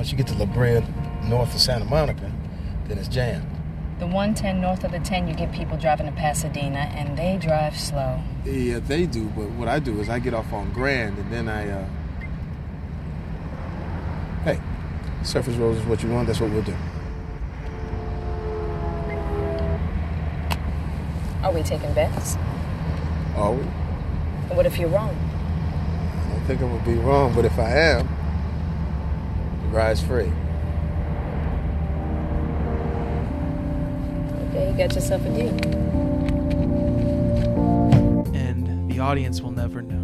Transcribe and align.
once 0.00 0.10
you 0.10 0.16
get 0.16 0.26
to 0.26 0.34
La 0.36 0.46
Brea, 0.46 0.82
north 1.24 1.54
of 1.54 1.60
Santa 1.60 1.84
Monica, 1.84 2.32
then 2.86 2.96
it's 2.96 3.06
jammed. 3.06 3.46
The 3.98 4.06
110 4.06 4.58
north 4.58 4.82
of 4.82 4.92
the 4.92 4.98
10, 4.98 5.28
you 5.28 5.34
get 5.34 5.52
people 5.52 5.76
driving 5.76 6.06
to 6.06 6.12
Pasadena, 6.12 6.78
and 6.78 7.18
they 7.18 7.36
drive 7.36 7.78
slow. 7.78 8.18
Yeah, 8.46 8.78
they 8.78 9.04
do, 9.04 9.26
but 9.36 9.50
what 9.50 9.68
I 9.68 9.78
do 9.78 10.00
is 10.00 10.08
I 10.08 10.18
get 10.18 10.32
off 10.32 10.54
on 10.54 10.72
Grand, 10.72 11.18
and 11.18 11.30
then 11.30 11.50
I, 11.50 11.68
uh... 11.68 11.84
Hey, 14.44 14.58
surface 15.22 15.56
roads 15.56 15.80
is 15.80 15.84
what 15.84 16.02
you 16.02 16.08
want, 16.08 16.28
that's 16.28 16.40
what 16.40 16.50
we'll 16.50 16.62
do. 16.62 16.74
Are 21.42 21.52
we 21.52 21.62
taking 21.62 21.92
bets? 21.92 22.36
Are 23.36 23.52
we? 23.52 23.64
What 24.54 24.64
if 24.64 24.78
you're 24.78 24.88
wrong? 24.88 25.14
I 25.14 26.32
don't 26.32 26.46
think 26.46 26.62
I 26.62 26.64
would 26.64 26.86
be 26.86 26.94
wrong, 26.94 27.34
but 27.34 27.44
if 27.44 27.58
I 27.58 27.70
am, 27.70 28.19
the 29.70 29.76
ride's 29.76 30.02
free. 30.02 30.30
Okay, 34.50 34.70
you 34.70 34.76
got 34.76 34.94
yourself 34.94 35.24
a 35.24 35.30
deal. 35.30 35.48
and 38.34 38.90
the 38.90 38.98
audience 38.98 39.40
will 39.40 39.52
never 39.52 39.80
know 39.82 39.96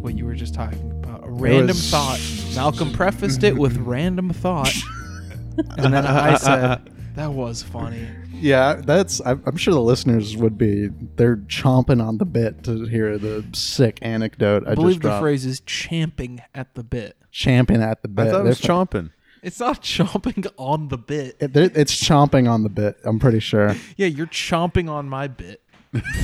what 0.00 0.16
you 0.16 0.24
were 0.24 0.34
just 0.34 0.54
talking 0.54 0.90
about. 0.90 1.26
A 1.26 1.30
random 1.30 1.68
was- 1.68 1.90
thought. 1.90 2.20
Malcolm 2.54 2.90
prefaced 2.92 3.44
it 3.44 3.56
with 3.56 3.76
random 3.86 4.30
thought, 4.30 4.74
and 5.76 5.92
then 5.92 6.06
I 6.06 6.36
said, 6.36 6.90
"That 7.14 7.32
was 7.32 7.62
funny." 7.62 8.08
Yeah, 8.40 8.74
that's. 8.84 9.20
I'm 9.24 9.42
I'm 9.46 9.56
sure 9.56 9.74
the 9.74 9.80
listeners 9.80 10.36
would 10.36 10.58
be. 10.58 10.88
They're 11.16 11.36
chomping 11.36 12.04
on 12.04 12.18
the 12.18 12.24
bit 12.24 12.64
to 12.64 12.84
hear 12.86 13.18
the 13.18 13.44
sick 13.52 13.98
anecdote. 14.02 14.64
I, 14.66 14.72
I 14.72 14.74
believe 14.74 14.96
just 14.96 15.02
the 15.02 15.08
dropped. 15.08 15.22
phrase 15.22 15.46
is 15.46 15.60
"champing 15.60 16.42
at 16.54 16.74
the 16.74 16.82
bit." 16.84 17.16
Champing 17.30 17.82
at 17.82 18.02
the 18.02 18.08
bit. 18.08 18.22
I 18.22 18.24
bit. 18.24 18.32
thought 18.32 18.40
it 18.40 18.44
was 18.48 18.60
They're- 18.60 18.70
chomping. 18.70 19.10
It's 19.42 19.60
not 19.60 19.82
chomping 19.82 20.46
on 20.58 20.88
the 20.88 20.98
bit. 20.98 21.36
it- 21.40 21.52
they're- 21.52 21.70
it's 21.74 21.94
chomping 21.94 22.50
on 22.50 22.64
the 22.64 22.68
bit. 22.68 22.96
I'm 23.04 23.18
pretty 23.20 23.40
sure. 23.40 23.76
Yeah, 23.96 24.08
you're 24.08 24.26
chomping 24.26 24.90
on 24.90 25.08
my 25.08 25.28
bit. 25.28 25.62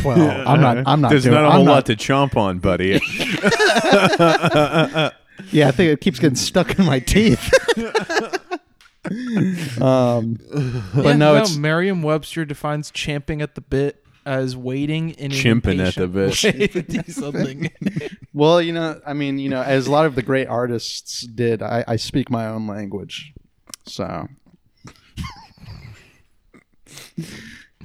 Well, 0.05 0.47
I'm 0.49 0.61
not. 0.61 0.79
I'm 0.87 1.01
not. 1.01 1.09
There's 1.11 1.25
doing, 1.25 1.35
not 1.35 1.45
a 1.45 1.47
I'm 1.47 1.53
whole 1.53 1.65
not- 1.65 1.73
lot 1.73 1.87
to 1.87 1.97
chomp 1.97 2.37
on, 2.37 2.59
buddy. 2.59 2.95
Yeah, 5.51 5.67
I 5.69 5.73
think 5.73 5.91
it 5.91 6.01
keeps 6.01 6.21
getting 6.21 6.37
stuck 6.37 6.79
in 6.79 6.87
my 6.87 7.01
teeth. 7.01 7.53
Um, 9.81 10.39
but 10.95 11.05
Yeah, 11.05 11.13
no, 11.17 11.37
it's 11.37 11.57
Merriam-Webster 11.57 12.45
defines 12.45 12.91
champing 12.91 13.43
at 13.43 13.55
the 13.55 13.61
bit 13.61 14.05
as 14.27 14.57
waiting 14.57 15.11
in 15.11 15.33
an 15.33 15.37
Chimping 15.37 15.87
at 15.87 15.95
the 15.97 16.09
bit. 16.09 16.35
to 16.35 16.83
do 16.83 17.03
something. 17.13 17.71
well, 18.33 18.61
you 18.63 18.73
know, 18.73 19.01
I 19.07 19.13
mean, 19.13 19.39
you 19.39 19.51
know, 19.51 19.63
as 19.63 19.87
a 19.87 19.91
lot 19.91 20.07
of 20.07 20.15
the 20.15 20.23
great 20.23 20.49
artists 20.49 21.27
did, 21.27 21.63
I, 21.63 21.85
I 21.87 21.97
speak 21.97 22.31
my 22.31 22.47
own 22.47 22.67
language, 22.67 23.33
so 23.87 24.29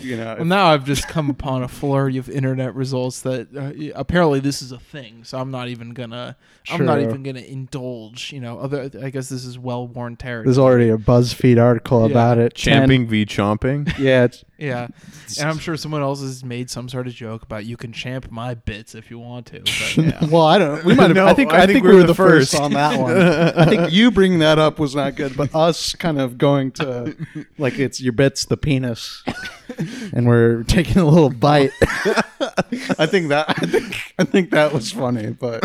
you 0.01 0.17
know, 0.17 0.35
Well, 0.37 0.45
now 0.45 0.67
I've 0.67 0.85
just 0.85 1.07
come 1.07 1.29
upon 1.29 1.63
a 1.63 1.67
flurry 1.67 2.17
of 2.17 2.29
internet 2.29 2.73
results 2.75 3.21
that 3.21 3.47
uh, 3.55 3.91
apparently 3.95 4.39
this 4.39 4.61
is 4.61 4.71
a 4.71 4.79
thing. 4.79 5.23
So 5.23 5.37
I'm 5.39 5.51
not 5.51 5.67
even 5.67 5.93
gonna. 5.93 6.35
I'm 6.69 6.85
not 6.85 6.99
even 7.01 7.23
gonna 7.23 7.39
indulge. 7.41 8.31
You 8.33 8.39
know, 8.41 8.59
other. 8.59 8.89
I 9.03 9.09
guess 9.09 9.29
this 9.29 9.45
is 9.45 9.57
well 9.59 9.87
worn 9.87 10.15
territory. 10.15 10.45
there's 10.45 10.57
already 10.59 10.89
a 10.89 10.97
BuzzFeed 10.97 11.61
article 11.61 12.01
Yeah. 12.05 12.11
about 12.11 12.37
it. 12.37 12.55
Ten- 12.55 12.81
Champing 12.81 13.07
v 13.07 13.25
chomping. 13.25 13.97
yeah, 13.99 14.25
it's, 14.25 14.43
Yeah, 14.59 14.87
and 15.39 15.49
I'm 15.49 15.57
sure 15.57 15.77
someone 15.77 16.01
else 16.01 16.21
has 16.21 16.43
made 16.43 16.69
some 16.69 16.89
sort 16.89 17.07
of 17.07 17.13
joke 17.13 17.43
about 17.43 17.65
you 17.65 17.77
can 17.77 17.93
champ 17.93 18.29
my 18.29 18.53
bits 18.53 18.93
if 18.93 19.09
you 19.09 19.17
want 19.17 19.47
to. 19.47 19.59
But 19.59 19.97
yeah. 19.97 20.25
well, 20.25 20.43
I 20.43 20.57
don't. 20.57 20.79
Know. 20.79 20.85
We 20.85 20.95
might 20.95 21.07
have. 21.07 21.15
No, 21.19 21.25
I 21.25 21.33
think. 21.33 21.51
I 21.51 21.63
I, 21.63 21.65
think 21.65 21.77
think, 21.77 21.83
we 21.85 21.89
we 21.89 21.95
were 21.95 22.01
were 22.01 22.07
the 22.07 22.13
the 22.13 22.15
first 22.15 22.51
first. 22.51 22.61
on 22.61 22.73
that 22.73 22.99
one. 22.99 23.17
I 23.17 23.65
think 23.65 23.91
you 23.91 24.11
bringing 24.11 24.39
that 24.39 24.59
up 24.59 24.79
was 24.79 24.95
not 24.95 25.15
good, 25.15 25.35
but 25.35 25.53
us 25.55 25.93
kind 25.93 26.19
of 26.19 26.37
going 26.37 26.71
to 26.73 27.15
like 27.57 27.79
it's 27.79 28.01
your 28.01 28.13
bits 28.13 28.45
the 28.45 28.57
penis, 28.57 29.23
and 30.13 30.27
we're 30.27 30.63
taking 30.63 30.97
a 30.97 31.05
little 31.05 31.29
bite. 31.29 31.71
I 31.81 33.05
think 33.05 33.29
that. 33.29 33.45
I 33.49 33.65
think. 33.65 33.95
I 34.19 34.23
think 34.25 34.51
that 34.51 34.73
was 34.73 34.91
funny, 34.91 35.31
but 35.31 35.63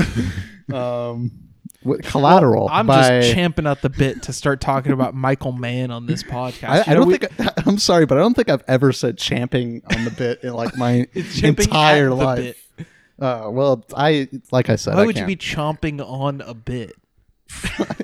um, 0.73 1.44
what, 1.84 2.03
collateral. 2.03 2.69
I'm 2.72 2.87
by, 2.87 3.21
just 3.21 3.33
champing 3.34 3.67
at 3.67 3.81
the 3.83 3.91
bit 3.91 4.22
to 4.25 4.33
start 4.33 4.61
talking 4.61 4.93
about 4.93 5.15
Michael 5.15 5.53
Mann 5.53 5.91
on 5.91 6.06
this 6.06 6.22
podcast. 6.22 6.69
I, 6.69 6.81
I 6.81 6.95
know, 6.95 7.00
don't 7.00 7.09
we- 7.09 7.19
think 7.19 7.41
I, 7.41 7.53
I'm 7.67 7.78
sorry, 7.78 8.06
but 8.06 8.19
I 8.19 8.21
don't 8.22 8.34
think 8.34 8.49
I've 8.49 8.65
ever 8.67 8.93
said 8.93 9.17
champing 9.19 9.83
on 9.94 10.05
the 10.05 10.11
bit 10.11 10.43
in 10.43 10.53
like 10.55 10.77
my 10.77 11.06
entire 11.43 12.11
life. 12.11 12.61
Uh, 13.21 13.49
well, 13.53 13.84
I 13.97 14.28
like 14.50 14.69
I 14.71 14.77
said, 14.77 14.94
Why 14.97 15.03
I 15.03 15.06
would 15.06 15.15
you 15.17 15.21
can't. 15.21 15.28
be 15.28 15.37
chomping 15.37 16.00
on 16.05 16.41
a 16.41 16.53
bit? 16.55 16.93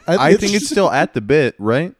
I 0.06 0.34
think 0.36 0.54
it's 0.54 0.68
still 0.68 0.90
at 0.90 1.14
the 1.14 1.20
bit, 1.20 1.56
right? 1.58 1.94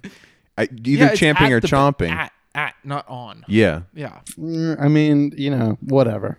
I, 0.57 0.65
either 0.85 1.07
Yeah, 1.07 1.15
champing 1.15 1.53
or 1.53 1.61
the 1.61 1.67
bit. 1.67 1.71
chomping. 1.71 2.11
At, 2.11 2.33
at, 2.55 2.75
not 2.85 3.09
on. 3.09 3.45
yeah. 3.49 3.83
Yeah. 3.95 4.21
Mm, 4.39 4.81
I 4.81 4.89
mean, 4.89 5.33
you 5.37 5.51
know, 5.51 5.77
whatever. 5.81 6.39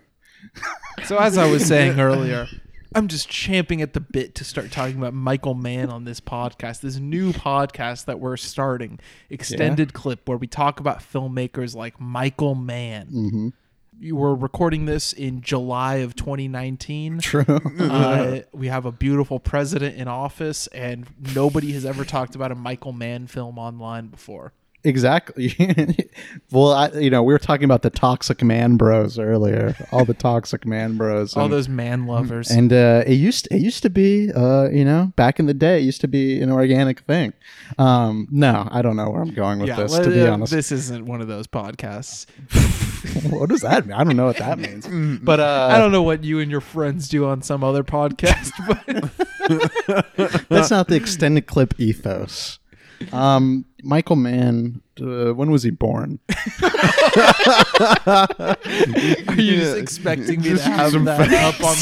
So 1.04 1.18
as 1.18 1.36
I 1.38 1.50
was 1.50 1.64
saying 1.66 1.98
earlier, 2.00 2.46
I'm 2.94 3.08
just 3.08 3.28
champing 3.28 3.82
at 3.82 3.92
the 3.92 4.00
bit 4.00 4.34
to 4.36 4.44
start 4.44 4.70
talking 4.70 4.96
about 4.98 5.14
Michael 5.14 5.54
Mann 5.54 5.90
on 5.90 6.04
this 6.04 6.20
podcast, 6.20 6.80
this 6.80 6.96
new 6.96 7.32
podcast 7.32 8.06
that 8.06 8.20
we're 8.20 8.36
starting, 8.36 8.98
extended 9.30 9.92
clip 9.92 10.28
where 10.28 10.38
we 10.38 10.46
talk 10.46 10.80
about 10.80 11.00
filmmakers 11.00 11.74
like 11.74 12.00
Michael 12.00 12.54
Mann. 12.54 13.06
Mm-hmm. 13.06 13.48
You 14.00 14.16
were 14.16 14.34
recording 14.34 14.86
this 14.86 15.12
in 15.12 15.42
July 15.42 15.96
of 15.96 16.16
2019. 16.16 17.18
True. 17.20 17.44
Uh, 17.46 18.40
we 18.52 18.68
have 18.68 18.84
a 18.84 18.92
beautiful 18.92 19.38
president 19.38 19.96
in 19.96 20.08
office, 20.08 20.66
and 20.68 21.06
nobody 21.34 21.72
has 21.72 21.84
ever 21.84 22.04
talked 22.04 22.34
about 22.34 22.50
a 22.50 22.56
Michael 22.56 22.92
Mann 22.92 23.26
film 23.26 23.58
online 23.58 24.08
before. 24.08 24.52
Exactly. 24.84 25.54
well, 26.50 26.72
I, 26.72 26.88
you 26.90 27.10
know, 27.10 27.22
we 27.22 27.32
were 27.32 27.38
talking 27.38 27.64
about 27.64 27.82
the 27.82 27.90
toxic 27.90 28.42
man 28.42 28.76
bros 28.76 29.18
earlier. 29.18 29.74
All 29.92 30.04
the 30.04 30.14
toxic 30.14 30.66
man 30.66 30.96
bros. 30.96 31.36
All 31.36 31.44
and, 31.44 31.52
those 31.52 31.68
man 31.68 32.06
lovers. 32.06 32.50
and 32.50 32.72
uh, 32.72 33.04
it 33.06 33.14
used 33.14 33.48
it 33.50 33.60
used 33.60 33.82
to 33.82 33.90
be, 33.90 34.32
uh, 34.32 34.68
you 34.70 34.84
know, 34.84 35.12
back 35.16 35.38
in 35.38 35.46
the 35.46 35.54
day, 35.54 35.78
it 35.78 35.82
used 35.82 36.00
to 36.02 36.08
be 36.08 36.40
an 36.40 36.50
organic 36.50 37.00
thing. 37.00 37.32
Um, 37.78 38.28
no, 38.30 38.68
I 38.70 38.82
don't 38.82 38.96
know 38.96 39.10
where 39.10 39.22
I'm 39.22 39.34
going 39.34 39.58
with 39.60 39.68
yeah, 39.68 39.76
this. 39.76 39.92
well, 39.92 40.04
to 40.04 40.10
be 40.10 40.22
uh, 40.22 40.32
honest, 40.32 40.52
this 40.52 40.72
isn't 40.72 41.06
one 41.06 41.20
of 41.20 41.28
those 41.28 41.46
podcasts. 41.46 42.26
what 43.30 43.48
does 43.48 43.62
that 43.62 43.86
mean? 43.86 43.94
I 43.94 44.04
don't 44.04 44.16
know 44.16 44.26
what 44.26 44.38
that 44.38 44.58
means. 44.58 44.86
But 45.22 45.40
uh, 45.40 45.68
I 45.70 45.78
don't 45.78 45.92
know 45.92 46.02
what 46.02 46.24
you 46.24 46.40
and 46.40 46.50
your 46.50 46.60
friends 46.60 47.08
do 47.08 47.26
on 47.26 47.42
some 47.42 47.64
other 47.64 47.82
podcast, 47.84 48.52
but 48.66 49.10
That's 50.48 50.70
not 50.70 50.88
the 50.88 50.96
extended 50.96 51.46
clip 51.46 51.74
ethos. 51.78 52.58
Um, 53.12 53.64
Michael 53.82 54.16
Mann, 54.16 54.80
uh, 55.00 55.32
when 55.34 55.50
was 55.50 55.62
he 55.62 55.70
born? 55.70 56.18
are 58.42 58.56
you 59.36 59.56
just 59.56 59.76
expecting 59.76 60.40
me 60.42 60.50
to 60.50 60.62
have 60.62 60.92
that 61.04 61.32
up 61.32 61.60
on? 61.64 61.76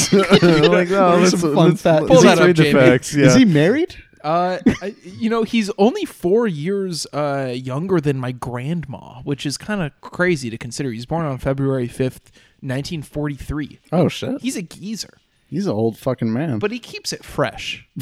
like, 0.71 0.89
no, 0.89 1.05
What 1.09 1.15
are 1.15 1.17
let's, 1.19 1.31
some 1.31 1.39
fun 1.55 1.55
let's, 1.69 1.81
facts? 1.81 2.01
let's 2.01 2.13
Pull 2.13 2.21
that 2.23 2.39
up, 2.39 2.45
read 2.47 2.55
the 2.57 2.63
Jamie. 2.63 2.79
facts. 2.79 3.13
Yeah. 3.15 3.25
Is 3.27 3.35
he 3.35 3.45
married? 3.45 3.95
Uh, 4.23 4.59
I- 4.81 4.95
you 5.03 5.29
know, 5.29 5.43
he's 5.43 5.69
only 5.77 6.05
four 6.05 6.47
years 6.47 7.05
uh, 7.13 7.51
younger 7.55 7.99
than 7.99 8.17
my 8.17 8.31
grandma, 8.31 9.21
which 9.23 9.45
is 9.45 9.57
kind 9.57 9.81
of 9.81 9.91
crazy 10.01 10.49
to 10.49 10.57
consider. 10.57 10.91
He's 10.91 11.05
born 11.05 11.25
on 11.25 11.37
February 11.39 11.87
fifth, 11.87 12.31
nineteen 12.61 13.01
forty-three. 13.01 13.79
Oh 13.91 14.07
shit, 14.09 14.41
He's 14.41 14.55
a 14.55 14.61
geezer, 14.61 15.17
he's 15.47 15.65
an 15.65 15.73
old 15.73 15.97
fucking 15.97 16.31
man. 16.31 16.59
but 16.59 16.71
he 16.71 16.77
keeps 16.79 17.11
it 17.13 17.23
fresh. 17.23 17.87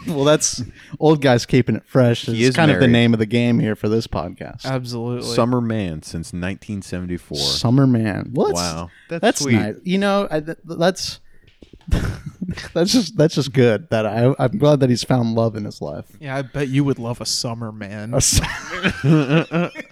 well, 0.06 0.24
that's 0.24 0.62
old 0.98 1.20
guys 1.22 1.46
keeping 1.46 1.76
it 1.76 1.84
fresh. 1.86 2.28
Is, 2.28 2.34
He 2.34 2.44
is 2.44 2.54
kind 2.56 2.70
of 2.70 2.76
the 2.76 2.80
married. 2.82 2.92
name 2.92 3.12
of 3.12 3.18
the 3.18 3.26
game 3.26 3.58
here 3.58 3.74
for 3.76 3.88
this 3.88 4.06
podcast. 4.06 4.64
Absolutely. 4.64 5.34
Summer 5.34 5.60
Mann 5.60 6.02
since 6.02 6.32
1974. 6.32 7.36
Summer 7.38 7.86
Mann. 7.86 8.30
Well, 8.34 8.46
that's, 8.48 8.58
Wow. 8.58 8.90
That's, 9.08 9.20
that's 9.22 9.40
sweet. 9.40 9.54
nice. 9.54 9.74
You 9.84 9.98
know, 9.98 10.28
I, 10.30 10.40
th- 10.40 10.58
that's 10.64 11.20
that's 12.72 12.92
just 12.92 13.16
that's 13.16 13.34
just 13.34 13.52
good. 13.52 13.88
That 13.90 14.06
I 14.06 14.32
I'm 14.38 14.58
glad 14.58 14.80
that 14.80 14.90
he's 14.90 15.02
found 15.02 15.34
love 15.34 15.56
in 15.56 15.64
his 15.64 15.80
life. 15.82 16.04
Yeah, 16.20 16.36
I 16.36 16.42
bet 16.42 16.68
you 16.68 16.84
would 16.84 16.98
love 17.00 17.20
a 17.20 17.26
summer 17.26 17.72
man. 17.72 18.12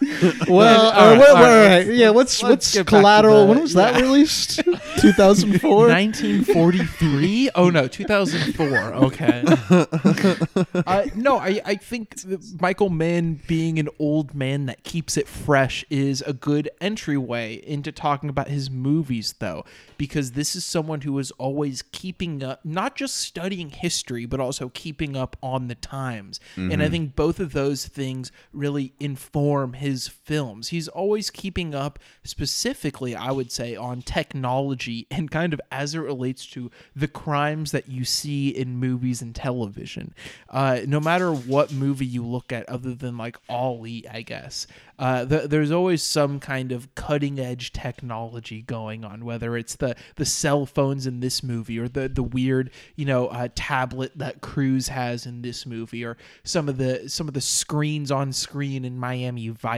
Well, 0.48 0.92
all 0.92 1.00
uh, 1.00 1.10
right, 1.10 1.18
wait, 1.18 1.28
all 1.28 1.42
wait, 1.42 1.96
yeah. 1.96 2.10
What's 2.10 2.42
Let's 2.42 2.50
what's 2.50 2.74
get 2.74 2.80
back 2.80 2.86
to 2.86 2.90
collateral? 2.96 3.40
the- 3.40 3.46
when 3.46 3.60
was 3.60 3.74
that 3.74 3.94
yeah. 3.94 4.00
released? 4.02 4.56
2004. 5.00 5.88
1943? 5.88 7.50
oh 7.54 7.70
no, 7.70 7.88
2004. 7.88 8.66
Okay. 8.94 9.44
uh, 10.86 11.06
no, 11.14 11.38
I, 11.38 11.60
I 11.64 11.74
think 11.76 12.20
that 12.22 12.60
Michael 12.60 12.90
Mann 12.90 13.40
being 13.46 13.78
an 13.78 13.88
old 13.98 14.34
man 14.34 14.66
that 14.66 14.84
keeps 14.84 15.16
it 15.16 15.28
fresh 15.28 15.84
is 15.90 16.22
a 16.22 16.32
good 16.32 16.70
entryway 16.80 17.54
into 17.66 17.92
talking 17.92 18.28
about 18.28 18.48
his 18.48 18.70
movies, 18.70 19.34
though, 19.38 19.64
because 19.96 20.32
this 20.32 20.54
is 20.56 20.64
someone 20.64 21.02
who 21.02 21.18
is 21.18 21.30
always 21.32 21.82
keeping 21.82 22.42
up, 22.42 22.64
not 22.64 22.96
just 22.96 23.16
studying 23.16 23.70
history, 23.70 24.26
but 24.26 24.40
also 24.40 24.68
keeping 24.70 25.16
up 25.16 25.36
on 25.42 25.68
the 25.68 25.74
times. 25.74 26.40
And 26.56 26.82
I 26.82 26.88
think 26.88 27.14
both 27.16 27.40
of 27.40 27.52
those 27.52 27.86
things 27.86 28.30
really 28.52 28.92
inform 29.00 29.74
his 29.74 29.87
films. 30.08 30.68
He's 30.68 30.88
always 30.88 31.30
keeping 31.30 31.74
up, 31.74 31.98
specifically, 32.22 33.16
I 33.16 33.30
would 33.30 33.50
say, 33.50 33.74
on 33.74 34.02
technology 34.02 34.58
technology 34.58 35.06
and 35.10 35.30
kind 35.30 35.52
of 35.52 35.60
as 35.70 35.94
it 35.94 36.00
relates 36.00 36.46
to 36.46 36.70
the 36.94 37.08
crimes 37.08 37.72
that 37.72 37.88
you 37.88 38.04
see 38.04 38.48
in 38.48 38.76
movies 38.76 39.22
and 39.22 39.34
television. 39.34 40.14
Uh, 40.48 40.80
no 40.86 41.00
matter 41.00 41.32
what 41.32 41.72
movie 41.72 42.06
you 42.06 42.24
look 42.24 42.52
at, 42.52 42.68
other 42.68 42.94
than 42.94 43.16
like 43.16 43.36
Ali, 43.48 44.04
I 44.08 44.22
guess, 44.22 44.66
uh, 44.98 45.24
th- 45.24 45.48
there's 45.48 45.70
always 45.70 46.02
some 46.02 46.40
kind 46.40 46.72
of 46.72 46.92
cutting 46.94 47.38
edge 47.38 47.72
technology 47.72 48.62
going 48.62 49.04
on, 49.04 49.24
whether 49.24 49.56
it's 49.56 49.76
the 49.76 49.94
the 50.16 50.24
cell 50.24 50.66
phones 50.66 51.06
in 51.06 51.20
this 51.20 51.42
movie 51.42 51.78
or 51.78 51.88
the 51.88 52.08
the 52.08 52.22
weird 52.22 52.70
you 52.96 53.04
know 53.04 53.28
uh, 53.28 53.48
tablet 53.54 54.12
that 54.16 54.40
Cruise 54.40 54.88
has 54.88 55.24
in 55.24 55.42
this 55.42 55.64
movie, 55.66 56.04
or 56.04 56.16
some 56.42 56.68
of 56.68 56.78
the 56.78 57.08
some 57.08 57.28
of 57.28 57.34
the 57.34 57.40
screens 57.40 58.10
on 58.10 58.32
screen 58.32 58.84
in 58.84 58.98
Miami 58.98 59.48
Vice, 59.48 59.77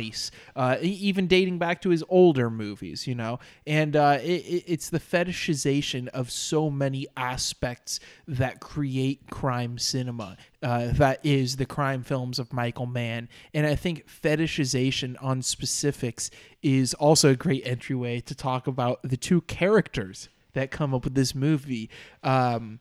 uh, 0.57 0.77
even 0.81 1.27
dating 1.27 1.59
back 1.59 1.81
to 1.83 1.91
his 1.91 2.05
older 2.09 2.51
movies, 2.51 3.07
you 3.07 3.15
know, 3.15 3.39
and 3.67 3.97
uh, 3.97 4.19
it, 4.23 4.65
it's 4.67 4.91
the 4.91 5.01
fetishization 5.01 6.09
of 6.09 6.31
so 6.31 6.71
many 6.71 7.07
aspects 7.17 8.01
that 8.27 8.61
create 8.61 9.31
crime 9.31 9.79
cinema. 9.79 10.37
Uh, 10.63 10.89
that 10.93 11.21
is 11.25 11.57
the 11.57 11.67
crime 11.67 12.03
films 12.03 12.39
of 12.39 12.53
Michael 12.53 12.87
Mann, 12.87 13.29
and 13.55 13.67
I 13.67 13.75
think 13.75 14.07
fetishization 14.07 15.17
on 15.23 15.43
specifics 15.43 16.31
is 16.63 16.93
also 16.95 17.31
a 17.31 17.37
great 17.37 17.67
entryway 17.67 18.21
to 18.21 18.35
talk 18.35 18.67
about 18.67 19.01
the 19.03 19.17
two 19.17 19.41
characters 19.43 20.29
that 20.53 20.71
come 20.71 20.95
up 20.95 21.05
with 21.05 21.15
this 21.15 21.35
movie. 21.35 21.89
Um, 22.23 22.81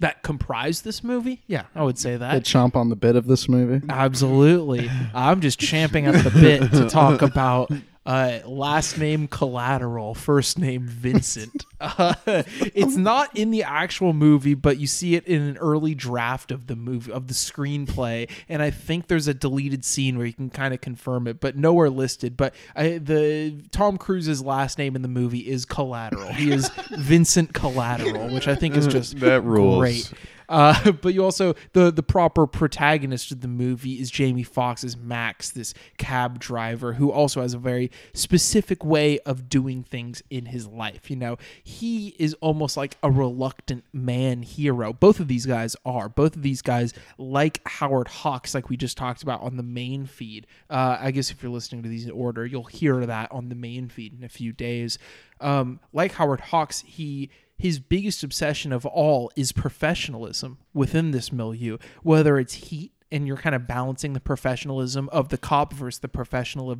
that 0.00 0.22
comprise 0.22 0.82
this 0.82 1.02
movie? 1.02 1.42
Yeah, 1.46 1.64
I 1.74 1.82
would 1.82 1.98
say 1.98 2.16
that. 2.16 2.32
They 2.32 2.40
chomp 2.40 2.76
on 2.76 2.88
the 2.88 2.96
bit 2.96 3.16
of 3.16 3.26
this 3.26 3.48
movie. 3.48 3.84
Absolutely. 3.88 4.90
I'm 5.14 5.40
just 5.40 5.58
champing 5.58 6.06
at 6.06 6.22
the 6.24 6.30
bit 6.30 6.70
to 6.72 6.88
talk 6.88 7.22
about 7.22 7.70
uh, 8.06 8.38
last 8.46 8.98
name 8.98 9.26
Collateral, 9.28 10.14
first 10.14 10.58
name 10.58 10.86
Vincent. 10.86 11.64
Uh, 11.78 12.14
it's 12.26 12.96
not 12.96 13.36
in 13.36 13.50
the 13.50 13.62
actual 13.62 14.14
movie, 14.14 14.54
but 14.54 14.78
you 14.78 14.86
see 14.86 15.14
it 15.14 15.26
in 15.26 15.42
an 15.42 15.58
early 15.58 15.94
draft 15.94 16.50
of 16.50 16.68
the 16.68 16.74
movie 16.74 17.12
of 17.12 17.28
the 17.28 17.34
screenplay, 17.34 18.30
and 18.48 18.62
I 18.62 18.70
think 18.70 19.08
there's 19.08 19.28
a 19.28 19.34
deleted 19.34 19.84
scene 19.84 20.16
where 20.16 20.26
you 20.26 20.32
can 20.32 20.48
kind 20.48 20.72
of 20.72 20.80
confirm 20.80 21.26
it, 21.26 21.38
but 21.38 21.54
nowhere 21.54 21.90
listed. 21.90 22.34
But 22.34 22.54
I, 22.74 22.96
the 22.96 23.62
Tom 23.72 23.98
Cruise's 23.98 24.42
last 24.42 24.78
name 24.78 24.96
in 24.96 25.02
the 25.02 25.08
movie 25.08 25.40
is 25.40 25.66
Collateral. 25.66 26.32
He 26.32 26.50
is 26.50 26.70
Vincent 26.96 27.52
Collateral, 27.52 28.32
which 28.32 28.48
I 28.48 28.54
think 28.54 28.74
is 28.74 28.86
just 28.86 29.20
That 29.20 29.42
rules. 29.42 29.78
great. 29.78 30.12
Uh, 30.48 30.92
but 31.02 31.14
you 31.14 31.24
also 31.24 31.54
the 31.72 31.90
the 31.90 32.02
proper 32.02 32.46
protagonist 32.46 33.30
of 33.32 33.40
the 33.40 33.48
movie 33.48 34.00
is 34.00 34.10
Jamie 34.10 34.42
Foxx's 34.42 34.96
Max, 34.96 35.50
this 35.50 35.74
cab 35.98 36.38
driver 36.38 36.94
who 36.94 37.10
also 37.10 37.42
has 37.42 37.54
a 37.54 37.58
very 37.58 37.90
specific 38.14 38.84
way 38.84 39.18
of 39.20 39.48
doing 39.48 39.82
things 39.82 40.22
in 40.30 40.46
his 40.46 40.66
life. 40.66 41.10
You 41.10 41.16
know, 41.16 41.38
he 41.62 42.14
is 42.18 42.34
almost 42.34 42.76
like 42.76 42.96
a 43.02 43.10
reluctant 43.10 43.84
man 43.92 44.42
hero. 44.42 44.92
Both 44.92 45.20
of 45.20 45.28
these 45.28 45.46
guys 45.46 45.76
are. 45.84 46.08
Both 46.08 46.36
of 46.36 46.42
these 46.42 46.62
guys, 46.62 46.94
like 47.18 47.60
Howard 47.66 48.08
Hawks, 48.08 48.54
like 48.54 48.68
we 48.68 48.76
just 48.76 48.96
talked 48.96 49.22
about 49.22 49.42
on 49.42 49.56
the 49.56 49.62
main 49.62 50.06
feed. 50.06 50.46
Uh, 50.70 50.98
I 51.00 51.10
guess 51.10 51.30
if 51.30 51.42
you're 51.42 51.52
listening 51.52 51.82
to 51.82 51.88
these 51.88 52.04
in 52.04 52.10
order, 52.10 52.46
you'll 52.46 52.64
hear 52.64 53.04
that 53.06 53.30
on 53.32 53.48
the 53.48 53.54
main 53.54 53.88
feed 53.88 54.16
in 54.16 54.24
a 54.24 54.28
few 54.28 54.52
days. 54.52 54.98
Um, 55.40 55.80
like 55.92 56.12
Howard 56.12 56.40
Hawks, 56.40 56.82
he 56.86 57.30
his 57.58 57.78
biggest 57.78 58.22
obsession 58.22 58.72
of 58.72 58.84
all 58.84 59.30
is 59.36 59.52
professionalism 59.52 60.58
within 60.74 61.10
this 61.10 61.32
milieu, 61.32 61.78
whether 62.02 62.38
it's 62.38 62.54
heat 62.54 62.92
and 63.10 63.26
you're 63.26 63.36
kind 63.36 63.54
of 63.54 63.66
balancing 63.66 64.12
the 64.12 64.20
professionalism 64.20 65.08
of 65.10 65.28
the 65.28 65.38
cop 65.38 65.72
versus 65.72 66.00
the 66.00 66.08
professional 66.08 66.76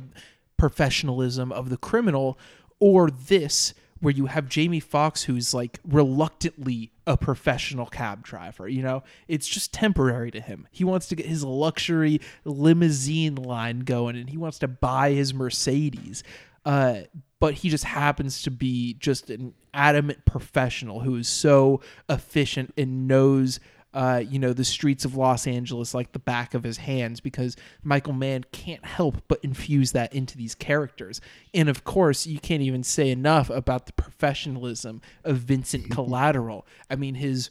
professionalism 0.57 1.51
of 1.51 1.69
the 1.69 1.77
criminal, 1.77 2.37
or 2.79 3.09
this 3.09 3.73
where 3.99 4.13
you 4.13 4.27
have 4.27 4.47
Jamie 4.47 4.79
Foxx 4.79 5.23
who's 5.23 5.53
like 5.53 5.79
reluctantly 5.87 6.91
a 7.07 7.17
professional 7.17 7.87
cab 7.87 8.23
driver, 8.23 8.67
you 8.67 8.83
know? 8.83 9.03
It's 9.27 9.47
just 9.47 9.73
temporary 9.73 10.29
to 10.31 10.41
him. 10.41 10.67
He 10.71 10.83
wants 10.83 11.07
to 11.07 11.15
get 11.15 11.25
his 11.25 11.43
luxury 11.43 12.21
limousine 12.45 13.35
line 13.35 13.79
going 13.79 14.15
and 14.15 14.29
he 14.29 14.37
wants 14.37 14.59
to 14.59 14.67
buy 14.67 15.11
his 15.11 15.33
Mercedes. 15.33 16.23
Uh, 16.65 17.01
but 17.39 17.55
he 17.55 17.69
just 17.69 17.83
happens 17.83 18.41
to 18.43 18.51
be 18.51 18.95
just 18.95 19.29
an 19.29 19.53
adamant 19.73 20.25
professional 20.25 21.01
who 21.01 21.15
is 21.15 21.27
so 21.27 21.81
efficient 22.09 22.73
and 22.77 23.07
knows 23.07 23.59
uh, 23.93 24.21
you 24.29 24.37
know 24.37 24.53
the 24.53 24.65
streets 24.65 25.05
of 25.05 25.15
Los 25.15 25.47
Angeles 25.47 25.93
like 25.93 26.11
the 26.11 26.19
back 26.19 26.53
of 26.53 26.63
his 26.63 26.77
hands 26.77 27.19
because 27.19 27.55
Michael 27.83 28.13
Mann 28.13 28.45
can't 28.51 28.85
help 28.85 29.23
but 29.27 29.39
infuse 29.43 29.91
that 29.93 30.13
into 30.13 30.37
these 30.37 30.53
characters. 30.53 31.19
And 31.53 31.67
of 31.67 31.83
course, 31.83 32.27
you 32.27 32.39
can't 32.39 32.61
even 32.61 32.83
say 32.83 33.09
enough 33.09 33.49
about 33.49 33.85
the 33.85 33.93
professionalism 33.93 35.01
of 35.23 35.37
Vincent 35.37 35.85
mm-hmm. 35.85 35.93
Collateral. 35.93 36.67
I 36.89 36.95
mean, 36.95 37.15
his 37.15 37.49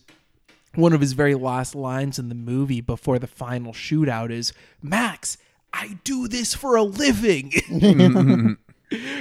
one 0.74 0.92
of 0.92 1.00
his 1.00 1.14
very 1.14 1.34
last 1.34 1.74
lines 1.74 2.18
in 2.18 2.28
the 2.28 2.34
movie 2.34 2.80
before 2.80 3.18
the 3.18 3.26
final 3.26 3.72
shootout 3.72 4.30
is 4.30 4.52
Max, 4.82 5.38
I 5.72 5.98
do 6.04 6.28
this 6.28 6.54
for 6.54 6.76
a 6.76 6.82
living. 6.82 7.50
Mm-hmm, 7.50 8.16
mm-hmm. 8.16 8.52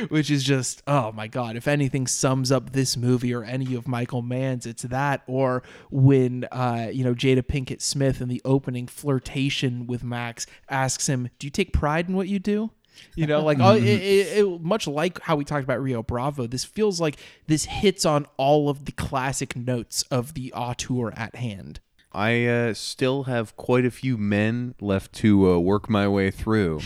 Which 0.10 0.32
is 0.32 0.44
just, 0.44 0.82
oh 0.88 1.12
my 1.12 1.28
God. 1.28 1.56
If 1.56 1.68
anything 1.68 2.08
sums 2.08 2.52
up 2.52 2.72
this 2.72 2.98
movie 2.98 3.34
or 3.34 3.44
any 3.44 3.76
of 3.76 3.88
Michael 3.88 4.22
Mann's, 4.22 4.66
it's 4.66 4.84
that. 4.84 5.24
Or 5.28 5.64
when, 5.90 6.46
uh, 6.52 6.90
you 6.92 7.04
know, 7.04 7.14
Jada 7.14 7.42
Pinkett 7.42 7.82
Smith 7.82 8.22
in 8.22 8.28
the 8.28 8.42
opening 8.46 8.88
flirtation 8.88 9.88
with 9.88 10.04
Max 10.04 10.46
asks 10.70 11.08
him, 11.08 11.30
Do 11.40 11.48
you 11.48 11.52
take 11.52 11.74
pride 11.74 12.10
in 12.10 12.16
what 12.16 12.28
you 12.28 12.40
do? 12.40 12.72
You 13.16 13.28
know, 13.28 13.42
like 13.42 13.60
oh, 13.60 13.76
it, 13.76 13.84
it, 13.84 14.38
it, 14.38 14.62
much 14.62 14.88
like 14.88 15.20
how 15.22 15.36
we 15.36 15.46
talked 15.46 15.64
about 15.64 15.82
Rio 15.82 16.02
Bravo, 16.02 16.48
this 16.48 16.64
feels 16.64 17.02
like 17.02 17.18
this 17.48 17.66
hits 17.66 18.06
on 18.06 18.26
all 18.38 18.70
of 18.70 18.86
the 18.86 18.92
classic 18.94 19.56
notes 19.56 20.04
of 20.04 20.34
the 20.34 20.54
auteur 20.54 21.12
at 21.16 21.36
hand. 21.36 21.80
I 22.12 22.46
uh, 22.46 22.74
still 22.74 23.24
have 23.24 23.58
quite 23.58 23.86
a 23.86 23.92
few 23.92 24.18
men 24.18 24.74
left 24.80 25.12
to 25.16 25.52
uh, 25.52 25.60
work 25.60 25.90
my 25.90 26.08
way 26.08 26.32
through. 26.32 26.80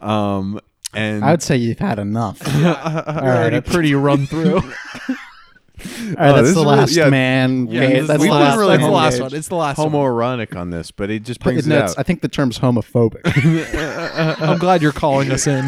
Um, 0.00 0.58
and 0.94 1.24
I 1.24 1.30
would 1.32 1.42
say 1.42 1.56
you've 1.56 1.78
had 1.78 1.98
enough. 1.98 2.40
All 2.64 2.64
Already 2.66 3.56
right, 3.56 3.64
pretty 3.66 3.94
run 3.94 4.26
through. 4.26 4.56
all 5.80 5.86
right, 5.86 6.16
Oh, 6.18 6.34
that's 6.34 6.48
this 6.48 6.54
the 6.54 6.60
is 6.60 6.66
really- 6.66 6.66
last 6.66 6.94
yeah. 6.96 7.08
man. 7.08 7.66
Yeah, 7.68 7.80
Okay, 7.84 7.92
this- 8.00 8.08
that's 8.08 8.20
we 8.20 8.28
the 8.28 8.34
didn't 8.34 8.44
last. 8.44 8.58
really 8.58 8.70
that's 8.72 8.80
the 8.82 8.86
home 8.86 8.94
last 8.94 9.12
gauge. 9.14 9.20
one. 9.22 9.34
It's 9.34 9.48
the 9.48 9.54
last 9.54 9.78
one. 9.78 9.90
homoerotic 9.90 10.54
on 10.56 10.68
this, 10.68 10.90
but 10.90 11.08
it 11.10 11.22
just 11.22 11.40
brings 11.40 11.66
it 11.66 11.72
it's- 11.72 11.92
out. 11.92 11.98
I 11.98 12.02
think 12.02 12.20
the 12.20 12.28
term's 12.28 12.58
homophobic. 12.58 13.22
I'm 14.42 14.58
glad 14.58 14.82
you're 14.82 14.92
calling 14.92 15.30
us 15.30 15.46
in. 15.46 15.64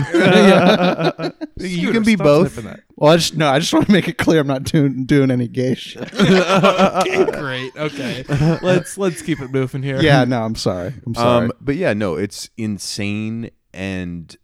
you 1.58 1.92
can 1.92 2.02
be 2.02 2.16
both. 2.16 2.62
well, 2.96 3.12
I 3.12 3.16
just 3.16 3.36
no, 3.36 3.48
I 3.48 3.58
just 3.58 3.72
want 3.72 3.86
to 3.86 3.92
make 3.92 4.06
it 4.08 4.18
clear 4.18 4.40
I'm 4.40 4.46
not 4.46 4.64
doing 4.64 5.04
doing 5.06 5.30
any 5.30 5.48
gay 5.48 5.74
shit. 5.74 6.12
okay, 6.12 7.24
great. 7.32 7.74
Okay, 7.76 8.24
let's 8.62 8.98
let's 8.98 9.22
keep 9.22 9.40
it 9.40 9.50
moving 9.50 9.82
here. 9.82 10.00
yeah, 10.02 10.24
no, 10.24 10.42
I'm 10.42 10.56
sorry. 10.56 10.92
I'm 11.06 11.14
sorry. 11.14 11.44
Um, 11.46 11.52
but 11.60 11.76
yeah, 11.76 11.94
no, 11.94 12.16
it's 12.16 12.50
insane 12.58 13.50
and 13.72 14.36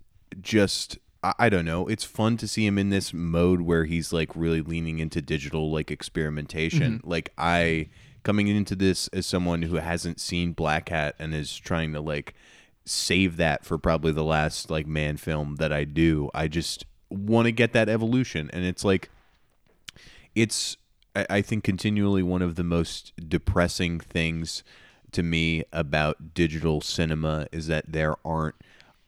just 0.48 0.98
I, 1.22 1.48
don't 1.48 1.64
know. 1.64 1.88
It's 1.88 2.04
fun 2.04 2.36
to 2.38 2.48
see 2.48 2.64
him 2.64 2.78
in 2.78 2.90
this 2.90 3.12
mode 3.12 3.60
where 3.60 3.84
he's 3.84 4.12
like 4.12 4.34
really 4.36 4.62
leaning 4.62 5.00
into 5.00 5.20
digital 5.20 5.70
like 5.70 5.90
experimentation. 5.90 6.98
Mm-hmm. 6.98 7.10
Like 7.10 7.32
I 7.36 7.88
coming 8.22 8.48
into 8.48 8.76
this 8.76 9.08
as 9.08 9.26
someone 9.26 9.62
who 9.62 9.76
hasn't 9.76 10.20
seen 10.20 10.52
Black 10.52 10.88
Hat 10.88 11.16
and 11.18 11.34
is 11.34 11.56
trying 11.56 11.92
to 11.92 12.00
like 12.00 12.34
save 12.84 13.36
that 13.36 13.64
for 13.64 13.78
probably 13.78 14.12
the 14.12 14.24
last 14.24 14.70
like 14.70 14.86
Mann 14.86 15.16
film 15.16 15.56
that 15.56 15.72
I 15.72 15.84
do. 15.84 16.30
I 16.34 16.48
just 16.48 16.86
want 17.10 17.46
to 17.46 17.52
get 17.52 17.72
that 17.72 17.88
evolution 17.88 18.48
and 18.52 18.64
it's 18.64 18.84
like 18.84 19.10
it's 20.34 20.76
I 21.16 21.26
I 21.28 21.42
think 21.42 21.64
continually 21.64 22.22
one 22.22 22.42
of 22.42 22.54
the 22.54 22.64
most 22.64 23.12
depressing 23.28 23.98
things 23.98 24.62
to 25.12 25.22
me 25.22 25.64
about 25.72 26.32
digital 26.32 26.80
cinema 26.80 27.48
is 27.50 27.66
that 27.66 27.92
there 27.92 28.16
aren't 28.24 28.54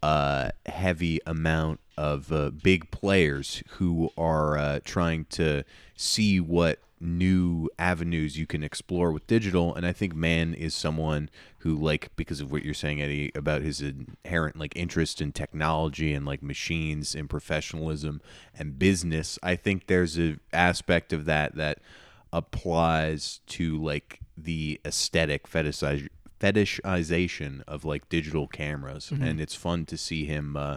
a 0.03 0.53
heavy 0.67 1.21
amount 1.27 1.81
of 1.97 2.33
uh, 2.33 2.51
big 2.51 2.91
players 2.91 3.63
who 3.73 4.11
are 4.17 4.57
uh, 4.57 4.81
trying 4.85 5.27
to 5.27 5.65
see 5.97 6.41
what 6.41 6.79
new 7.01 7.69
avenues 7.79 8.39
you 8.39 8.47
can 8.47 8.63
explore 8.63 9.11
with 9.11 9.27
digital. 9.27 9.75
And 9.75 9.87
i 9.87 9.93
think 9.93 10.15
Mann 10.15 10.53
is 10.53 10.75
someone 10.75 11.31
who 11.59 11.75
like 11.75 12.15
because 12.17 12.41
of 12.41 12.53
what 12.53 12.63
you're 12.63 12.75
saying 12.75 13.01
eddie 13.01 13.33
about 13.35 13.63
his 13.63 13.81
inherent 13.81 14.59
like 14.59 14.77
interest 14.77 15.21
in 15.21 15.33
technology 15.33 16.13
and 16.13 16.27
like 16.27 16.43
machines 16.43 17.15
and 17.15 17.29
professionalism 17.29 18.21
and 18.59 18.79
business 18.79 19.39
i 19.43 19.57
think 19.57 19.87
there's 19.87 20.19
a 20.19 20.37
aspect 20.53 21.13
of 21.13 21.25
that 21.25 21.55
that 21.57 21.79
applies 22.33 23.41
to 23.47 23.83
like 23.83 24.21
the 24.37 24.81
aesthetic 24.85 25.49
fetishize 25.49 26.07
fetishization 26.41 27.63
of 27.67 27.85
like 27.85 28.09
digital 28.09 28.47
cameras 28.47 29.11
and 29.11 29.41
it's 29.41 29.55
fun 29.55 29.85
to 29.87 29.97
see 29.97 30.25
him 30.25 30.57
uh 30.57 30.77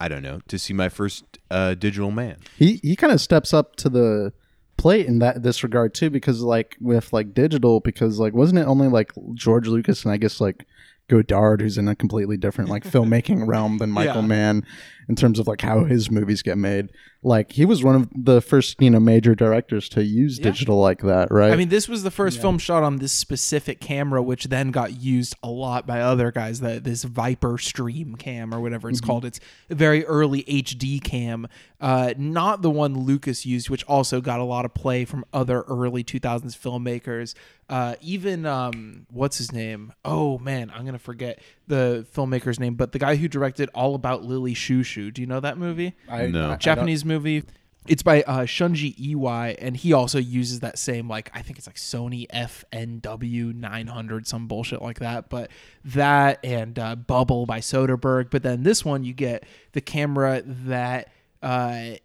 i 0.00 0.08
don't 0.08 0.22
know 0.22 0.40
to 0.48 0.58
see 0.58 0.72
my 0.72 0.88
first 0.88 1.38
uh 1.50 1.74
digital 1.74 2.10
Mann. 2.10 2.36
He 2.58 2.80
he 2.82 2.96
kind 2.96 3.12
of 3.12 3.20
steps 3.20 3.54
up 3.54 3.76
to 3.76 3.88
the 3.88 4.32
plate 4.76 5.06
in 5.06 5.20
that 5.20 5.42
this 5.42 5.62
regard 5.62 5.94
too 5.94 6.10
because 6.10 6.40
like 6.42 6.76
with 6.80 7.12
like 7.12 7.32
digital 7.32 7.80
because 7.80 8.18
like 8.18 8.34
wasn't 8.34 8.58
it 8.58 8.66
only 8.66 8.88
like 8.88 9.12
george 9.34 9.68
lucas 9.68 10.04
and 10.04 10.12
i 10.12 10.16
guess 10.16 10.40
like 10.40 10.66
Godard, 11.06 11.60
who's 11.60 11.76
in 11.76 11.86
a 11.86 11.94
completely 11.94 12.38
different 12.38 12.70
like 12.70 12.82
filmmaking 12.94 13.46
realm 13.46 13.76
than 13.76 13.90
Michael 13.90 14.22
Yeah. 14.22 14.26
Mann 14.26 14.66
in 15.08 15.16
terms 15.16 15.38
of 15.38 15.46
like 15.46 15.60
how 15.60 15.84
his 15.84 16.10
movies 16.10 16.42
get 16.42 16.58
made. 16.58 16.90
Like 17.22 17.52
he 17.52 17.64
was 17.64 17.82
one 17.82 17.96
of 17.96 18.08
the 18.14 18.42
first 18.42 18.80
you 18.80 18.90
know 18.90 19.00
major 19.00 19.34
directors 19.34 19.88
to 19.90 20.04
use 20.04 20.38
digital 20.38 20.78
like 20.78 21.00
that, 21.02 21.30
right? 21.30 21.52
I 21.52 21.56
mean, 21.56 21.70
this 21.70 21.88
was 21.88 22.02
the 22.02 22.10
first 22.10 22.38
film 22.40 22.58
shot 22.58 22.82
on 22.82 22.96
this 22.98 23.12
specific 23.12 23.80
camera, 23.80 24.22
which 24.22 24.44
then 24.44 24.70
got 24.70 25.00
used 25.00 25.34
a 25.42 25.48
lot 25.48 25.86
by 25.86 26.00
other 26.00 26.30
guys. 26.30 26.60
That 26.60 26.84
this 26.84 27.04
Viper 27.04 27.56
Stream 27.56 28.16
cam 28.16 28.54
or 28.54 28.60
whatever 28.60 28.90
it's 28.90 29.00
called. 29.00 29.24
It's 29.24 29.40
a 29.70 29.74
very 29.74 30.04
early 30.04 30.42
HD 30.44 31.02
cam, 31.02 31.48
uh, 31.80 32.12
not 32.18 32.60
the 32.60 32.70
one 32.70 32.98
Lucas 33.04 33.46
used, 33.46 33.70
which 33.70 33.84
also 33.84 34.20
got 34.20 34.38
a 34.38 34.44
lot 34.44 34.66
of 34.66 34.74
play 34.74 35.06
from 35.06 35.24
other 35.32 35.62
early 35.62 36.04
2000s 36.04 36.56
filmmakers. 36.58 37.34
Uh, 37.68 37.94
even 38.02 38.44
um, 38.44 39.06
what's 39.10 39.38
his 39.38 39.50
name? 39.50 39.94
Oh 40.04 40.38
man, 40.38 40.70
I'm 40.74 40.84
gonna 40.84 40.98
forget 40.98 41.40
the 41.66 42.06
filmmaker's 42.14 42.60
name, 42.60 42.74
but 42.74 42.92
the 42.92 42.98
guy 42.98 43.16
who 43.16 43.26
directed 43.28 43.70
All 43.74 43.94
About 43.94 44.22
Lily 44.24 44.54
Chou-Chou. 44.54 45.10
Do 45.10 45.20
you 45.22 45.26
know 45.26 45.40
that 45.40 45.56
movie? 45.58 45.94
I, 46.08 46.26
No. 46.26 46.50
I- 46.50 46.52
I 46.54 46.56
Japanese 46.56 47.04
movie. 47.04 47.44
It's 47.86 48.02
by 48.02 48.22
uh, 48.22 48.40
Shunji 48.46 48.96
Iwai, 48.96 49.56
and 49.58 49.76
he 49.76 49.92
also 49.92 50.18
uses 50.18 50.60
that 50.60 50.78
same 50.78 51.06
like 51.06 51.30
I 51.34 51.42
think 51.42 51.58
it's 51.58 51.66
like 51.66 51.76
Sony 51.76 52.26
FNW 52.32 53.54
900, 53.54 54.26
some 54.26 54.46
bullshit 54.46 54.80
like 54.82 55.00
that. 55.00 55.28
But 55.28 55.50
that 55.84 56.40
and 56.44 56.78
uh, 56.78 56.96
Bubble 56.96 57.46
by 57.46 57.60
Soderbergh. 57.60 58.30
But 58.30 58.42
then 58.42 58.62
this 58.62 58.84
one, 58.84 59.04
you 59.04 59.12
get 59.12 59.44
the 59.72 59.80
camera 59.80 60.42
that 60.46 61.08
uh, 61.42 61.96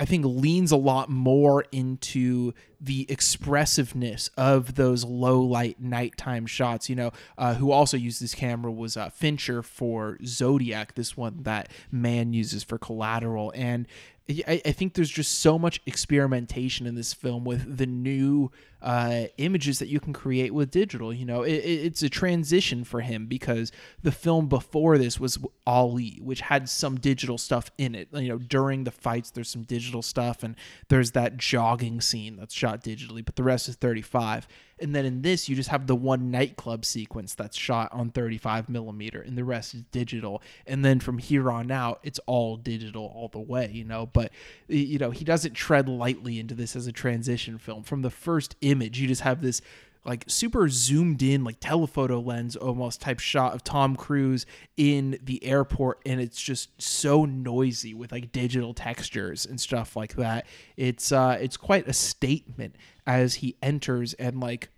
I 0.00 0.04
think 0.04 0.24
leans 0.24 0.70
a 0.70 0.76
lot 0.76 1.08
more 1.08 1.64
into 1.72 2.54
the 2.80 3.06
expressiveness 3.08 4.30
of 4.36 4.76
those 4.76 5.04
low 5.04 5.40
light 5.40 5.80
nighttime 5.80 6.46
shots. 6.46 6.88
You 6.88 6.96
know, 6.96 7.12
uh, 7.36 7.54
who 7.54 7.72
also 7.72 7.96
used 7.96 8.22
this 8.22 8.34
camera 8.34 8.70
was 8.70 8.96
uh, 8.96 9.08
Fincher 9.10 9.62
for 9.62 10.18
Zodiac, 10.24 10.94
this 10.94 11.16
one 11.16 11.42
that 11.42 11.70
Mann 11.90 12.32
uses 12.32 12.62
for 12.62 12.78
Collateral, 12.78 13.52
and 13.56 13.86
I, 14.28 14.60
I 14.64 14.72
think 14.72 14.94
there's 14.94 15.10
just 15.10 15.40
so 15.40 15.58
much 15.58 15.80
experimentation 15.86 16.86
in 16.86 16.94
this 16.94 17.14
film 17.14 17.44
with 17.44 17.78
the 17.78 17.86
new 17.86 18.50
uh, 18.80 19.24
images 19.38 19.78
that 19.80 19.88
you 19.88 20.00
can 20.00 20.12
create 20.12 20.54
with 20.54 20.70
digital. 20.70 21.12
You 21.12 21.24
know, 21.24 21.42
it, 21.42 21.52
it- 21.54 21.86
it's 21.88 22.02
a 22.02 22.08
transition 22.08 22.84
for 22.84 23.00
him 23.00 23.26
because 23.26 23.72
the 24.02 24.12
film 24.12 24.48
before 24.48 24.98
this 24.98 25.18
was 25.18 25.38
Ali, 25.66 26.18
which 26.22 26.40
had 26.42 26.68
some 26.68 26.96
digital 26.98 27.38
stuff 27.38 27.70
in 27.78 27.94
it. 27.94 28.08
You 28.12 28.28
know, 28.28 28.38
during 28.38 28.84
the 28.84 28.90
fights, 28.90 29.30
there's 29.30 29.50
some 29.50 29.62
digital 29.62 30.02
stuff, 30.02 30.42
and 30.42 30.54
there's 30.88 31.12
that 31.12 31.36
jogging 31.36 32.00
scene 32.00 32.36
that's 32.36 32.54
shot 32.54 32.82
digitally, 32.84 33.24
but 33.24 33.36
the 33.36 33.42
rest 33.42 33.68
is 33.68 33.74
35. 33.76 34.46
And 34.80 34.94
then 34.94 35.04
in 35.04 35.22
this, 35.22 35.48
you 35.48 35.56
just 35.56 35.70
have 35.70 35.88
the 35.88 35.96
one 35.96 36.30
nightclub 36.30 36.84
sequence 36.84 37.34
that's 37.34 37.56
shot 37.56 37.88
on 37.92 38.10
35 38.10 38.68
millimeter, 38.68 39.20
and 39.20 39.36
the 39.36 39.42
rest 39.42 39.74
is 39.74 39.82
digital. 39.90 40.40
And 40.68 40.84
then 40.84 41.00
from 41.00 41.18
here 41.18 41.50
on 41.50 41.72
out, 41.72 41.98
it's 42.04 42.20
all 42.26 42.56
digital 42.56 43.12
all 43.12 43.26
the 43.26 43.40
way, 43.40 43.68
you 43.72 43.82
know. 43.84 44.06
But 44.06 44.30
you 44.68 44.98
know, 44.98 45.10
he 45.10 45.24
doesn't 45.24 45.54
tread 45.54 45.88
lightly 45.88 46.38
into 46.38 46.54
this 46.54 46.76
as 46.76 46.86
a 46.86 46.92
transition 46.92 47.58
film. 47.58 47.82
From 47.82 48.02
the 48.02 48.10
first 48.10 48.54
image, 48.70 49.00
you 49.00 49.08
just 49.08 49.22
have 49.22 49.42
this 49.42 49.60
like 50.04 50.24
super 50.26 50.68
zoomed 50.68 51.22
in, 51.22 51.44
like 51.44 51.60
telephoto 51.60 52.18
lens 52.18 52.56
almost 52.56 53.00
type 53.00 53.20
shot 53.20 53.54
of 53.54 53.62
Tom 53.62 53.94
Cruise 53.94 54.46
in 54.76 55.18
the 55.22 55.44
airport, 55.44 56.00
and 56.06 56.20
it's 56.20 56.40
just 56.40 56.80
so 56.80 57.24
noisy 57.24 57.92
with 57.94 58.10
like 58.10 58.32
digital 58.32 58.72
textures 58.72 59.44
and 59.44 59.60
stuff 59.60 59.96
like 59.96 60.14
that. 60.16 60.46
It's 60.76 61.12
uh, 61.12 61.36
it's 61.40 61.56
quite 61.56 61.86
a 61.88 61.92
statement 61.92 62.76
as 63.06 63.36
he 63.36 63.56
enters 63.62 64.14
and 64.14 64.40
like 64.40 64.70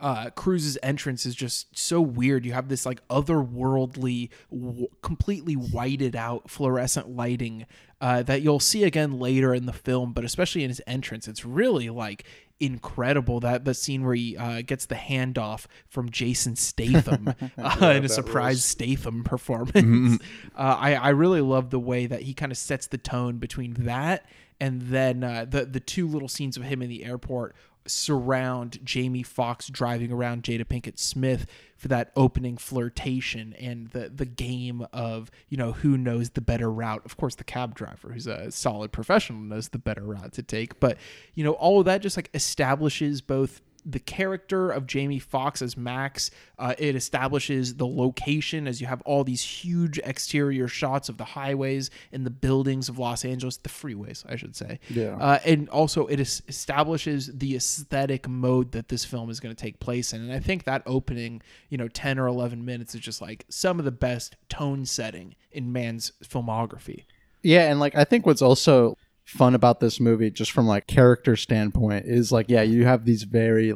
uh, 0.00 0.30
Cruise's 0.30 0.78
entrance 0.82 1.26
is 1.26 1.34
just 1.34 1.76
so 1.76 2.00
weird. 2.00 2.46
You 2.46 2.52
have 2.52 2.68
this 2.68 2.86
like 2.86 3.06
otherworldly, 3.08 4.30
w- 4.50 4.88
completely 5.02 5.54
whited 5.54 6.16
out 6.16 6.50
fluorescent 6.50 7.10
lighting 7.10 7.66
uh, 8.00 8.22
that 8.22 8.40
you'll 8.40 8.60
see 8.60 8.84
again 8.84 9.18
later 9.18 9.54
in 9.54 9.66
the 9.66 9.72
film, 9.72 10.12
but 10.12 10.24
especially 10.24 10.64
in 10.64 10.70
his 10.70 10.80
entrance, 10.86 11.28
it's 11.28 11.44
really 11.44 11.90
like 11.90 12.24
incredible. 12.58 13.40
That 13.40 13.66
the 13.66 13.74
scene 13.74 14.02
where 14.04 14.14
he 14.14 14.36
uh, 14.36 14.62
gets 14.62 14.86
the 14.86 14.94
handoff 14.94 15.66
from 15.86 16.10
Jason 16.10 16.56
Statham 16.56 17.28
uh, 17.58 17.92
in 17.94 18.04
a 18.04 18.08
surprise 18.08 18.64
Statham 18.64 19.22
performance. 19.24 20.22
uh, 20.56 20.76
I 20.78 20.94
I 20.94 21.08
really 21.10 21.42
love 21.42 21.68
the 21.70 21.78
way 21.80 22.06
that 22.06 22.22
he 22.22 22.32
kind 22.32 22.50
of 22.50 22.58
sets 22.58 22.86
the 22.86 22.98
tone 22.98 23.36
between 23.36 23.74
that 23.80 24.24
and 24.60 24.82
then 24.82 25.24
uh, 25.24 25.46
the 25.48 25.64
the 25.64 25.80
two 25.80 26.06
little 26.06 26.28
scenes 26.28 26.56
of 26.56 26.62
him 26.64 26.82
in 26.82 26.88
the 26.88 27.04
airport 27.04 27.54
surround 27.86 28.78
Jamie 28.84 29.22
Foxx 29.22 29.68
driving 29.68 30.12
around 30.12 30.42
Jada 30.42 30.64
Pinkett 30.64 30.98
Smith 30.98 31.46
for 31.76 31.88
that 31.88 32.12
opening 32.14 32.56
flirtation 32.56 33.54
and 33.54 33.88
the 33.88 34.08
the 34.08 34.26
game 34.26 34.86
of 34.92 35.30
you 35.48 35.56
know 35.56 35.72
who 35.72 35.96
knows 35.96 36.30
the 36.30 36.40
better 36.40 36.70
route. 36.70 37.02
Of 37.04 37.16
course, 37.16 37.34
the 37.34 37.44
cab 37.44 37.74
driver, 37.74 38.12
who's 38.12 38.26
a 38.26 38.50
solid 38.50 38.92
professional, 38.92 39.40
knows 39.40 39.68
the 39.68 39.78
better 39.78 40.02
route 40.02 40.32
to 40.34 40.42
take. 40.42 40.78
But 40.80 40.98
you 41.34 41.44
know, 41.44 41.52
all 41.52 41.80
of 41.80 41.86
that 41.86 42.02
just 42.02 42.16
like 42.16 42.30
establishes 42.34 43.20
both 43.20 43.60
the 43.84 43.98
character 43.98 44.70
of 44.70 44.86
Jamie 44.86 45.18
Foxx 45.18 45.62
as 45.62 45.76
Max. 45.76 46.30
Uh, 46.58 46.74
it 46.78 46.94
establishes 46.94 47.74
the 47.74 47.86
location 47.86 48.66
as 48.66 48.80
you 48.80 48.86
have 48.86 49.02
all 49.02 49.24
these 49.24 49.42
huge 49.42 49.98
exterior 49.98 50.68
shots 50.68 51.08
of 51.08 51.16
the 51.16 51.24
highways 51.24 51.90
and 52.12 52.24
the 52.24 52.30
buildings 52.30 52.88
of 52.88 52.98
Los 52.98 53.24
Angeles, 53.24 53.56
the 53.56 53.68
freeways, 53.68 54.24
I 54.28 54.36
should 54.36 54.56
say. 54.56 54.80
Yeah. 54.88 55.16
Uh, 55.16 55.38
and 55.44 55.68
also, 55.70 56.06
it 56.06 56.20
establishes 56.20 57.30
the 57.32 57.56
aesthetic 57.56 58.28
mode 58.28 58.72
that 58.72 58.88
this 58.88 59.04
film 59.04 59.30
is 59.30 59.40
going 59.40 59.54
to 59.54 59.60
take 59.60 59.80
place 59.80 60.12
in. 60.12 60.22
And 60.22 60.32
I 60.32 60.40
think 60.40 60.64
that 60.64 60.82
opening, 60.86 61.42
you 61.68 61.78
know, 61.78 61.88
10 61.88 62.18
or 62.18 62.26
11 62.26 62.64
minutes 62.64 62.94
is 62.94 63.00
just 63.00 63.20
like 63.20 63.44
some 63.48 63.78
of 63.78 63.84
the 63.84 63.90
best 63.90 64.36
tone 64.48 64.84
setting 64.84 65.34
in 65.50 65.72
Mann's 65.72 66.12
filmography. 66.24 67.04
Yeah, 67.42 67.70
and 67.70 67.80
like 67.80 67.94
I 67.94 68.04
think 68.04 68.26
what's 68.26 68.42
also 68.42 68.96
fun 69.30 69.54
about 69.54 69.80
this 69.80 70.00
movie, 70.00 70.30
just 70.30 70.50
from 70.50 70.66
like 70.66 70.86
character 70.86 71.36
standpoint, 71.36 72.04
is 72.06 72.32
like 72.32 72.46
yeah, 72.48 72.62
you 72.62 72.84
have 72.84 73.04
these 73.04 73.22
very 73.22 73.74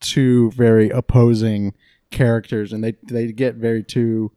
two 0.00 0.50
very 0.52 0.90
opposing 0.90 1.74
characters, 2.10 2.72
and 2.72 2.82
they 2.82 2.94
they 3.02 3.30
get 3.32 3.56
very 3.56 3.82
two 3.82 4.32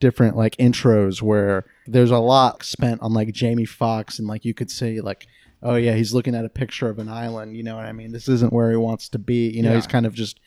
different 0.00 0.36
like 0.36 0.56
intros 0.56 1.22
where 1.22 1.64
there's 1.86 2.10
a 2.10 2.18
lot 2.18 2.62
spent 2.62 3.00
on 3.02 3.12
like 3.12 3.32
Jamie 3.32 3.64
Foxx 3.64 4.18
and 4.18 4.28
like 4.28 4.44
you 4.44 4.54
could 4.54 4.70
see 4.70 5.00
like. 5.00 5.26
Oh 5.66 5.76
yeah, 5.76 5.94
he's 5.94 6.12
looking 6.12 6.34
at 6.34 6.44
a 6.44 6.50
picture 6.50 6.90
of 6.90 6.98
an 6.98 7.08
island. 7.08 7.56
You 7.56 7.62
know 7.62 7.76
what 7.76 7.86
I 7.86 7.92
mean? 7.92 8.12
This 8.12 8.28
isn't 8.28 8.52
where 8.52 8.70
he 8.70 8.76
wants 8.76 9.08
to 9.08 9.18
be. 9.18 9.48
You 9.48 9.62
know, 9.62 9.74
he's 9.74 9.86
kind 9.86 10.04
of 10.04 10.12
just 10.12 10.38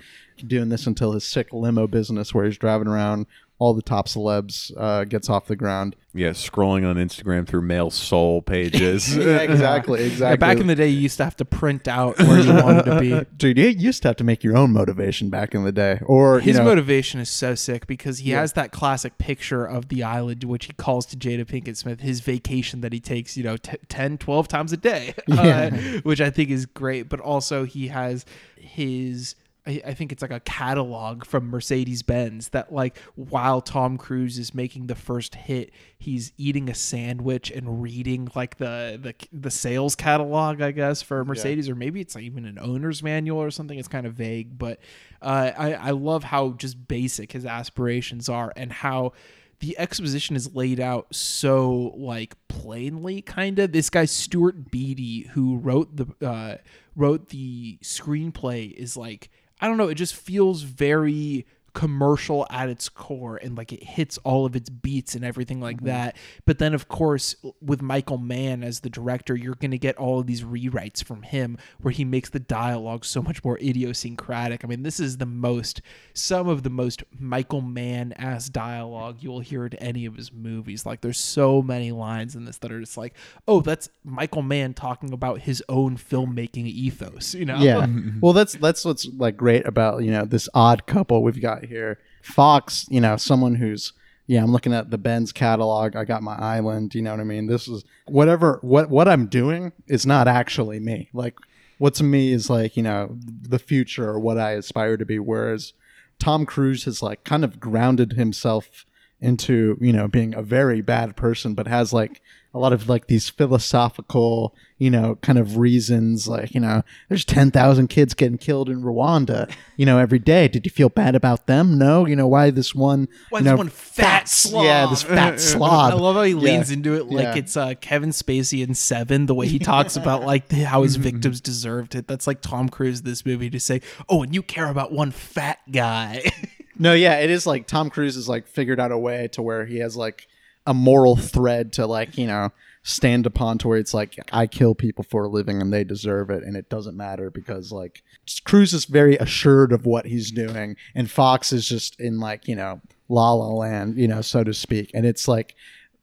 doing 0.45 0.69
this 0.69 0.86
until 0.86 1.13
his 1.13 1.24
sick 1.24 1.51
limo 1.51 1.88
business, 1.88 2.36
where 2.36 2.45
he's 2.45 2.59
driving 2.59 2.88
around 2.88 3.25
all 3.60 3.74
the 3.74 3.82
top 3.82 4.08
celebs, 4.08 4.72
uh, 4.78 5.04
gets 5.04 5.30
off 5.30 5.48
the 5.48 5.56
ground. 5.56 5.96
Yeah, 6.14 6.30
scrolling 6.30 6.88
on 6.88 6.96
Instagram 6.96 7.48
through 7.48 7.62
male 7.62 7.90
soul 7.90 8.42
pages. 8.42 9.16
yeah, 9.16 9.38
exactly, 9.38 10.04
exactly. 10.06 10.32
Yeah, 10.32 10.36
back 10.36 10.60
in 10.60 10.68
the 10.68 10.76
day, 10.76 10.88
you 10.88 11.00
used 11.00 11.18
to 11.18 11.24
have 11.24 11.36
to 11.38 11.46
print 11.46 11.88
out 11.88 12.18
where 12.20 12.40
you 12.40 12.54
wanted 12.54 12.86
to 12.86 13.00
be. 13.00 13.26
dude, 13.38 13.58
you 13.58 13.68
used 13.68 14.04
to 14.04 14.10
have 14.10 14.18
to 14.18 14.24
make 14.24 14.44
your 14.44 14.56
own 14.56 14.74
motivation 14.74 15.30
back 15.30 15.56
in 15.56 15.64
the 15.64 15.72
day, 15.72 16.00
or 16.06 16.40
His 16.40 16.58
you 16.58 16.64
know, 16.64 16.70
motivation 16.70 17.20
is 17.20 17.30
so 17.30 17.56
sick 17.56 17.88
because 17.88 18.20
he 18.20 18.32
has 18.32 18.54
that 18.54 18.72
classic 18.72 19.18
picture 19.18 19.66
of 19.66 19.90
the 19.90 20.04
island, 20.04 20.44
which 20.44 20.66
he 20.66 20.74
calls 20.74 21.06
to 21.08 21.18
Jada 21.18 21.46
Pinkett 21.46 21.78
Smith, 21.78 22.02
his 22.02 22.20
vacation 22.20 22.82
that 22.82 22.94
he 22.94 23.00
takes, 23.00 23.36
you 23.38 23.44
know, 23.44 23.58
t- 23.58 23.78
10, 23.90 24.18
12 24.20 24.48
times 24.48 24.74
a 24.74 24.78
day, 24.78 25.14
uh, 25.32 25.70
which 26.04 26.22
I 26.22 26.30
think 26.30 26.50
is 26.50 26.66
great. 26.66 27.10
But 27.10 27.20
also, 27.20 27.64
he 27.64 27.88
has 27.88 28.26
his. 28.56 29.36
I 29.67 29.81
I 29.86 29.93
think 29.93 30.12
it's 30.12 30.21
like 30.21 30.31
a 30.31 30.39
catalog 30.39 31.25
from 31.25 31.50
Mercedes 31.50 32.01
Benz 32.01 32.50
that, 32.50 32.74
like, 32.74 32.97
while 33.15 33.62
Tom 33.62 33.97
Cruise 33.97 34.39
is 34.39 34.55
making 34.55 34.88
the 34.88 34.95
first 34.95 35.36
hit, 35.36 35.71
he's 36.00 36.31
eating 36.38 36.69
a 36.69 36.75
sandwich 36.75 37.51
and 37.51 37.81
reading 37.81 38.29
like 38.33 38.57
the 38.57 39.00
the, 39.01 39.13
the 39.31 39.51
sales 39.51 39.95
catalog, 39.95 40.62
I 40.62 40.71
guess, 40.71 41.01
for 41.01 41.24
Mercedes, 41.25 41.69
or 41.69 41.75
maybe 41.75 42.01
it's 42.01 42.15
like 42.15 42.24
even 42.24 42.45
an 42.45 42.57
owner's 42.59 43.03
manual 43.03 43.39
or 43.41 43.51
something. 43.51 43.77
It's 43.77 43.88
kind 43.88 44.07
of 44.07 44.13
vague, 44.13 44.57
but 44.57 44.79
uh, 45.21 45.51
I 45.57 45.74
I 45.74 45.91
love 45.91 46.24
how 46.24 46.51
just 46.51 46.88
basic 46.88 47.33
his 47.33 47.45
aspirations 47.45 48.29
are 48.29 48.53
and 48.55 48.71
how 48.71 49.13
the 49.59 49.77
exposition 49.79 50.36
is 50.36 50.53
laid 50.55 50.79
out 50.79 51.07
so 51.13 51.93
like 51.97 52.36
plainly 52.47 53.21
kind 53.21 53.57
of 53.59 53.71
this 53.71 53.89
guy 53.89 54.05
Stuart 54.05 54.69
Beattie 54.69 55.27
who 55.33 55.57
wrote 55.57 55.95
the 55.95 56.25
uh 56.25 56.57
wrote 56.95 57.29
the 57.29 57.79
screenplay 57.81 58.71
is 58.71 58.95
like 58.95 59.29
I 59.60 59.68
don't 59.68 59.78
know 59.78 59.88
it 59.90 59.96
just 59.96 60.16
feels 60.16 60.62
very 60.62 61.46
commercial 61.77 62.48
at 62.50 62.69
its 62.69 62.89
core 62.89 63.38
and 63.38 63.55
like 63.55 63.72
it 63.72 63.84
hits 63.84 64.17
all 64.24 64.48
of 64.48 64.55
its 64.55 64.67
beats 64.67 65.13
and 65.13 65.24
everything 65.24 65.62
like 65.62 65.77
mm-hmm. 65.77 65.86
that. 65.86 66.17
But 66.43 66.57
then 66.57 66.74
of 66.74 66.88
course 66.88 67.36
with 67.62 67.84
Michael 67.84 68.17
Mann 68.17 68.63
as 68.63 68.79
the 68.79 68.89
director 68.89 69.36
you're 69.36 69.53
going 69.53 69.69
to 69.69 69.77
get 69.77 69.96
all 69.98 70.19
of 70.19 70.25
these 70.25 70.41
rewrites 70.41 71.03
from 71.03 71.22
him 71.22 71.55
where 71.79 71.91
he 71.91 72.03
makes 72.03 72.31
the 72.31 72.39
dialogue 72.39 73.05
so 73.05 73.22
much 73.22 73.43
more 73.43 73.60
idiosyncratic. 73.60 74.65
I 74.65 74.67
mean 74.67 74.81
this 74.81 75.00
is 75.00 75.17
the 75.17 75.27
most 75.27 75.84
some 76.15 76.50
of 76.50 76.63
the 76.63 76.72
most 76.72 77.03
Michael 77.19 77.62
Mann 77.62 78.12
ass 78.13 78.50
dialogue 78.50 79.17
you 79.19 79.29
will 79.29 79.41
hear 79.41 79.67
in 79.67 79.75
any 79.75 80.07
of 80.07 80.15
his 80.15 80.34
movies. 80.34 80.84
Like 80.84 81.01
there's 81.01 81.19
so 81.19 81.62
many 81.62 81.91
lines 81.91 82.36
in 82.36 82.46
this 82.46 82.57
that 82.57 82.72
are 82.72 82.79
just 82.79 82.98
like 82.98 83.13
oh 83.48 83.62
that's 83.62 83.88
Michael 84.03 84.41
Mann 84.41 84.74
talking 84.74 85.13
about 85.13 85.41
his 85.41 85.63
own 85.69 85.96
filmmaking 85.96 86.65
ethos 86.65 87.36
you 87.36 87.46
know? 87.46 87.57
Yeah. 87.57 87.86
well, 88.19 88.34
that's 88.34 88.53
that's 88.53 88.84
what's 88.84 89.05
like 89.15 89.38
great 89.38 89.67
about 89.67 90.03
you 90.03 90.10
know 90.10 90.25
this 90.25 90.50
odd 90.55 90.88
couple 90.88 91.22
we've 91.22 91.39
got 91.39 91.66
here. 91.67 92.00
Foxx, 92.21 92.86
you 92.89 93.00
know, 93.01 93.17
someone 93.17 93.55
who's 93.55 93.93
yeah, 94.27 94.43
I'm 94.43 94.51
looking 94.51 94.74
at 94.74 94.91
the 94.91 94.97
Benz 94.97 95.31
catalog. 95.31 95.95
I 95.95 96.03
got 96.03 96.21
my 96.21 96.36
island. 96.36 96.93
You 96.93 97.01
know 97.01 97.12
what 97.12 97.21
I 97.21 97.24
mean? 97.24 97.47
This 97.47 97.67
is 97.67 97.86
whatever 98.07 98.59
what 98.62 98.89
what 98.89 99.07
I'm 99.07 99.27
doing 99.27 99.71
is 99.88 100.05
not 100.05 100.27
actually 100.27 100.79
me. 100.79 101.09
Like 101.13 101.36
what's 101.77 102.01
me 102.01 102.33
is 102.33 102.50
like 102.50 102.75
you 102.75 102.83
know 102.83 103.17
the 103.24 103.59
future 103.59 104.09
or 104.09 104.19
what 104.19 104.38
I 104.38 104.51
aspire 104.51 104.97
to 104.97 105.05
be. 105.05 105.17
Whereas 105.17 105.74
Tom 106.19 106.45
Cruise 106.45 106.83
has 106.83 107.01
like 107.01 107.24
kind 107.24 107.45
of 107.45 107.59
grounded 107.59 108.13
himself 108.13 108.86
into 109.21 109.77
you 109.79 109.93
know 109.93 110.09
being 110.09 110.36
a 110.36 110.41
very 110.41 110.81
bad 110.81 111.15
person, 111.15 111.53
but 111.53 111.67
has 111.67 111.93
like 111.93 112.21
a 112.58 112.60
lot 112.60 112.74
of 112.74 112.90
like 112.90 113.08
these 113.08 113.30
philosophical, 113.30 114.56
you 114.78 114.90
know, 114.90 115.16
kind 115.22 115.38
of 115.38 115.58
reasons. 115.58 116.28
Like, 116.28 116.54
you 116.54 116.60
know, 116.60 116.84
there's 117.10 117.24
10,000 117.26 117.88
kids 117.88 118.14
getting 118.14 118.38
killed 118.38 118.70
in 118.70 118.82
Rwanda, 118.82 119.52
you 119.76 119.86
know, 119.86 120.00
every 120.00 120.20
day. 120.20 120.48
Did 120.48 120.66
you 120.66 120.72
feel 120.72 120.90
bad 120.90 121.16
about 121.16 121.48
them? 121.48 121.78
No. 121.78 122.06
You 122.06 122.16
know, 122.16 122.28
why 122.28 122.50
this 122.50 122.74
one, 122.74 123.08
Why 123.30 123.40
you 123.40 123.44
this 123.44 123.52
know, 123.52 123.58
one 123.58 123.70
fat 123.70 124.28
slob? 124.28 124.66
Yeah, 124.66 124.88
this 124.88 125.04
fat 125.04 125.40
slob. 125.40 125.92
I 125.92 125.96
love 125.96 126.16
how 126.16 126.24
he 126.24 126.32
Yeah. 126.34 126.40
leans 126.40 126.72
into 126.72 126.96
it 126.96 127.08
like 127.08 127.24
Yeah. 127.24 127.36
it's 127.36 127.56
uh, 127.58 127.74
Kevin 127.80 128.10
Spacey 128.10 128.64
in 128.68 128.74
Seven. 128.74 129.26
The 129.28 129.36
way 129.36 129.48
he 129.48 129.60
talks 129.60 129.96
about 129.96 130.24
like 130.24 130.52
how 130.52 130.84
his 130.84 130.96
victims 131.08 131.42
deserved 131.42 131.96
it. 131.96 132.08
That's 132.08 132.26
like 132.28 132.42
Tom 132.42 132.70
Cruise. 132.70 133.04
This 133.04 133.26
movie 133.26 133.50
to 133.52 133.60
say, 133.60 133.82
oh, 134.10 134.24
and 134.24 134.34
you 134.34 134.42
care 134.42 134.68
about 134.70 134.92
one 134.92 135.12
fat 135.12 135.60
guy. 135.72 136.24
No, 136.80 136.94
yeah, 136.94 137.16
it 137.22 137.32
is 137.32 137.48
like 137.48 137.66
Tom 137.66 137.90
Cruise 137.90 138.14
has 138.14 138.30
like 138.30 138.46
figured 138.46 138.80
out 138.80 138.92
a 138.92 138.98
way 139.00 139.30
to 139.30 139.42
where 139.42 139.66
he 139.66 139.80
has 139.80 139.98
like 139.98 140.28
a 140.67 140.74
moral 140.74 141.15
thread 141.15 141.74
to 141.74 141.88
like, 141.88 142.17
you 142.17 142.27
know, 142.27 142.51
stand 142.83 143.25
upon 143.25 143.57
to 143.57 143.67
where 143.67 143.79
it's 143.79 143.93
like 143.93 144.17
I 144.31 144.47
kill 144.47 144.75
people 144.75 145.03
for 145.03 145.24
a 145.24 145.29
living 145.29 145.62
and 145.62 145.74
they 145.74 145.83
deserve 145.83 146.29
it 146.29 146.43
and 146.43 146.55
it 146.55 146.69
doesn't 146.69 146.95
matter 146.95 147.29
because 147.29 147.71
like 147.71 148.03
Cruise 148.45 148.74
is 148.74 148.86
very 148.86 149.17
assured 149.17 149.71
of 149.71 149.86
what 149.86 150.05
he's 150.05 150.31
doing 150.31 150.75
and 150.93 151.09
Foxx 151.09 151.51
is 151.51 151.67
just 151.67 152.00
in 152.00 152.19
like, 152.19 152.47
you 152.47 152.55
know, 152.55 152.81
la 153.09 153.33
la 153.33 153.47
land, 153.47 153.97
you 153.97 154.07
know, 154.07 154.21
so 154.21 154.43
to 154.43 154.53
speak. 154.53 154.91
And 154.93 155.05
it's 155.05 155.27
like 155.27 155.55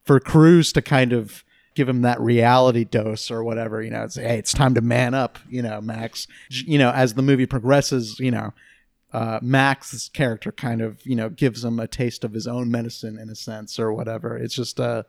for 0.03 0.19
Cruise 0.19 0.73
to 0.73 0.81
kind 0.81 1.13
of 1.13 1.43
give 1.75 1.89
him 1.89 2.01
that 2.03 2.19
reality 2.21 2.83
dose 2.83 3.29
or 3.29 3.43
whatever, 3.43 3.81
you 3.81 3.91
know, 3.91 4.03
it's 4.03 4.15
hey, 4.15 4.37
it's 4.37 4.53
time 4.53 4.73
to 4.75 4.81
man 4.81 5.13
up, 5.13 5.39
you 5.49 5.61
know, 5.61 5.81
Max. 5.81 6.27
You 6.49 6.77
know, 6.79 6.91
as 6.91 7.13
the 7.13 7.21
movie 7.21 7.45
progresses, 7.45 8.19
you 8.19 8.31
know, 8.31 8.53
uh, 9.13 9.39
Max's 9.41 10.09
character 10.09 10.51
kind 10.51 10.81
of 10.81 11.05
you 11.05 11.15
know 11.15 11.29
gives 11.29 11.63
him 11.63 11.79
a 11.79 11.87
taste 11.87 12.23
of 12.23 12.33
his 12.33 12.47
own 12.47 12.69
medicine 12.69 13.17
in 13.17 13.29
a 13.29 13.35
sense 13.35 13.79
or 13.79 13.93
whatever. 13.93 14.37
It's 14.37 14.55
just 14.55 14.79
uh, 14.79 15.03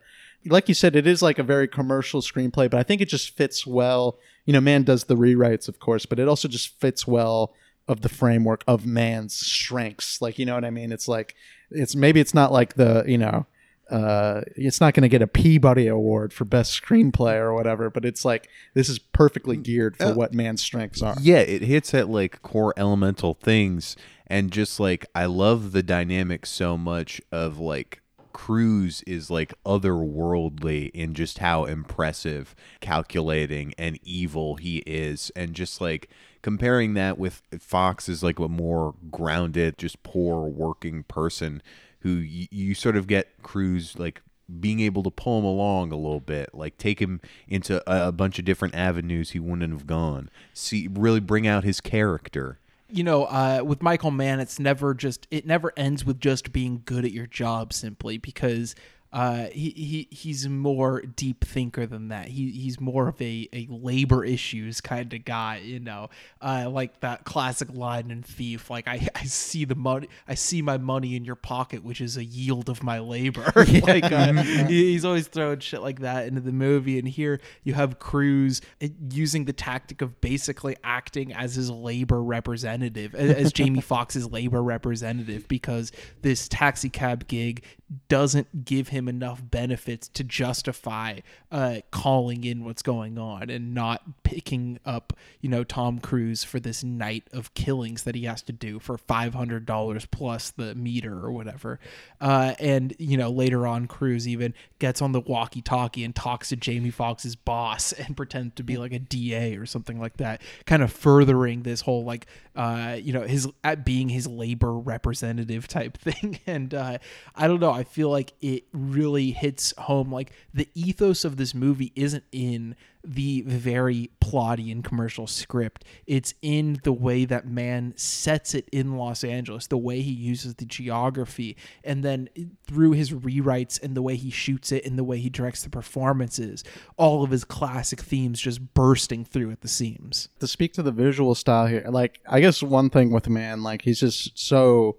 like 0.45 0.69
you 0.69 0.75
said, 0.75 0.97
it 0.97 1.07
is 1.07 1.23
like 1.23 1.39
a 1.39 1.43
very 1.43 1.69
commercial 1.69 2.21
screenplay, 2.21 2.71
but 2.71 2.75
I 2.75 2.83
think 2.83 3.01
it 3.01 3.09
just 3.09 3.37
fits 3.37 3.67
well. 3.67 4.19
You 4.45 4.53
know, 4.53 4.61
Mann 4.61 4.85
does 4.85 5.05
the 5.05 5.17
rewrites, 5.17 5.69
of 5.69 5.81
course, 5.81 6.07
but 6.07 6.19
it 6.19 6.29
also 6.29 6.49
just 6.49 6.79
fits 6.81 7.07
well 7.07 7.55
of 7.89 8.01
the 8.01 8.09
framework 8.09 8.65
of 8.67 8.87
Mann's 8.87 9.35
strengths. 9.35 10.21
Like 10.21 10.39
you 10.39 10.47
know 10.47 10.55
what 10.55 10.65
I 10.65 10.71
mean? 10.71 10.93
It's 10.93 11.09
like 11.09 11.35
it's 11.71 11.97
maybe 11.97 12.21
it's 12.21 12.35
not 12.35 12.53
like 12.53 12.75
the 12.75 13.05
you 13.07 13.19
know. 13.19 13.47
Uh, 13.91 14.43
it's 14.57 14.81
not 14.81 14.95
going 14.95 15.03
to 15.03 15.09
get 15.09 15.23
a 15.23 15.27
Peabody 15.27 15.87
Award 15.87 16.33
for 16.33 16.45
best 16.45 16.81
screenplay 16.81 17.35
or 17.35 17.55
whatever, 17.55 17.89
but 17.89 18.05
it's 18.05 18.25
like 18.25 18.49
this 18.75 18.89
is 18.89 18.99
perfectly 18.99 19.57
geared 19.57 19.97
for 19.97 20.13
what 20.13 20.35
Mann's 20.35 20.63
strengths 20.63 21.03
are. 21.03 21.17
Yeah, 21.21 21.39
it 21.39 21.63
hits 21.63 21.95
at 21.95 22.09
like 22.09 22.43
core 22.43 22.75
elemental 22.77 23.35
things 23.35 23.97
and 24.27 24.51
just 24.51 24.81
like 24.81 25.07
I 25.15 25.27
love 25.27 25.73
the 25.73 25.83
dynamic 25.83 26.47
so 26.47 26.77
much 26.77 27.21
of 27.31 27.59
like 27.59 28.03
Cruise 28.33 29.03
is 29.07 29.31
like 29.31 29.55
otherworldly 29.65 30.91
in 30.91 31.15
just 31.15 31.39
how 31.39 31.65
impressive, 31.65 32.55
calculating, 32.81 33.73
and 33.79 33.99
evil 34.03 34.57
he 34.57 34.79
is, 34.87 35.33
and 35.35 35.55
just 35.55 35.81
like 35.81 36.11
comparing 36.43 36.93
that 36.95 37.19
with 37.19 37.41
Foxx 37.59 38.11
is 38.11 38.23
like 38.23 38.39
a 38.39 38.49
more 38.49 38.95
grounded, 39.11 39.79
just 39.79 40.03
poor 40.03 40.47
working 40.47 41.05
person 41.05 41.63
who 42.01 42.19
y- 42.19 42.49
you 42.51 42.75
sort 42.75 42.97
of 42.97 43.07
get 43.07 43.43
Cruise 43.43 43.99
like 43.99 44.23
being 44.61 44.81
able 44.81 45.03
to 45.03 45.11
pull 45.11 45.39
him 45.41 45.45
along 45.45 45.91
a 45.93 45.97
little 45.97 46.21
bit, 46.21 46.51
like 46.55 46.79
take 46.79 47.01
him 47.01 47.21
into 47.49 47.83
a, 47.91 48.09
a 48.09 48.13
bunch 48.13 48.39
of 48.39 48.45
different 48.45 48.75
avenues 48.75 49.31
he 49.31 49.41
wouldn't 49.41 49.73
have 49.73 49.87
gone. 49.87 50.31
See, 50.55 50.89
really 50.93 51.21
bring 51.21 51.47
out 51.47 51.65
his 51.65 51.81
character. 51.81 52.61
you 52.89 53.03
know, 53.03 53.25
uh, 53.25 53.63
with 53.65 53.83
Michael 53.83 54.13
Mann, 54.13 54.39
it's 54.39 54.61
never 54.61 54.95
just 54.95 55.27
it 55.33 55.45
never 55.47 55.73
ends 55.77 56.05
with 56.05 56.21
just 56.21 56.53
being 56.53 56.83
good 56.85 57.05
at 57.05 57.11
your 57.11 57.27
job 57.27 57.73
simply 57.73 58.19
because 58.19 58.77
uh, 59.17 59.47
he, 59.51 59.71
he 59.71 60.09
he's 60.15 60.47
more 60.47 61.01
deep 61.01 61.43
thinker 61.43 61.87
than 61.87 62.09
that. 62.09 62.29
He 62.29 62.51
he's 62.51 62.79
more 62.79 63.09
of 63.09 63.19
a, 63.23 63.49
a 63.51 63.67
labor 63.71 64.27
issues 64.27 64.83
kind 64.83 65.11
of 65.15 65.25
guy, 65.25 65.63
you 65.65 65.81
know, 65.81 66.11
uh, 66.43 66.69
like 66.69 67.01
that 67.01 67.25
classic 67.25 67.73
line 67.73 68.11
in 68.11 68.23
Thief, 68.23 68.69
like 68.69 68.87
I, 68.87 69.09
I 69.15 69.25
see 69.25 69.65
the 69.65 69.75
money, 69.75 70.09
I 70.29 70.35
see 70.35 70.61
my 70.61 70.77
money 70.77 71.17
in 71.17 71.25
your 71.25 71.35
pocket, 71.35 71.83
which 71.83 72.03
is 72.03 72.19
a 72.19 72.25
yield 72.25 72.69
of 72.69 72.83
my 72.83 72.99
labor. 72.99 73.51
like 73.57 74.05
uh, 74.05 74.35
he- 74.35 74.93
he's 74.93 75.07
always 75.07 75.29
throwing 75.29 75.61
shit 75.61 75.81
like 75.81 76.01
that 76.01 76.27
into 76.27 76.43
the 76.43 76.53
movie, 76.53 76.99
and 76.99 77.09
here 77.09 77.41
you 77.65 77.73
have 77.73 77.99
Cruise 77.99 78.61
uh, 78.83 78.89
using 79.11 79.47
the 79.47 79.55
tactic 79.55 80.03
of 80.03 80.21
basically 80.21 80.77
acting 80.85 81.33
as 81.33 81.55
his 81.55 81.71
labor 81.71 82.23
representative, 82.23 83.15
as 83.15 83.51
Jamie 83.55 83.81
Foxx's 83.81 84.31
labor 84.31 84.63
representative, 84.63 85.49
because 85.49 85.91
this 86.21 86.49
taxi 86.49 86.91
cab 86.91 87.27
gig 87.29 87.65
doesn't 88.09 88.65
give 88.65 88.89
him 88.89 89.09
enough 89.09 89.41
benefits 89.49 90.09
to 90.09 90.25
justify 90.25 91.21
uh, 91.53 91.77
calling 91.93 92.43
in 92.43 92.65
what's 92.65 92.83
going 92.83 93.17
on 93.17 93.49
and 93.49 93.75
not 93.75 94.03
picking 94.25 94.81
up, 94.85 95.13
you 95.41 95.49
know, 95.49 95.63
Tom 95.63 96.01
Cruise 96.01 96.43
for 96.43 96.59
this 96.59 96.83
night 96.83 97.25
of 97.33 97.55
killings 97.55 98.03
that 98.03 98.17
he 98.17 98.25
has 98.25 98.43
to 98.43 98.53
do 98.53 98.81
for 98.81 98.99
five 98.99 99.35
hundred 99.35 99.67
dollars 99.67 100.05
plus 100.07 100.51
the 100.51 100.75
meter 100.75 101.25
or 101.25 101.31
whatever. 101.31 101.79
Uh, 102.21 102.55
and 102.59 102.95
you 102.99 103.17
know, 103.17 103.31
later 103.31 103.67
on, 103.67 103.87
Cruise 103.87 104.27
even 104.27 104.53
gets 104.81 105.01
on 105.01 105.13
the 105.13 105.21
walkie-talkie 105.21 106.03
and 106.03 106.15
talks 106.15 106.49
to 106.49 106.57
Jamie 106.57 106.91
Foxx's 106.91 107.37
boss 107.37 107.93
and 107.93 108.17
pretends 108.17 108.55
to 108.57 108.65
be 108.65 108.77
like 108.79 108.93
a 108.93 108.99
DA 108.99 109.57
or 109.57 109.67
something 109.67 110.01
like 110.01 110.17
that, 110.17 110.43
kind 110.65 110.83
of 110.83 110.93
furthering 110.93 111.63
this 111.63 111.83
whole 111.83 112.05
like, 112.05 112.27
uh, 112.57 112.97
you 113.01 113.13
know, 113.13 113.23
his 113.23 113.49
at 113.63 113.85
being 113.85 114.09
his 114.09 114.27
labor 114.27 114.73
representative 114.73 115.69
type 115.69 115.97
thing. 115.99 116.41
And 116.49 116.75
uh, 116.75 116.99
I 117.37 117.47
don't 117.47 117.61
know, 117.61 117.76
I 117.77 117.85
feel 117.85 118.09
like 118.09 118.33
it 118.41 118.65
really 118.73 119.33
hits 119.33 119.75
home. 119.77 120.11
Like 120.11 120.33
the 120.55 120.67
ethos 120.75 121.27
of 121.27 121.37
this 121.37 121.55
movie 121.55 121.93
isn't 121.95 122.25
in 122.33 122.75
the 123.05 123.43
very 123.43 124.11
plotty 124.21 124.73
and 124.73 124.83
commercial 124.83 125.27
script. 125.27 125.85
It's 126.07 126.33
in 126.41 126.81
the 126.85 126.93
way 126.93 127.27
that 127.27 127.47
Mann 127.47 127.93
sets 127.97 128.55
it 128.55 128.67
in 128.73 128.97
Los 128.97 129.23
Angeles, 129.23 129.67
the 129.67 129.77
way 129.77 130.01
he 130.01 130.11
uses 130.11 130.55
the 130.55 130.65
geography, 130.65 131.57
and 131.85 132.03
then 132.03 132.31
through 132.67 132.93
his 132.93 133.13
rewrites 133.13 133.81
and 133.81 133.95
the 133.95 134.03
way 134.03 134.17
he 134.17 134.31
shoots 134.31 134.73
it 134.73 134.87
and 134.87 134.99
the 134.99 135.05
way 135.05 135.19
he 135.19 135.29
directs 135.29 135.63
the 135.63 135.71
performances, 135.71 136.65
all 136.97 137.23
of 137.23 137.31
his 137.31 137.45
classic 137.45 138.01
themes 138.01 138.41
just 138.41 138.73
bursting 138.75 139.25
through 139.25 139.51
at 139.51 139.61
the 139.61 139.69
seams. 139.69 140.31
to 140.41 140.49
speak 140.49 140.73
to 140.73 140.83
the 140.83 140.93
visual 140.93 141.35
style 141.35 141.67
here, 141.67 141.85
like 141.91 142.21
I 142.27 142.41
guess 142.41 142.63
one 142.63 142.89
thing 142.89 143.11
with 143.11 143.29
Mann, 143.29 143.63
like 143.63 143.83
he's 143.83 144.01
just 144.01 144.39
so 144.39 144.97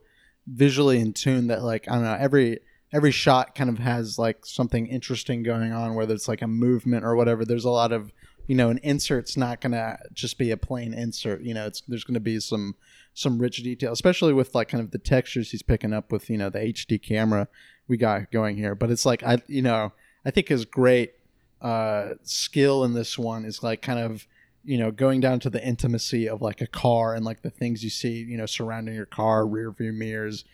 visually 0.47 0.99
in 0.99 1.13
tune 1.13 1.47
that 1.47 1.61
like 1.61 1.89
I 1.89 1.95
don't 1.95 2.03
know 2.03 2.17
every 2.17 2.59
every 2.93 3.11
shot 3.11 3.55
kind 3.55 3.69
of 3.69 3.79
has 3.79 4.17
like 4.17 4.45
something 4.45 4.87
interesting 4.87 5.43
going 5.43 5.71
on, 5.71 5.95
whether 5.95 6.13
it's 6.13 6.27
like 6.27 6.41
a 6.41 6.47
movement 6.47 7.03
or 7.03 7.15
whatever. 7.15 7.45
There's 7.45 7.65
a 7.65 7.69
lot 7.69 7.91
of 7.91 8.11
you 8.47 8.55
know 8.55 8.69
an 8.69 8.79
insert's 8.79 9.35
not 9.35 9.61
gonna 9.61 9.97
just 10.13 10.37
be 10.37 10.51
a 10.51 10.57
plain 10.57 10.93
insert. 10.93 11.41
You 11.41 11.53
know, 11.53 11.67
it's 11.67 11.81
there's 11.87 12.03
gonna 12.03 12.19
be 12.19 12.39
some 12.39 12.75
some 13.13 13.39
rich 13.39 13.63
detail, 13.63 13.91
especially 13.91 14.33
with 14.33 14.55
like 14.55 14.69
kind 14.69 14.83
of 14.83 14.91
the 14.91 14.99
textures 14.99 15.51
he's 15.51 15.63
picking 15.63 15.93
up 15.93 16.11
with 16.11 16.29
you 16.29 16.37
know 16.37 16.49
the 16.49 16.59
HD 16.59 17.01
camera 17.01 17.47
we 17.87 17.97
got 17.97 18.31
going 18.31 18.57
here. 18.57 18.75
But 18.75 18.91
it's 18.91 19.05
like 19.05 19.23
I 19.23 19.41
you 19.47 19.61
know 19.61 19.91
I 20.25 20.31
think 20.31 20.47
his 20.47 20.65
great 20.65 21.13
uh, 21.61 22.09
skill 22.23 22.83
in 22.83 22.93
this 22.93 23.17
one 23.17 23.45
is 23.45 23.63
like 23.63 23.81
kind 23.81 23.99
of 23.99 24.27
you 24.63 24.77
know 24.77 24.91
going 24.91 25.19
down 25.19 25.39
to 25.41 25.49
the 25.49 25.65
intimacy 25.65 26.27
of 26.27 26.41
like 26.41 26.61
a 26.61 26.67
car 26.67 27.15
and 27.15 27.25
like 27.25 27.41
the 27.41 27.49
things 27.49 27.83
you 27.83 27.89
see 27.89 28.23
you 28.23 28.37
know 28.37 28.45
surrounding 28.45 28.93
your 28.93 29.05
car 29.05 29.47
rear 29.47 29.71
view 29.71 29.93
mirrors 29.93 30.45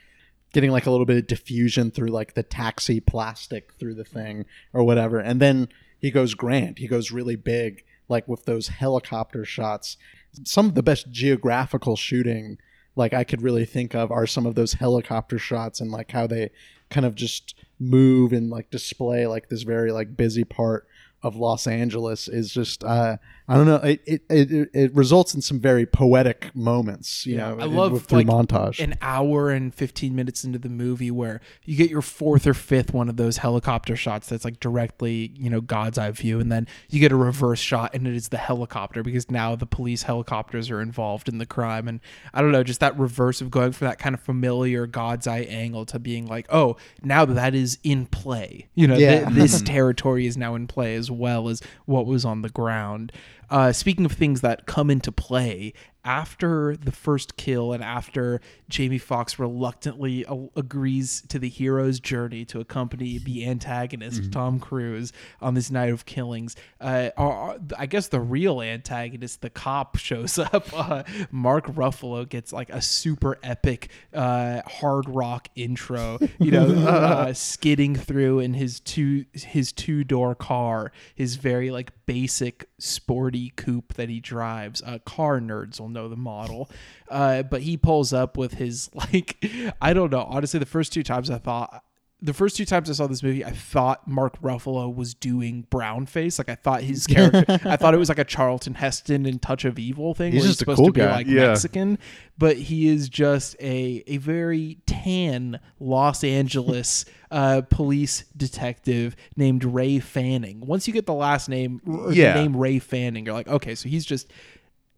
getting 0.53 0.71
like 0.71 0.85
a 0.85 0.91
little 0.91 1.05
bit 1.05 1.17
of 1.17 1.27
diffusion 1.27 1.91
through 1.91 2.07
like 2.07 2.33
the 2.33 2.43
taxi 2.43 2.99
plastic 2.99 3.73
through 3.73 3.95
the 3.95 4.05
thing 4.05 4.45
or 4.71 4.83
whatever. 4.83 5.19
And 5.19 5.41
then 5.41 5.67
he 5.99 6.11
goes 6.11 6.33
grand. 6.33 6.79
He 6.79 6.87
goes 6.87 7.11
really 7.11 7.35
big 7.35 7.83
like 8.07 8.27
with 8.27 8.45
those 8.45 8.69
helicopter 8.69 9.43
shots. 9.43 9.97
Some 10.45 10.67
of 10.67 10.75
the 10.75 10.83
best 10.83 11.11
geographical 11.11 11.95
shooting 11.95 12.57
like 12.95 13.13
i 13.13 13.23
could 13.23 13.41
really 13.41 13.65
think 13.65 13.95
of 13.95 14.11
are 14.11 14.27
some 14.27 14.45
of 14.45 14.55
those 14.55 14.73
helicopter 14.73 15.37
shots 15.37 15.81
and 15.81 15.91
like 15.91 16.11
how 16.11 16.27
they 16.27 16.49
kind 16.89 17.05
of 17.05 17.15
just 17.15 17.55
move 17.79 18.33
and 18.33 18.49
like 18.49 18.69
display 18.69 19.25
like 19.25 19.49
this 19.49 19.63
very 19.63 19.91
like 19.91 20.15
busy 20.15 20.43
part 20.43 20.87
of 21.23 21.35
Los 21.37 21.65
Angeles 21.67 22.27
is 22.27 22.51
just 22.51 22.83
uh, 22.83 23.17
I 23.47 23.55
don't 23.55 23.65
know 23.65 23.77
it, 23.77 24.01
it 24.05 24.21
it 24.29 24.69
it 24.73 24.93
results 24.95 25.33
in 25.33 25.41
some 25.41 25.59
very 25.59 25.85
poetic 25.85 26.53
moments. 26.55 27.25
You 27.25 27.37
know, 27.37 27.57
I 27.59 27.65
love 27.65 28.05
through 28.05 28.23
like 28.23 28.27
montage. 28.27 28.79
an 28.83 28.95
hour 29.01 29.49
and 29.49 29.73
15 29.73 30.13
minutes 30.15 30.43
into 30.43 30.59
the 30.59 30.69
movie 30.69 31.11
where 31.11 31.39
you 31.63 31.77
get 31.77 31.89
your 31.89 32.01
fourth 32.01 32.45
or 32.45 32.53
fifth 32.53 32.93
one 32.93 33.07
of 33.09 33.15
those 33.15 33.37
helicopter 33.37 33.95
shots 33.95 34.27
that's 34.27 34.43
like 34.43 34.59
directly, 34.59 35.31
you 35.37 35.49
know, 35.49 35.61
God's 35.61 35.97
eye 35.97 36.11
view. 36.11 36.39
And 36.41 36.51
then 36.51 36.67
you 36.89 36.99
get 36.99 37.11
a 37.13 37.15
reverse 37.15 37.59
shot 37.59 37.93
and 37.95 38.05
it 38.05 38.15
is 38.15 38.27
the 38.27 38.37
helicopter 38.37 39.01
because 39.01 39.31
now 39.31 39.55
the 39.55 39.65
police 39.65 40.03
helicopters 40.03 40.69
are 40.69 40.81
involved 40.81 41.29
in 41.29 41.37
the 41.37 41.45
crime. 41.45 41.87
And 41.87 42.01
I 42.33 42.41
don't 42.41 42.51
know, 42.51 42.63
just 42.63 42.81
that 42.81 42.99
reverse 42.99 43.39
of 43.39 43.49
going 43.49 43.71
from 43.71 43.87
that 43.87 43.97
kind 43.99 44.13
of 44.13 44.19
familiar 44.21 44.87
God's 44.87 45.25
eye 45.27 45.47
angle 45.49 45.85
to 45.85 45.99
being 45.99 46.25
like, 46.25 46.47
oh, 46.49 46.75
now 47.01 47.23
that 47.25 47.55
is 47.55 47.77
in 47.83 48.07
play. 48.07 48.67
You 48.75 48.87
know, 48.87 48.97
Yeah. 48.97 49.29
thi- 49.29 49.35
this 49.35 49.61
territory 49.65 50.25
is 50.27 50.35
now 50.35 50.55
in 50.55 50.67
play 50.67 50.95
as 50.95 51.09
well 51.09 51.12
as 51.47 51.61
what 51.85 52.05
was 52.05 52.25
on 52.25 52.41
the 52.41 52.49
ground. 52.49 53.11
Uh, 53.49 53.71
speaking 53.71 54.05
of 54.05 54.11
things 54.11 54.41
that 54.41 54.65
come 54.65 54.89
into 54.89 55.11
play, 55.11 55.73
after 56.05 56.75
the 56.75 56.91
first 56.91 57.37
kill 57.37 57.73
and 57.73 57.83
after 57.83 58.41
Jamie 58.69 58.97
Foxx 58.97 59.39
reluctantly 59.39 60.25
a- 60.27 60.47
agrees 60.55 61.23
to 61.29 61.39
the 61.39 61.49
hero's 61.49 61.99
journey 61.99 62.45
to 62.45 62.59
accompany 62.59 63.17
the 63.17 63.45
antagonist 63.47 64.31
Tom 64.31 64.59
Cruise 64.59 65.13
on 65.41 65.53
this 65.53 65.71
night 65.71 65.91
of 65.91 66.05
killings, 66.05 66.55
uh, 66.81 67.09
our- 67.17 67.57
I 67.77 67.85
guess 67.85 68.07
the 68.07 68.19
real 68.19 68.61
antagonist, 68.61 69.41
the 69.41 69.49
cop, 69.49 69.95
shows 70.03 70.37
up. 70.37 70.67
Uh, 70.73 71.03
Mark 71.31 71.67
Ruffalo 71.67 72.27
gets 72.27 72.51
like 72.51 72.69
a 72.69 72.81
super 72.81 73.37
epic 73.43 73.89
uh, 74.13 74.61
hard 74.65 75.07
rock 75.07 75.47
intro, 75.55 76.19
you 76.39 76.51
know, 76.51 76.67
uh, 76.87 77.33
skidding 77.33 77.95
through 77.95 78.39
in 78.39 78.53
his 78.53 78.79
two 78.79 79.25
his 79.33 79.71
two 79.71 80.03
door 80.03 80.35
car, 80.35 80.91
his 81.15 81.35
very 81.35 81.71
like 81.71 81.91
basic 82.05 82.67
sporty 82.79 83.51
coupe 83.55 83.93
that 83.93 84.09
he 84.09 84.19
drives. 84.19 84.81
Uh, 84.85 84.99
car 85.05 85.39
nerds 85.39 85.79
will 85.79 85.89
know 85.93 86.09
the 86.09 86.15
model, 86.17 86.69
uh, 87.09 87.43
but 87.43 87.61
he 87.61 87.77
pulls 87.77 88.11
up 88.13 88.37
with 88.37 88.55
his 88.55 88.89
like 89.13 89.43
I 89.81 89.93
don't 89.93 90.11
know. 90.11 90.23
Honestly, 90.23 90.59
the 90.59 90.65
first 90.65 90.91
two 90.93 91.03
times 91.03 91.29
I 91.29 91.37
thought. 91.37 91.83
The 92.25 92.31
first 92.33 92.55
two 92.55 92.63
times 92.63 92.89
I 92.89 92.93
saw 92.93 93.05
this 93.07 93.21
movie, 93.21 93.43
I 93.43 93.51
thought 93.51 94.07
Mark 94.07 94.41
Ruffalo 94.41 94.95
was 94.95 95.13
doing 95.13 95.67
brown 95.69 96.05
face. 96.05 96.37
Like 96.37 96.47
I 96.47 96.55
thought 96.55 96.81
his 96.81 97.05
character, 97.15 97.43
I 97.65 97.75
thought 97.75 97.93
it 97.93 97.97
was 97.97 98.07
like 98.07 98.17
a 98.17 98.23
Charlton 98.23 98.75
Heston 98.75 99.25
and 99.25 99.41
Touch 99.41 99.65
of 99.65 99.77
Evil 99.77 100.13
thing. 100.13 100.31
He's 100.31 100.43
just 100.45 100.55
a 100.55 100.59
supposed 100.59 100.77
cool 100.77 100.85
to 100.87 100.93
be 100.93 101.01
guy. 101.01 101.11
like 101.17 101.27
Yeah. 101.27 101.47
Mexican, 101.47 101.99
but 102.37 102.55
he 102.55 102.87
is 102.87 103.09
just 103.09 103.57
a 103.59 104.05
a 104.07 104.17
very 104.19 104.77
tan 104.85 105.59
Los 105.81 106.23
Angeles 106.23 107.03
uh, 107.31 107.63
police 107.69 108.23
detective 108.37 109.17
named 109.35 109.65
Ray 109.65 109.99
Fanning. 109.99 110.61
Once 110.61 110.87
you 110.87 110.93
get 110.93 111.05
the 111.05 111.13
last 111.13 111.49
name, 111.49 111.81
Yeah. 112.13 112.35
the 112.35 112.41
name 112.43 112.55
Ray 112.55 112.79
Fanning, 112.79 113.25
you're 113.25 113.33
like, 113.35 113.49
okay, 113.49 113.75
so 113.75 113.89
he's 113.89 114.05
just 114.05 114.31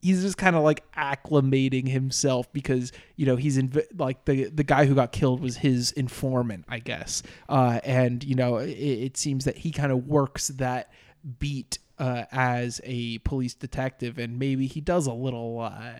he's 0.05 0.21
just 0.21 0.37
kind 0.37 0.55
of 0.55 0.63
like 0.63 0.83
acclimating 0.93 1.87
himself 1.87 2.51
because 2.53 2.91
you 3.15 3.25
know 3.25 3.35
he's 3.35 3.59
like 3.97 4.23
the 4.25 4.45
the 4.45 4.63
guy 4.63 4.85
who 4.85 4.93
got 4.93 5.11
killed 5.11 5.41
was 5.41 5.57
his 5.57 5.91
informant 5.93 6.63
i 6.67 6.77
guess. 6.77 7.23
Uh 7.49 7.79
and 7.83 8.23
you 8.23 8.35
know 8.35 8.57
it, 8.57 8.69
it 8.69 9.17
seems 9.17 9.45
that 9.45 9.57
he 9.57 9.71
kind 9.71 9.91
of 9.91 10.05
works 10.07 10.49
that 10.49 10.91
beat 11.39 11.79
uh 11.97 12.23
as 12.31 12.79
a 12.83 13.17
police 13.19 13.55
detective 13.55 14.19
and 14.19 14.37
maybe 14.37 14.67
he 14.67 14.79
does 14.79 15.07
a 15.07 15.13
little 15.13 15.59
uh 15.59 15.95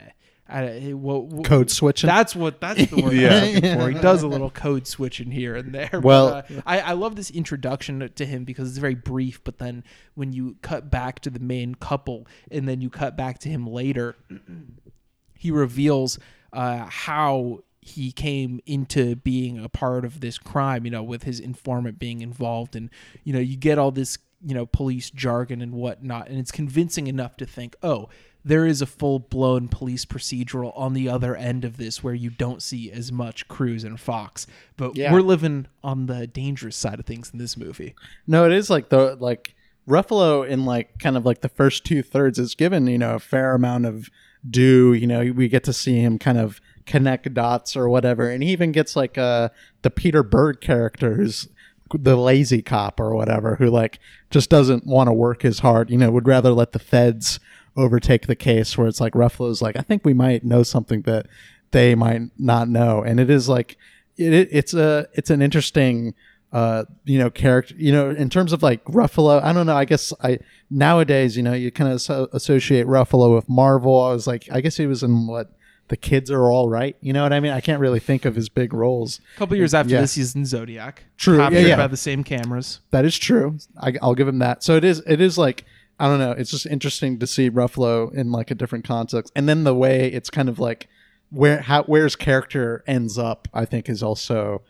I, 0.48 0.94
what, 0.94 1.26
what, 1.26 1.46
Code 1.46 1.72
switching. 1.72 2.08
That's 2.08 2.36
what 2.36 2.62
that's 2.62 2.86
the 2.92 3.02
word 3.02 3.14
Yeah. 3.16 3.36
I'm 3.38 3.56
looking 3.56 3.80
for. 3.80 3.90
He 3.90 4.00
does 4.00 4.22
a 4.22 4.28
little 4.28 4.52
code 4.52 4.86
switching 4.86 5.32
here 5.32 5.56
and 5.56 5.74
there. 5.74 6.00
Well- 6.04 6.44
but, 6.48 6.52
uh, 6.52 6.62
I, 6.66 6.80
I 6.82 6.92
love 6.94 7.16
this 7.16 7.32
introduction 7.32 8.08
to 8.14 8.26
him 8.26 8.44
because 8.44 8.70
it's 8.70 8.78
very 8.78 8.94
brief. 8.96 9.44
But 9.44 9.58
then 9.58 9.84
when 10.14 10.34
you 10.34 10.58
cut 10.62 10.92
back 10.92 11.20
to 11.22 11.30
the 11.32 11.40
main 11.40 11.76
couple 11.76 12.28
and 12.52 12.68
then 12.68 12.80
you 12.82 12.90
cut 12.92 13.18
back 13.18 13.40
to 13.40 13.50
him 13.50 13.66
later, 13.66 14.16
he 15.34 15.50
reveals 15.52 16.20
uh, 16.54 16.86
how 16.90 17.64
he 17.82 18.12
came 18.12 18.60
into 18.66 19.16
being 19.16 19.64
a 19.64 19.70
part 19.70 20.06
of 20.06 20.20
this 20.20 20.38
crime, 20.38 20.86
you 20.86 20.92
know, 20.92 21.04
with 21.04 21.24
his 21.24 21.40
informant 21.40 22.00
being 22.00 22.22
involved. 22.22 22.76
And, 22.76 22.90
you 23.24 23.34
know, 23.34 23.40
you 23.40 23.58
get 23.58 23.78
all 23.78 23.92
this, 23.92 24.18
you 24.44 24.54
know, 24.56 24.66
police 24.66 25.10
jargon 25.12 25.62
and 25.62 25.74
whatnot. 25.74 26.28
And 26.28 26.40
it's 26.40 26.52
convincing 26.52 27.08
enough 27.08 27.38
to 27.38 27.46
think, 27.46 27.76
oh, 27.84 28.10
there 28.48 28.66
is 28.68 28.80
a 28.82 28.86
full 28.86 29.18
blown 29.18 29.68
police 29.68 30.06
procedural 30.06 30.72
on 30.78 30.94
the 30.94 31.10
other 31.10 31.36
end 31.36 31.66
of 31.66 31.78
this 31.78 32.04
where 32.04 32.14
you 32.14 32.30
don't 32.30 32.62
see 32.62 32.92
as 32.92 33.12
much 33.12 33.48
Cruise 33.48 33.84
and 33.84 34.00
Foxx. 34.00 34.46
But 34.78 34.96
Yeah. 34.96 35.12
we're 35.12 35.22
living 35.22 35.66
on 35.84 36.06
the 36.06 36.28
dangerous 36.28 36.76
side 36.78 37.00
of 37.00 37.06
things 37.08 37.32
in 37.34 37.40
this 37.40 37.58
movie. 37.58 37.96
No, 38.28 38.46
it 38.46 38.52
is 38.52 38.70
like 38.70 38.90
the 38.90 39.18
like 39.20 39.56
Ruffalo 39.90 40.48
in 40.48 40.64
like 40.66 41.00
kind 41.00 41.18
of 41.18 41.26
like 41.26 41.42
the 41.42 41.50
first 41.50 41.86
two 41.86 42.02
thirds 42.04 42.40
is 42.40 42.56
given 42.56 42.88
you 42.88 42.98
know 43.00 43.16
a 43.16 43.20
fair 43.20 43.54
amount 43.56 43.86
of 43.88 44.10
due. 44.48 44.94
You 44.94 45.08
know, 45.08 45.32
we 45.36 45.48
get 45.48 45.64
to 45.66 45.74
see 45.74 46.00
him 46.00 46.20
kind 46.20 46.38
of 46.38 46.62
connect 46.86 47.34
dots 47.34 47.76
or 47.76 47.90
whatever, 47.90 48.30
and 48.30 48.44
he 48.44 48.52
even 48.52 48.72
gets 48.72 48.96
like 48.96 49.18
uh 49.18 49.50
the 49.82 49.90
Peter 49.90 50.22
Berg 50.24 50.62
character 50.62 51.16
who's 51.16 51.48
the 51.94 52.16
lazy 52.16 52.64
cop 52.64 53.00
or 53.00 53.16
whatever 53.16 53.56
who 53.58 53.68
like 53.70 54.00
just 54.32 54.50
doesn't 54.50 54.86
want 54.88 55.08
to 55.08 55.14
work 55.14 55.46
as 55.46 55.60
hard. 55.60 55.90
You 55.90 55.98
know, 55.98 56.12
would 56.12 56.28
rather 56.28 56.52
let 56.52 56.72
the 56.74 56.80
feds 56.80 57.40
overtake 57.76 58.28
the 58.28 58.36
case. 58.36 58.78
Where 58.78 58.88
it's 58.88 59.02
like 59.02 59.14
Ruffalo's 59.14 59.62
like, 59.62 59.76
I 59.78 59.82
think 59.82 60.04
we 60.06 60.14
might 60.14 60.44
know 60.44 60.64
something 60.64 61.02
that 61.04 61.28
they 61.72 61.96
might 61.96 62.22
not 62.38 62.70
know, 62.70 63.02
and 63.04 63.20
it 63.20 63.30
is 63.30 63.50
like 63.50 63.78
it, 64.18 64.34
it- 64.34 64.50
it's 64.52 64.74
a 64.74 65.08
it's 65.14 65.30
an 65.30 65.42
interesting 65.42 66.14
uh 66.54 66.86
you 67.04 67.18
know 67.18 67.30
character 67.30 67.74
you 67.78 67.92
know 67.92 68.12
in 68.12 68.30
terms 68.30 68.54
of 68.54 68.62
like 68.64 68.82
Ruffalo 68.86 69.42
I 69.44 69.52
don't 69.52 69.66
know 69.66 69.76
I 69.76 69.84
guess 69.84 70.14
I 70.24 70.38
nowadays 70.70 71.36
you 71.36 71.42
know 71.44 71.54
you 71.54 71.72
kind 71.72 71.92
of 71.92 72.00
so- 72.02 72.30
associate 72.34 72.86
Ruffalo 72.88 73.34
with 73.36 73.50
Marvel 73.50 74.00
I 74.02 74.14
was 74.14 74.28
like 74.28 74.48
I 74.52 74.62
guess 74.62 74.78
he 74.78 74.86
was 74.86 75.02
in 75.04 75.26
what 75.28 75.52
the 75.88 75.98
kids 75.98 76.30
are 76.32 76.52
all 76.52 76.70
right 76.70 76.96
you 77.02 77.14
know 77.14 77.24
what 77.24 77.34
I 77.34 77.40
mean 77.40 77.52
I 77.52 77.62
can't 77.62 77.80
really 77.80 78.00
think 78.00 78.26
of 78.26 78.36
his 78.36 78.48
big 78.48 78.74
roles 78.74 79.20
A 79.36 79.40
couple 79.40 79.58
years 79.58 79.74
after 79.74 79.94
Yeah. 79.94 80.02
this, 80.02 80.16
he's 80.16 80.36
in 80.36 80.46
Zodiac. 80.46 81.04
True, 81.18 81.38
yeah, 81.38 81.50
Captured 81.50 81.68
yeah. 81.68 81.76
by 81.78 81.88
the 81.88 81.98
same 81.98 82.24
cameras. 82.24 82.80
that 82.92 83.06
is 83.06 83.18
true 83.18 83.58
I, 83.82 83.94
I'll 84.02 84.16
give 84.16 84.28
him 84.28 84.40
that 84.40 84.64
so 84.64 84.76
it 84.76 84.84
is 84.84 85.00
it 85.08 85.20
is 85.20 85.38
like 85.40 85.66
I 86.00 86.08
don't 86.08 86.20
know. 86.20 86.32
It's 86.32 86.52
just 86.52 86.66
interesting 86.66 87.20
to 87.20 87.28
see 87.28 87.50
Ruffalo 87.50 88.14
in 88.14 88.32
like 88.32 88.52
a 88.52 88.56
different 88.56 88.86
context. 88.86 89.32
And 89.36 89.48
then 89.48 89.64
the 89.64 89.74
way 89.74 90.12
it's 90.12 90.30
kind 90.30 90.50
of 90.50 90.60
like 90.60 90.88
where 91.30 91.62
how 91.62 91.84
where 91.84 92.04
his 92.04 92.16
character 92.16 92.84
ends 92.86 93.18
up 93.18 93.48
I 93.54 93.66
think 93.66 93.90
is 93.90 94.04
also 94.04 94.62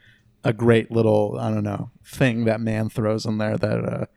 a 0.44 0.54
great 0.54 0.92
little 0.92 1.38
I 1.40 1.50
don't 1.52 1.64
know 1.64 1.92
thing 2.06 2.46
that 2.46 2.62
man 2.62 2.90
throws 2.90 3.26
in 3.26 3.40
there 3.40 3.58
that 3.58 4.10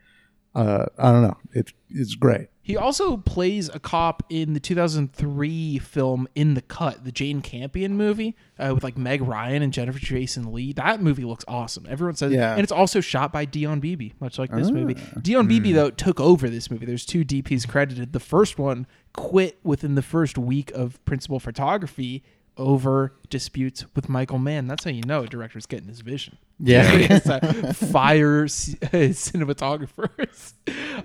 uh 0.55 0.59
uh 0.59 0.87
I 0.99 1.13
don't 1.13 1.23
know. 1.23 1.39
It, 1.53 1.73
it's 1.91 2.15
great 2.15 2.49
He 2.69 2.77
also 2.77 3.17
plays 3.17 3.71
a 3.73 3.81
cop 3.81 4.23
in 4.29 4.53
the 4.53 4.61
2003 4.61 5.79
film 5.79 6.29
In 6.35 6.53
the 6.53 6.61
Cut, 6.61 7.03
the 7.03 7.11
Jane 7.11 7.41
Campion 7.41 7.97
movie 7.97 8.37
uh, 8.59 8.73
with 8.75 8.85
like 8.85 8.99
Meg 8.99 9.23
Ryan 9.23 9.63
and 9.63 9.73
Jennifer 9.73 9.99
Jason 9.99 10.53
Leigh. 10.53 10.75
That 10.75 11.01
movie 11.01 11.25
looks 11.25 11.47
awesome. 11.49 11.87
Everyone 11.89 12.15
says, 12.15 12.31
Yeah. 12.31 12.53
and 12.53 12.61
it's 12.61 12.71
also 12.71 13.01
shot 13.01 13.33
by 13.33 13.47
Dion 13.47 13.81
Beebe, 13.81 14.11
much 14.21 14.39
like 14.39 14.51
this 14.53 14.71
movie. 14.71 14.97
Dion 15.23 15.47
Beebe 15.47 15.73
though 15.73 15.89
took 15.89 16.21
over 16.21 16.51
this 16.51 16.71
movie. 16.71 16.85
There's 16.85 17.07
two 17.07 17.25
DPs 17.25 17.67
credited. 17.67 18.13
The 18.13 18.21
first 18.21 18.59
one 18.59 18.87
quit 19.15 19.59
within 19.63 19.95
the 19.95 20.03
first 20.03 20.37
week 20.37 20.71
of 20.73 21.03
principal 21.07 21.41
photography 21.41 22.23
over 22.59 23.15
disputes 23.31 23.87
with 23.97 24.11
Michael 24.11 24.39
Mann. 24.39 24.67
That's 24.67 24.85
how 24.85 24.91
you 24.91 25.05
know 25.07 25.23
a 25.23 25.27
director's 25.27 25.65
getting 25.65 25.89
his 25.89 26.03
vision. 26.03 26.37
Yeah. 26.61 27.19
Fire 27.73 28.45
cinematographers. 28.45 30.53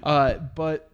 Uh, 0.04 0.34
but 0.56 0.90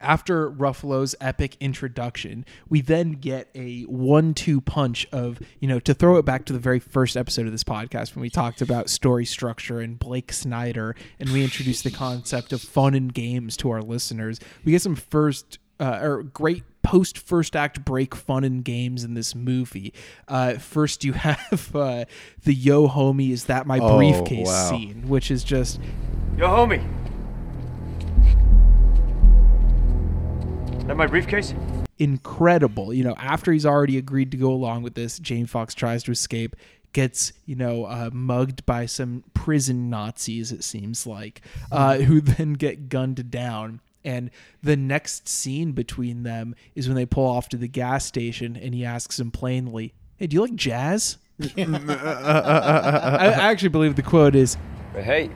after 0.00 0.50
Ruffalo's 0.50 1.14
epic 1.20 1.56
introduction, 1.60 2.44
we 2.68 2.80
then 2.80 3.12
get 3.12 3.48
a 3.54 3.82
one-two 3.82 4.60
punch 4.60 5.06
of, 5.12 5.38
you 5.60 5.68
know, 5.68 5.78
to 5.80 5.94
throw 5.94 6.16
it 6.16 6.24
back 6.24 6.44
to 6.46 6.52
the 6.52 6.58
very 6.58 6.78
first 6.80 7.16
episode 7.16 7.46
of 7.46 7.52
this 7.52 7.64
podcast 7.64 8.14
when 8.14 8.22
we 8.22 8.30
talked 8.30 8.60
about 8.60 8.88
story 8.90 9.24
structure 9.24 9.80
and 9.80 9.98
Blake 9.98 10.32
Snyder, 10.32 10.94
and 11.20 11.30
we 11.30 11.42
introduced 11.44 11.84
the 11.84 11.90
concept 11.90 12.52
of 12.52 12.60
fun 12.60 12.94
and 12.94 13.12
games 13.12 13.56
to 13.58 13.70
our 13.70 13.82
listeners. 13.82 14.38
We 14.64 14.72
get 14.72 14.82
some 14.82 14.96
first 14.96 15.58
uh, 15.78 15.98
or 16.02 16.22
great 16.22 16.62
post 16.82 17.18
first 17.18 17.56
act 17.56 17.84
break 17.84 18.14
fun 18.14 18.44
and 18.44 18.64
games 18.64 19.02
in 19.04 19.14
this 19.14 19.34
movie. 19.34 19.92
Uh, 20.28 20.54
first, 20.54 21.04
you 21.04 21.12
have 21.14 21.74
uh, 21.74 22.04
the 22.44 22.54
"Yo, 22.54 22.88
homie, 22.88 23.30
is 23.32 23.44
that 23.46 23.66
my 23.66 23.78
Oh, 23.80 23.96
briefcase?" 23.98 24.46
wow. 24.46 24.70
scene, 24.70 25.08
which 25.08 25.30
is 25.30 25.44
just 25.44 25.80
Yo, 26.38 26.46
homie. 26.48 26.82
That 30.86 30.96
my 30.96 31.06
briefcase? 31.06 31.54
incredible. 31.98 32.92
You 32.92 33.04
know, 33.04 33.14
after 33.18 33.52
he's 33.52 33.66
already 33.66 33.98
agreed 33.98 34.30
to 34.32 34.36
go 34.36 34.50
along 34.50 34.82
with 34.82 34.94
this, 34.94 35.18
Jamie 35.18 35.46
Foxx 35.46 35.74
tries 35.74 36.02
to 36.04 36.10
escape, 36.10 36.56
gets 36.92 37.32
you 37.44 37.56
know 37.56 37.84
uh, 37.84 38.10
mugged 38.12 38.64
by 38.66 38.86
some 38.86 39.24
prison 39.34 39.90
Nazis. 39.90 40.52
It 40.52 40.64
seems 40.64 41.06
like, 41.06 41.42
uh, 41.72 41.98
who 41.98 42.20
then 42.22 42.54
get 42.54 42.88
gunned 42.88 43.30
down. 43.30 43.80
And 44.04 44.30
the 44.62 44.76
next 44.76 45.28
scene 45.28 45.72
between 45.72 46.22
them 46.22 46.54
is 46.76 46.86
when 46.86 46.94
they 46.94 47.06
pull 47.06 47.26
off 47.26 47.48
to 47.48 47.56
the 47.56 47.66
gas 47.66 48.04
station, 48.04 48.56
and 48.56 48.72
he 48.72 48.84
asks 48.84 49.18
him 49.18 49.30
plainly, 49.30 49.94
"Hey, 50.16 50.28
do 50.28 50.34
you 50.34 50.42
like 50.42 50.54
jazz?" 50.54 51.18
I, 51.56 51.62
I 51.66 53.50
actually 53.50 53.68
believe 53.68 53.96
the 53.96 54.02
quote 54.02 54.34
is, 54.34 54.56
But 54.94 55.04
hey, 55.04 55.28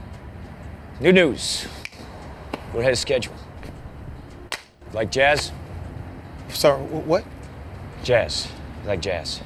new 1.00 1.12
news. 1.12 1.66
We're 2.72 2.80
ahead 2.80 2.92
of 2.92 2.98
schedule. 2.98 3.34
Like 4.92 5.10
jazz? 5.10 5.52
Sorry, 6.48 6.80
what? 6.82 7.24
Jazz. 8.02 8.48
Like 8.84 9.00
jazz. 9.00 9.40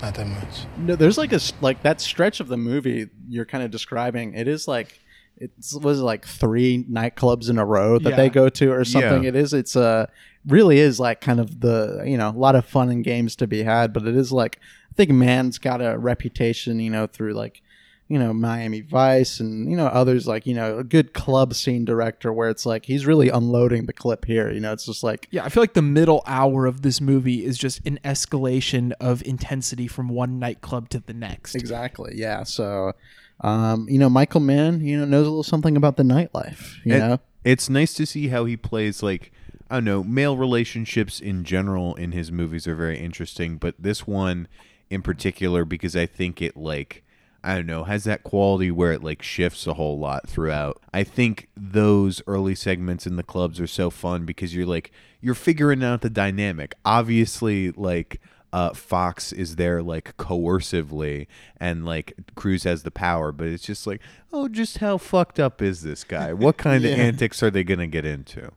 Not 0.00 0.14
that 0.16 0.26
much. 0.26 0.64
No, 0.78 0.96
there's 0.96 1.18
like 1.18 1.32
a 1.32 1.36
s- 1.36 1.52
like 1.60 1.82
that 1.82 2.00
stretch 2.00 2.40
of 2.40 2.48
the 2.48 2.56
movie 2.56 3.08
you're 3.28 3.44
kind 3.44 3.62
of 3.62 3.70
describing. 3.70 4.34
It 4.34 4.48
is 4.48 4.66
like 4.66 4.98
it 5.36 5.50
was 5.80 6.00
like 6.00 6.26
three 6.26 6.84
nightclubs 6.90 7.48
in 7.48 7.58
a 7.58 7.64
row 7.64 7.98
that 7.98 8.10
Yeah. 8.10 8.16
they 8.16 8.28
go 8.28 8.48
to 8.48 8.72
or 8.72 8.84
something. 8.84 9.22
Yeah. 9.22 9.28
It 9.28 9.36
is. 9.36 9.54
It's 9.54 9.76
uh 9.76 10.06
really 10.46 10.78
is 10.80 10.98
like 10.98 11.20
kind 11.20 11.38
of 11.38 11.60
the 11.60 12.02
you 12.04 12.16
know 12.16 12.30
a 12.30 12.32
lot 12.38 12.56
of 12.56 12.64
fun 12.66 12.88
and 12.90 13.04
games 13.04 13.36
to 13.36 13.46
be 13.46 13.62
had, 13.62 13.92
but 13.92 14.06
it 14.06 14.16
is 14.16 14.32
like 14.32 14.58
I 14.90 14.94
think 14.94 15.10
Mann's 15.10 15.58
got 15.58 15.80
a 15.80 15.96
reputation 15.96 16.80
you 16.80 16.90
know 16.90 17.06
through 17.06 17.34
like 17.34 17.62
you 18.08 18.18
know 18.18 18.32
Miami 18.34 18.80
Vice 18.82 19.40
and 19.40 19.70
you 19.70 19.76
know 19.76 19.86
others 19.86 20.26
like 20.26 20.46
you 20.46 20.54
know 20.54 20.78
a 20.78 20.84
good 20.84 21.14
club 21.14 21.54
scene 21.54 21.84
director 21.84 22.32
where 22.32 22.50
it's 22.50 22.66
like 22.66 22.84
he's 22.84 23.06
really 23.06 23.28
unloading 23.30 23.86
the 23.86 23.92
clip 23.92 24.24
here. 24.24 24.50
You 24.50 24.60
know, 24.60 24.72
it's 24.72 24.84
just 24.86 25.02
like 25.02 25.28
Yeah, 25.30 25.44
I 25.44 25.48
feel 25.48 25.62
like 25.62 25.74
the 25.74 25.82
middle 25.82 26.22
hour 26.26 26.66
of 26.66 26.82
this 26.82 27.00
movie 27.00 27.44
is 27.44 27.56
just 27.56 27.80
an 27.86 27.98
escalation 28.04 28.92
of 29.00 29.22
intensity 29.22 29.86
from 29.86 30.08
one 30.08 30.38
nightclub 30.38 30.88
to 30.90 31.00
the 31.00 31.14
next. 31.14 31.54
Exactly. 31.54 32.12
Yeah. 32.16 32.42
So, 32.44 32.92
um, 33.40 33.86
you 33.88 33.98
know, 33.98 34.10
Michael 34.10 34.40
Mann, 34.40 34.80
you 34.84 34.98
know, 34.98 35.04
knows 35.04 35.26
a 35.26 35.30
little 35.30 35.42
something 35.42 35.76
about 35.76 35.96
the 35.96 36.02
nightlife. 36.02 36.76
You 36.84 36.94
It- 36.94 36.98
know, 36.98 37.18
it's 37.44 37.68
nice 37.70 37.94
to 37.94 38.06
see 38.06 38.28
how 38.28 38.44
he 38.44 38.56
plays 38.56 39.02
like 39.02 39.32
I 39.70 39.76
don't 39.76 39.84
know, 39.84 40.04
male 40.04 40.36
relationships 40.36 41.18
in 41.18 41.44
general 41.44 41.94
in 41.94 42.12
his 42.12 42.30
movies 42.30 42.66
are 42.66 42.74
very 42.74 42.98
interesting, 42.98 43.56
but 43.56 43.74
this 43.78 44.06
one 44.06 44.46
in 44.90 45.00
particular 45.00 45.64
because 45.64 45.96
I 45.96 46.04
think 46.04 46.42
it 46.42 46.58
like 46.58 47.02
I 47.44 47.56
don't 47.56 47.66
know, 47.66 47.84
has 47.84 48.04
that 48.04 48.22
quality 48.22 48.70
where 48.70 48.92
it 48.92 49.02
like 49.02 49.22
shifts 49.22 49.66
a 49.66 49.74
whole 49.74 49.98
lot 49.98 50.28
throughout. 50.28 50.80
I 50.94 51.02
think 51.02 51.48
those 51.56 52.22
early 52.26 52.54
segments 52.54 53.06
in 53.06 53.16
the 53.16 53.22
clubs 53.22 53.60
are 53.60 53.66
so 53.66 53.90
fun 53.90 54.24
because 54.24 54.54
you're 54.54 54.66
like 54.66 54.92
you're 55.20 55.34
figuring 55.34 55.82
out 55.82 56.02
the 56.02 56.10
dynamic. 56.10 56.74
Obviously, 56.84 57.72
like 57.72 58.20
uh, 58.52 58.74
Foxx 58.74 59.32
is 59.32 59.56
there 59.56 59.82
like 59.82 60.16
coercively, 60.18 61.26
and 61.56 61.84
like 61.84 62.12
Cruise 62.34 62.64
has 62.64 62.82
the 62.82 62.90
power, 62.90 63.32
but 63.32 63.48
it's 63.48 63.64
just 63.64 63.86
like, 63.86 64.00
oh, 64.32 64.48
just 64.48 64.78
how 64.78 64.98
fucked 64.98 65.40
up 65.40 65.60
is 65.62 65.82
this 65.82 66.04
guy? 66.04 66.32
What 66.32 66.56
kind 66.58 66.84
of 66.84 66.92
antics 66.92 67.42
are 67.42 67.50
they 67.50 67.64
gonna 67.64 67.86
get 67.86 68.04
into? 68.04 68.52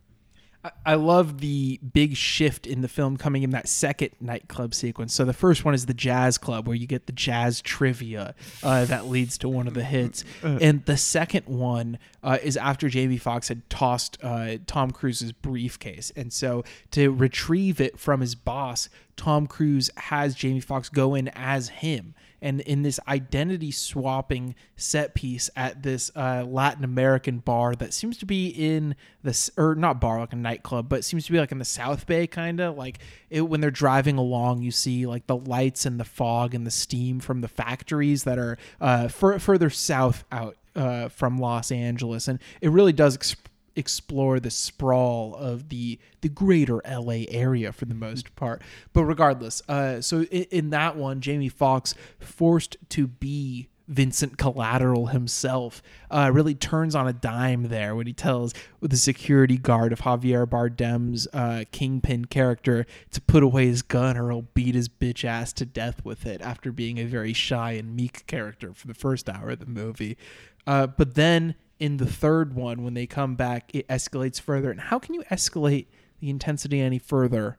I- 0.86 0.96
love 0.96 1.40
the 1.42 1.80
big 1.94 2.16
shift 2.16 2.66
in 2.66 2.82
the 2.82 2.88
film 2.88 3.18
coming 3.18 3.44
in 3.44 3.52
that 3.52 3.68
second 3.68 4.12
nightclub 4.20 4.74
sequence. 4.74 5.14
So 5.14 5.24
the 5.26 5.34
first 5.34 5.64
one 5.66 5.74
is 5.74 5.86
the 5.86 5.94
jazz 5.94 6.38
club 6.38 6.68
where 6.68 6.76
you 6.76 6.88
get 6.88 7.06
the 7.06 7.12
jazz 7.14 7.62
trivia 7.62 8.34
uh, 8.64 8.86
that 8.86 9.06
leads 9.08 9.38
to 9.40 9.50
one 9.50 9.68
of 9.68 9.74
the 9.74 9.84
hits, 9.84 10.24
and 10.44 10.84
the 10.86 10.98
second 10.98 11.46
one 11.48 11.98
uh, 12.24 12.38
is 12.42 12.58
after 12.58 12.90
Jamie 12.90 13.18
Foxx 13.18 13.48
had 13.50 13.70
tossed 13.70 14.18
uh, 14.24 14.58
Tom 14.66 14.92
Cruise's 14.92 15.32
briefcase, 15.32 16.12
and 16.16 16.32
so 16.34 16.64
to 16.92 17.12
retrieve 17.12 17.80
it 17.80 18.00
from 18.00 18.22
his 18.22 18.36
boss, 18.36 18.90
Tom 19.18 19.48
Cruise 19.48 19.90
has 19.98 20.36
Jamie 20.36 20.60
Foxx 20.60 20.90
go 20.90 21.14
in 21.16 21.28
as 21.30 21.70
him. 21.70 22.16
And 22.42 22.62
in 22.62 22.84
this 22.84 23.00
identity 23.08 23.72
swapping 23.72 24.56
set 24.76 25.16
piece 25.16 25.50
at 25.56 25.84
this 25.84 26.12
uh, 26.16 26.44
Latin 26.48 26.84
American 26.84 27.40
bar 27.40 27.76
that 27.76 27.94
seems 27.94 28.18
to 28.18 28.26
be 28.26 28.48
in 28.48 28.96
this, 29.24 29.50
or 29.58 29.76
not 29.76 30.00
bar, 30.02 30.20
like 30.20 30.34
a 30.34 30.38
nightclub, 30.38 30.90
but 30.90 31.04
seems 31.04 31.26
to 31.26 31.32
be 31.32 31.40
like 31.40 31.52
in 31.52 31.60
the 31.60 31.66
South 31.66 32.06
Bay, 32.06 32.28
kind 32.28 32.60
of 32.60 32.78
like 32.78 33.00
it, 33.30 33.42
when 33.42 33.62
they're 33.62 33.72
driving 33.72 34.18
along, 34.18 34.62
you 34.62 34.72
see 34.72 35.06
like 35.06 35.28
the 35.28 35.38
lights 35.38 35.86
and 35.86 36.00
the 36.00 36.06
fog 36.06 36.54
and 36.54 36.66
the 36.66 36.72
steam 36.72 37.20
from 37.20 37.42
the 37.42 37.48
factories 37.48 38.24
that 38.24 38.38
are 38.38 38.58
uh, 38.80 39.08
fur- 39.08 39.40
further 39.40 39.70
south 39.70 40.24
out 40.32 40.58
uh, 40.76 41.10
from 41.10 41.38
Los 41.38 41.72
Angeles, 41.72 42.28
and 42.28 42.40
it 42.62 42.70
really 42.70 42.94
does 42.94 43.18
exp- 43.18 43.38
explore 43.76 44.40
the 44.40 44.50
sprawl 44.50 45.36
of 45.36 45.70
the 45.70 46.00
the 46.22 46.30
greater 46.30 46.82
LA 46.88 47.26
area 47.30 47.72
for 47.72 47.86
the 47.86 47.94
most 47.94 48.36
part. 48.36 48.62
But 48.94 49.06
regardless, 49.06 49.62
uh, 49.68 50.02
so 50.02 50.24
in, 50.24 50.44
in 50.52 50.70
that 50.72 50.96
one, 50.96 51.22
Jamie 51.22 51.50
Foxx 51.50 51.94
forced 52.20 52.78
to 52.90 53.08
be 53.08 53.70
Vincent 53.88 54.38
Collateral 54.38 55.08
himself 55.08 55.84
uh, 56.10 56.32
really 56.34 56.56
turns 56.56 56.96
on 56.96 57.08
a 57.08 57.14
dime 57.14 57.70
there 57.70 57.96
when 57.96 58.08
he 58.08 58.14
tells 58.14 58.54
the 58.82 58.98
security 58.98 59.58
guard 59.58 59.94
of 59.94 60.02
Javier 60.02 60.48
Bardem's 60.50 61.28
uh, 61.34 61.66
kingpin 61.72 62.26
character 62.26 62.86
to 63.12 63.22
put 63.22 63.44
away 63.44 63.68
his 63.68 63.82
gun 63.82 64.18
or 64.18 64.32
he'll 64.32 64.48
beat 64.54 64.76
his 64.76 64.90
bitch 64.90 65.24
ass 65.24 65.54
to 65.54 65.66
death 65.66 66.04
with 66.04 66.26
it 66.26 66.42
after 66.42 66.72
being 66.72 66.98
a 66.98 67.06
very 67.06 67.34
shy 67.34 67.74
and 67.74 67.96
meek 67.96 68.26
character 68.28 68.74
for 68.74 68.88
the 68.88 68.94
first 68.94 69.30
hour 69.30 69.52
of 69.52 69.60
the 69.60 69.66
movie. 69.66 70.18
Uh, 70.66 70.88
but 70.88 71.14
then 71.14 71.56
in 71.80 71.98
the 71.98 72.06
third 72.06 72.54
one, 72.54 72.84
when 72.84 72.94
they 72.94 73.06
come 73.06 73.36
back, 73.36 73.74
it 73.74 73.88
escalates 73.88 74.40
further. 74.40 74.72
And 74.72 74.80
how 74.80 75.00
can 75.00 75.14
you 75.14 75.24
escalate 75.32 75.88
the 76.20 76.30
intensity 76.30 76.80
any 76.80 77.00
further? 77.00 77.58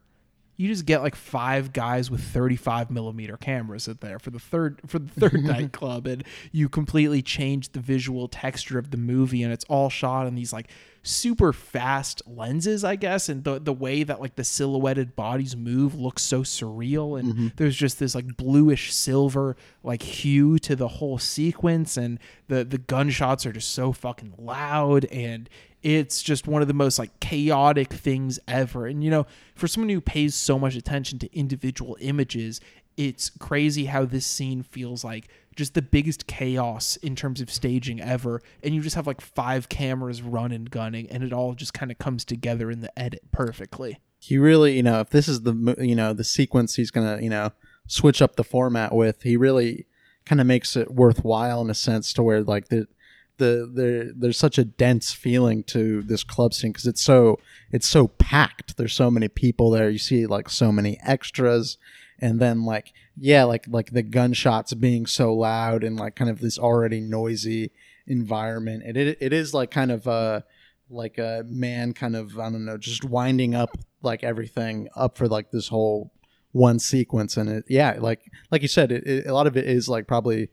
You 0.57 0.69
just 0.69 0.87
get 0.87 1.03
like 1.03 1.15
five 1.15 1.75
guys 1.75 2.11
with 2.11 2.23
35 2.23 2.91
millimeter 2.91 3.37
cameras 3.37 3.89
in 3.89 3.99
there 4.01 4.19
for 4.19 4.31
the 4.31 4.39
third 4.39 4.81
for 4.87 4.99
the 4.99 5.21
third 5.21 5.35
nightclub, 5.45 6.07
and 6.07 6.25
you 6.51 6.71
completely 6.71 7.21
change 7.21 7.73
the 7.73 7.81
visual 7.81 8.27
texture 8.27 8.79
of 8.79 8.91
the 8.91 8.97
movie, 8.97 9.43
and 9.43 9.53
it's 9.53 9.67
all 9.67 9.91
shot 9.91 10.27
in 10.27 10.35
these 10.35 10.55
like 10.55 10.71
super 11.07 11.53
fast 11.53 12.21
lenses, 12.27 12.85
I 12.85 12.97
guess, 12.97 13.29
and 13.29 13.45
the 13.45 13.61
the 13.61 13.73
way 13.73 14.03
that 14.03 14.21
like 14.21 14.37
the 14.37 14.45
silhouetted 14.45 15.15
bodies 15.15 15.57
move 15.57 15.95
looks 15.95 16.23
so 16.23 16.43
surreal, 16.43 17.19
and 17.19 17.33
mm-hmm. 17.33 17.49
there's 17.57 17.77
just 17.77 17.99
this 17.99 18.15
like 18.15 18.37
bluish 18.37 18.93
silver 18.93 19.57
like 19.83 20.03
hue 20.03 20.59
to 20.61 20.75
the 20.75 20.89
whole 20.89 21.19
sequence, 21.19 21.97
and 21.97 22.19
the 22.49 22.65
the 22.65 22.79
gunshots 22.79 23.47
are 23.47 23.53
just 23.53 23.71
so 23.71 23.93
fucking 23.93 24.35
loud. 24.39 25.05
And 25.07 25.49
it's 25.83 26.23
just 26.23 26.49
one 26.49 26.63
of 26.63 26.69
the 26.69 26.75
most 26.75 26.99
like 26.99 27.19
chaotic 27.21 27.93
things 27.93 28.41
ever. 28.49 28.87
And 28.87 29.05
you 29.05 29.11
know 29.11 29.27
for 29.55 29.69
someone 29.69 29.89
who 29.89 30.01
pays 30.01 30.35
so 30.35 30.59
much 30.59 30.75
attention 30.75 31.19
to 31.21 31.37
individual 31.37 31.97
images 32.01 32.61
it's 32.97 33.31
crazy 33.31 33.87
how 33.87 34.05
this 34.05 34.27
scene 34.27 34.63
feels 34.63 35.05
like 35.05 35.29
just 35.55 35.75
the 35.75 35.83
biggest 35.83 36.27
chaos 36.27 36.97
in 36.97 37.17
terms 37.17 37.41
of 37.41 37.51
staging 37.51 38.01
ever 38.01 38.43
and 38.63 38.75
you 38.75 38.83
just 38.83 38.97
have 38.97 39.07
like 39.07 39.21
five 39.21 39.69
cameras 39.69 40.21
running 40.23 40.57
and 40.57 40.71
gunning 40.71 41.09
and 41.11 41.23
it 41.23 41.33
all 41.33 41.55
just 41.55 41.73
kind 41.73 41.91
of 41.91 41.99
comes 41.99 42.25
together 42.25 42.71
in 42.71 42.81
the 42.81 42.99
edit 42.99 43.23
perfectly 43.33 43.99
he 44.27 44.39
really, 44.39 44.77
you 44.77 44.83
know, 44.83 45.01
if 45.01 45.11
this 45.11 45.29
is 45.29 45.43
the 45.43 45.77
you 45.79 45.95
know 45.95 46.13
the 46.13 46.25
sequence 46.25 46.75
he's 46.75 46.91
gonna 46.91 47.21
you 47.23 47.31
know 47.31 47.53
switch 47.87 48.21
up 48.21 48.37
the 48.37 48.45
format 48.45 48.93
with, 48.93 49.23
he 49.23 49.37
really 49.37 49.87
kind 50.25 50.41
of 50.41 50.47
makes 50.47 50.75
it 50.75 50.91
worthwhile 50.91 51.61
in 51.61 51.71
a 51.71 51.75
sense 51.75 52.13
to 52.15 52.23
where 52.23 52.43
like 52.43 52.69
the 52.69 52.89
the 53.39 53.71
there 53.73 54.11
there's 54.17 54.39
such 54.39 54.59
a 54.59 54.65
dense 54.65 55.13
feeling 55.13 55.63
to 55.63 56.03
this 56.03 56.25
club 56.25 56.55
scene 56.55 56.73
because 56.73 56.87
it's 56.87 57.03
so 57.03 57.39
it's 57.71 57.87
so 57.87 58.09
packed. 58.09 58.77
There's 58.77 58.95
so 58.95 59.11
many 59.11 59.29
people 59.29 59.71
there. 59.71 59.91
You 59.91 59.99
see 59.99 60.27
like 60.27 60.49
so 60.49 60.73
many 60.73 60.99
extras, 61.05 61.79
and 62.21 62.41
then 62.41 62.65
like 62.65 62.93
yeah, 63.17 63.45
like 63.45 63.67
like 63.69 63.91
the 63.91 64.03
gunshots 64.03 64.75
being 64.75 65.07
so 65.07 65.35
loud 65.35 65.85
and 65.85 65.97
like 65.97 66.17
kind 66.17 66.31
of 66.31 66.41
this 66.41 66.59
already 66.59 67.01
noisy 67.01 67.73
environment. 68.07 68.83
It 68.87 68.97
it, 68.97 69.19
it 69.21 69.33
is 69.33 69.55
like 69.55 69.71
kind 69.71 69.91
of 69.91 70.07
a 70.07 70.45
like 70.89 71.19
a 71.19 71.45
Mann 71.49 71.93
kind 71.93 72.17
of 72.17 72.39
I 72.39 72.51
don't 72.51 72.65
know 72.65 72.79
just 72.79 73.05
winding 73.05 73.55
up 73.55 73.71
like 74.03 74.23
everything 74.23 74.89
up 74.95 75.19
for 75.19 75.29
like 75.29 75.51
this 75.51 75.69
whole 75.69 76.13
one 76.53 76.79
sequence 76.79 77.37
and 77.37 77.51
it 77.51 77.65
yeah 77.69 77.97
like 77.99 78.21
like 78.51 78.63
you 78.63 78.69
said 78.69 78.91
it, 78.91 79.07
it, 79.07 79.27
a 79.27 79.35
lot 79.35 79.47
of 79.47 79.57
it 79.57 79.67
is 79.67 79.89
like 79.89 80.07
probably 80.07 80.49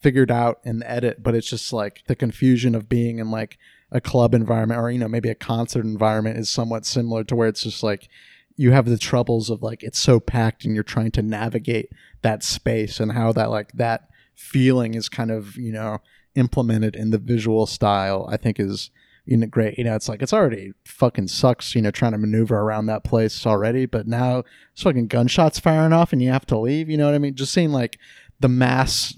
figured 0.00 0.30
out 0.30 0.60
in 0.64 0.78
the 0.78 0.90
edit 0.90 1.22
but 1.22 1.34
it's 1.34 1.50
just 1.50 1.72
like 1.72 2.02
the 2.06 2.16
confusion 2.16 2.74
of 2.74 2.88
being 2.88 3.18
in 3.18 3.30
like 3.30 3.58
a 3.90 4.00
club 4.00 4.34
environment 4.34 4.80
or 4.80 4.90
you 4.90 4.98
know 4.98 5.08
maybe 5.08 5.28
a 5.28 5.34
concert 5.34 5.84
environment 5.84 6.38
is 6.38 6.48
somewhat 6.48 6.86
similar 6.86 7.22
to 7.22 7.36
where 7.36 7.48
it's 7.48 7.64
just 7.64 7.82
like 7.82 8.08
you 8.56 8.72
have 8.72 8.86
the 8.86 8.98
troubles 8.98 9.50
of 9.50 9.62
like 9.62 9.82
it's 9.82 9.98
so 9.98 10.20
packed 10.20 10.64
and 10.64 10.74
you're 10.74 10.84
trying 10.84 11.10
to 11.10 11.22
navigate 11.22 11.90
that 12.22 12.42
space 12.42 13.00
and 13.00 13.12
how 13.12 13.32
that 13.32 13.50
like 13.50 13.72
that 13.72 14.08
feeling 14.34 14.94
is 14.94 15.08
kind 15.08 15.30
of 15.30 15.56
you 15.56 15.72
know 15.72 15.98
implemented 16.34 16.96
in 16.96 17.10
the 17.10 17.18
visual 17.18 17.66
style 17.66 18.26
i 18.30 18.36
think 18.36 18.58
is 18.58 18.90
you 19.24 19.36
know 19.36 19.46
great. 19.46 19.78
You 19.78 19.84
know 19.84 19.94
it's 19.94 20.08
like 20.08 20.22
it's 20.22 20.32
already 20.32 20.72
fucking 20.84 21.28
sucks 21.28 21.74
you 21.74 21.82
know 21.82 21.90
trying 21.90 22.12
to 22.12 22.18
maneuver 22.18 22.58
around 22.58 22.86
that 22.86 23.04
place 23.04 23.46
already 23.46 23.86
but 23.86 24.06
now 24.06 24.42
it's 24.72 24.82
fucking 24.82 25.06
gunshots 25.06 25.58
firing 25.58 25.92
off 25.92 26.12
and 26.12 26.22
you 26.22 26.30
have 26.30 26.46
to 26.46 26.58
leave 26.58 26.88
you 26.88 26.96
know 26.96 27.06
what 27.06 27.14
i 27.14 27.18
mean? 27.18 27.34
Just 27.34 27.52
seeing 27.52 27.70
like 27.70 27.98
the 28.40 28.48
mass 28.48 29.16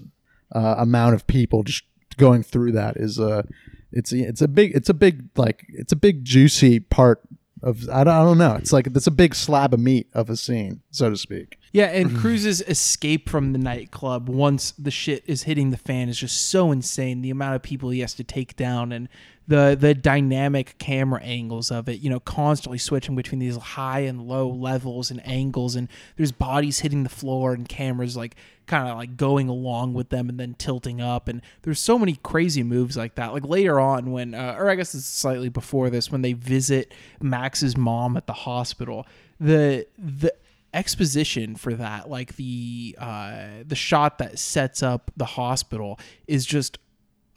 uh, 0.53 0.75
amount 0.77 1.15
of 1.15 1.25
people 1.27 1.63
just 1.63 1.83
going 2.17 2.43
through 2.43 2.71
that 2.71 2.97
is 2.97 3.19
a 3.19 3.45
it's 3.91 4.11
it's 4.11 4.41
a 4.41 4.47
big 4.47 4.75
it's 4.75 4.89
a 4.89 4.93
big 4.93 5.29
like 5.35 5.65
it's 5.69 5.91
a 5.91 5.97
big 5.97 6.23
juicy 6.23 6.79
part 6.79 7.21
of 7.65 7.89
I 7.89 8.03
don't, 8.03 8.13
I 8.13 8.23
don't 8.23 8.37
know. 8.37 8.55
It's 8.55 8.71
like 8.71 8.87
it's 8.87 9.07
a 9.07 9.11
big 9.11 9.35
slab 9.35 9.73
of 9.73 9.79
meat 9.79 10.07
of 10.13 10.29
a 10.29 10.37
scene 10.37 10.81
so 10.91 11.09
to 11.09 11.17
speak 11.17 11.57
Yeah, 11.75 11.87
and 11.87 12.15
Cruise's 12.15 12.61
escape 12.61 13.27
from 13.27 13.51
the 13.51 13.59
nightclub 13.59 14.29
once 14.29 14.71
the 14.79 14.91
shit 14.91 15.25
is 15.27 15.43
hitting 15.43 15.71
the 15.71 15.77
fan 15.77 16.07
is 16.07 16.17
just 16.17 16.47
so 16.47 16.71
insane. 16.71 17.21
The 17.21 17.31
amount 17.31 17.57
of 17.57 17.63
people 17.63 17.89
he 17.89 17.99
has 17.99 18.13
to 18.13 18.23
take 18.23 18.55
down 18.55 18.93
and 18.93 19.09
the 19.45 19.75
the 19.77 19.93
dynamic 19.93 20.77
camera 20.77 21.21
angles 21.21 21.71
of 21.71 21.89
it, 21.89 21.99
you 21.99 22.09
know, 22.09 22.21
constantly 22.21 22.77
switching 22.77 23.13
between 23.13 23.39
these 23.39 23.57
high 23.57 23.99
and 23.99 24.21
low 24.21 24.47
levels 24.47 25.11
and 25.11 25.21
angles 25.27 25.75
and 25.75 25.89
there's 26.15 26.31
bodies 26.31 26.79
hitting 26.79 27.03
the 27.03 27.09
floor 27.09 27.53
and 27.53 27.67
cameras 27.67 28.15
like 28.15 28.37
kind 28.67 28.87
of 28.87 28.97
like 28.97 29.17
going 29.17 29.49
along 29.49 29.93
with 29.93 30.07
them 30.07 30.29
and 30.29 30.39
then 30.39 30.55
tilting 30.57 31.01
up 31.01 31.27
and 31.27 31.41
there's 31.63 31.81
so 31.81 31.99
many 31.99 32.17
crazy 32.23 32.63
moves 32.63 32.95
like 32.95 33.15
that. 33.15 33.33
Like 33.33 33.45
later 33.45 33.81
on 33.81 34.11
when 34.13 34.33
uh, 34.33 34.55
or 34.57 34.69
I 34.69 34.75
guess 34.75 34.95
it's 34.95 35.05
slightly 35.05 35.49
before 35.49 35.89
this 35.89 36.09
when 36.09 36.21
they 36.21 36.31
visit 36.31 36.93
Max's 37.21 37.75
mom 37.75 38.15
at 38.15 38.27
the 38.27 38.33
hospital, 38.33 39.05
the 39.41 39.85
the 39.97 40.33
exposition 40.75 41.55
for 41.55 41.73
that 41.73 42.09
like 42.09 42.35
the 42.35 42.95
uh 42.99 43.47
the 43.65 43.75
shot 43.75 44.17
that 44.17 44.37
sets 44.37 44.83
up 44.83 45.09
the 45.15 45.25
hospital 45.25 45.97
is 46.27 46.45
just 46.45 46.77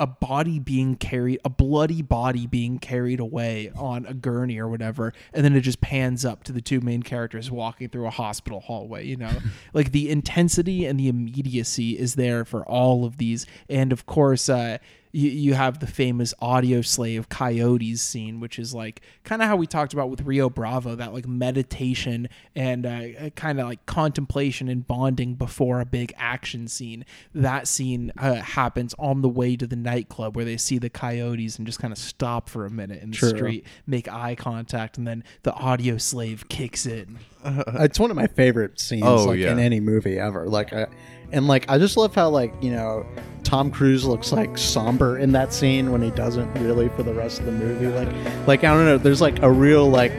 a 0.00 0.06
body 0.06 0.58
being 0.58 0.96
carried 0.96 1.40
a 1.44 1.48
bloody 1.48 2.02
body 2.02 2.46
being 2.46 2.78
carried 2.78 3.20
away 3.20 3.70
on 3.76 4.04
a 4.06 4.14
gurney 4.14 4.58
or 4.58 4.68
whatever 4.68 5.12
and 5.32 5.44
then 5.44 5.54
it 5.54 5.60
just 5.60 5.80
pans 5.80 6.24
up 6.24 6.42
to 6.42 6.52
the 6.52 6.60
two 6.60 6.80
main 6.80 7.02
characters 7.02 7.50
walking 7.50 7.88
through 7.88 8.06
a 8.06 8.10
hospital 8.10 8.60
hallway 8.60 9.06
you 9.06 9.16
know? 9.16 9.30
Like 9.72 9.92
the 9.92 10.10
intensity 10.10 10.86
and 10.86 10.98
the 10.98 11.08
immediacy 11.08 11.98
is 11.98 12.14
there 12.16 12.44
for 12.44 12.64
all 12.66 13.04
of 13.04 13.18
these 13.18 13.46
and 13.68 13.92
of 13.92 14.06
course 14.06 14.48
uh 14.48 14.78
you, 15.12 15.30
you 15.30 15.54
have 15.54 15.78
the 15.80 15.86
famous 15.86 16.34
Audioslave 16.42 17.28
coyotes 17.28 18.02
scene 18.02 18.40
which 18.40 18.58
is 18.58 18.74
like 18.74 19.00
kind 19.24 19.40
of 19.42 19.48
how 19.48 19.56
we 19.56 19.66
talked 19.66 19.92
about 19.92 20.10
with 20.10 20.22
rio 20.22 20.50
bravo 20.50 20.94
that 20.94 21.12
like 21.14 21.26
meditation 21.26 22.28
and 22.54 22.86
uh, 22.86 23.30
kind 23.36 23.60
of 23.60 23.66
like 23.66 23.84
contemplation 23.86 24.68
and 24.68 24.86
bonding 24.86 25.34
before 25.34 25.80
a 25.80 25.84
big 25.86 26.12
action 26.16 26.68
scene 26.68 27.04
that 27.34 27.66
scene 27.68 28.12
uh, 28.18 28.34
happens 28.34 28.94
on 28.98 29.22
the 29.22 29.28
way 29.28 29.56
to 29.56 29.66
the 29.66 29.76
nightclub 29.76 30.36
where 30.36 30.44
they 30.44 30.56
see 30.56 30.78
the 30.78 30.90
coyotes 30.90 31.56
and 31.58 31.66
just 31.66 31.78
kind 31.78 31.92
of 31.92 31.98
stop 31.98 32.48
for 32.48 32.64
a 32.66 32.70
minute 32.70 33.02
in 33.02 33.10
the 33.10 33.16
True. 33.16 33.30
street 33.30 33.66
make 33.86 34.08
eye 34.08 34.34
contact 34.34 34.98
and 34.98 35.06
then 35.06 35.24
the 35.42 35.52
Audioslave 35.52 36.48
kicks 36.48 36.86
in 36.86 37.18
it's 37.44 37.98
one 37.98 38.10
of 38.10 38.16
my 38.16 38.26
favorite 38.26 38.78
scenes 38.80 39.04
Oh, 39.04 39.24
like 39.24 39.38
yeah. 39.38 39.52
in 39.52 39.58
any 39.58 39.80
movie 39.80 40.18
ever 40.18 40.46
like 40.46 40.72
I, 40.72 40.86
and 41.32 41.46
like 41.46 41.64
i 41.68 41.78
just 41.78 41.96
love 41.96 42.14
how 42.14 42.28
like 42.28 42.52
you 42.62 42.70
know 42.70 43.04
tom 43.44 43.70
cruise 43.70 44.04
looks 44.04 44.32
like 44.32 44.58
somber 44.58 45.18
in 45.18 45.32
that 45.32 45.52
scene 45.54 45.90
when 45.90 46.02
he 46.02 46.10
doesn't 46.10 46.52
really 46.54 46.88
for 46.90 47.02
the 47.02 47.14
rest 47.14 47.40
of 47.40 47.46
the 47.46 47.52
movie. 47.52 47.86
Like 47.86 48.08
like 48.46 48.64
i 48.64 48.74
don't 48.74 48.84
know 48.84 48.98
there's 48.98 49.20
like 49.20 49.42
a 49.42 49.50
real 49.50 49.88
like 49.88 50.12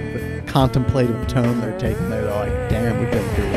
contemplative 0.47 1.27
tone 1.27 1.61
they're 1.61 1.77
taking 1.79 2.09
there. 2.09 2.23
They're 2.23 2.33
like 2.33 2.69
damn 2.69 2.99
we've 2.99 3.11
been 3.11 3.35
through 3.35 3.48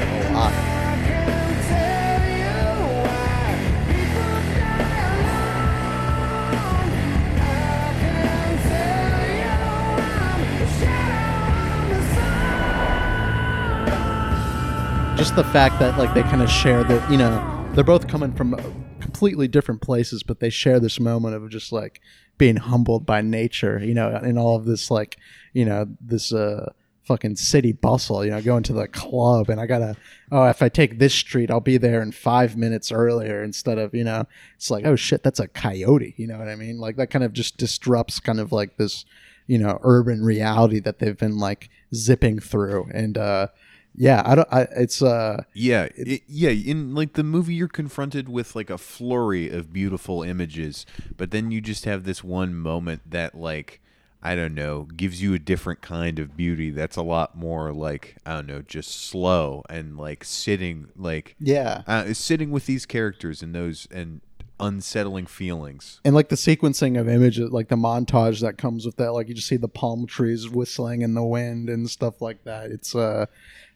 just 15.22 15.36
the 15.36 15.44
fact 15.44 15.78
that 15.78 15.96
like 15.98 16.12
they 16.14 16.22
kind 16.22 16.42
of 16.42 16.50
share 16.50 16.82
that 16.82 17.08
you 17.08 17.16
know 17.16 17.70
they're 17.74 17.84
both 17.84 18.08
coming 18.08 18.32
from 18.32 18.56
completely 18.98 19.46
different 19.46 19.80
places 19.80 20.24
but 20.24 20.40
they 20.40 20.50
share 20.50 20.80
this 20.80 20.98
moment 20.98 21.32
of 21.32 21.48
just 21.48 21.70
like 21.70 22.00
being 22.38 22.56
humbled 22.56 23.06
by 23.06 23.20
nature 23.20 23.78
you 23.78 23.94
know 23.94 24.08
and 24.08 24.36
all 24.36 24.56
of 24.56 24.64
this 24.64 24.90
like 24.90 25.16
you 25.52 25.64
know 25.64 25.86
this 26.00 26.32
uh 26.32 26.68
fucking 27.04 27.36
city 27.36 27.70
bustle 27.70 28.24
you 28.24 28.32
know 28.32 28.42
going 28.42 28.64
to 28.64 28.72
the 28.72 28.88
club 28.88 29.48
and 29.48 29.60
i 29.60 29.66
gotta 29.66 29.96
oh 30.32 30.42
if 30.46 30.60
i 30.60 30.68
take 30.68 30.98
this 30.98 31.14
street 31.14 31.52
i'll 31.52 31.60
be 31.60 31.76
there 31.76 32.02
in 32.02 32.10
five 32.10 32.56
minutes 32.56 32.90
earlier 32.90 33.44
instead 33.44 33.78
of 33.78 33.94
you 33.94 34.02
know 34.02 34.24
it's 34.56 34.72
like 34.72 34.84
oh 34.84 34.96
shit 34.96 35.22
that's 35.22 35.38
a 35.38 35.46
coyote 35.46 36.14
you 36.16 36.26
know 36.26 36.36
what 36.36 36.48
i 36.48 36.56
mean? 36.56 36.78
Like 36.78 36.96
that 36.96 37.10
kind 37.10 37.24
of 37.24 37.32
just 37.32 37.58
disrupts 37.58 38.18
kind 38.18 38.40
of 38.40 38.50
like 38.50 38.76
this 38.76 39.04
you 39.46 39.58
know 39.58 39.78
urban 39.84 40.24
reality 40.24 40.80
that 40.80 40.98
they've 40.98 41.16
been 41.16 41.38
like 41.38 41.70
zipping 41.94 42.40
through 42.40 42.88
and 42.92 43.16
uh 43.16 43.46
yeah 43.94 44.22
i 44.24 44.34
don't 44.34 44.48
I, 44.52 44.62
it's 44.76 45.02
uh 45.02 45.42
Yeah, 45.54 45.88
it, 45.96 46.22
yeah. 46.26 46.50
In 46.50 46.94
like 46.94 47.12
the 47.14 47.22
movie, 47.22 47.54
you're 47.54 47.68
confronted 47.68 48.28
with 48.28 48.56
like 48.56 48.70
a 48.70 48.78
flurry 48.78 49.50
of 49.50 49.72
beautiful 49.72 50.22
images, 50.22 50.86
but 51.16 51.30
then 51.30 51.50
you 51.50 51.60
just 51.60 51.84
have 51.84 52.04
this 52.04 52.24
one 52.24 52.54
moment 52.54 53.10
that 53.10 53.34
like 53.34 53.80
I 54.22 54.34
don't 54.36 54.54
know 54.54 54.84
gives 54.96 55.20
you 55.20 55.34
a 55.34 55.38
different 55.38 55.80
kind 55.82 56.18
of 56.18 56.36
beauty. 56.36 56.70
That's 56.70 56.96
a 56.96 57.02
lot 57.02 57.36
more 57.36 57.72
like 57.72 58.16
I 58.24 58.34
don't 58.36 58.46
know, 58.46 58.62
just 58.62 58.90
slow 59.06 59.62
and 59.68 59.98
like 59.98 60.24
sitting 60.24 60.88
like 60.96 61.34
yeah 61.38 61.82
uh, 61.86 62.12
sitting 62.14 62.50
with 62.50 62.66
these 62.66 62.86
characters 62.86 63.42
and 63.42 63.54
those 63.54 63.86
and 63.90 64.20
unsettling 64.60 65.26
feelings. 65.26 66.00
and 66.04 66.14
like 66.14 66.28
the 66.28 66.36
sequencing 66.36 66.98
of 67.00 67.08
images 67.08 67.50
like 67.50 67.68
the 67.68 67.74
montage 67.74 68.40
that 68.40 68.56
comes 68.56 68.86
with 68.86 68.94
that 68.96 69.12
like 69.12 69.26
you 69.28 69.34
just 69.34 69.48
see 69.48 69.56
the 69.56 69.66
palm 69.66 70.06
trees 70.06 70.48
whistling 70.48 71.02
in 71.02 71.14
the 71.14 71.22
wind 71.22 71.68
and 71.68 71.90
stuff 71.90 72.22
like 72.22 72.44
that 72.44 72.70
it's 72.70 72.94
uh 72.94 73.26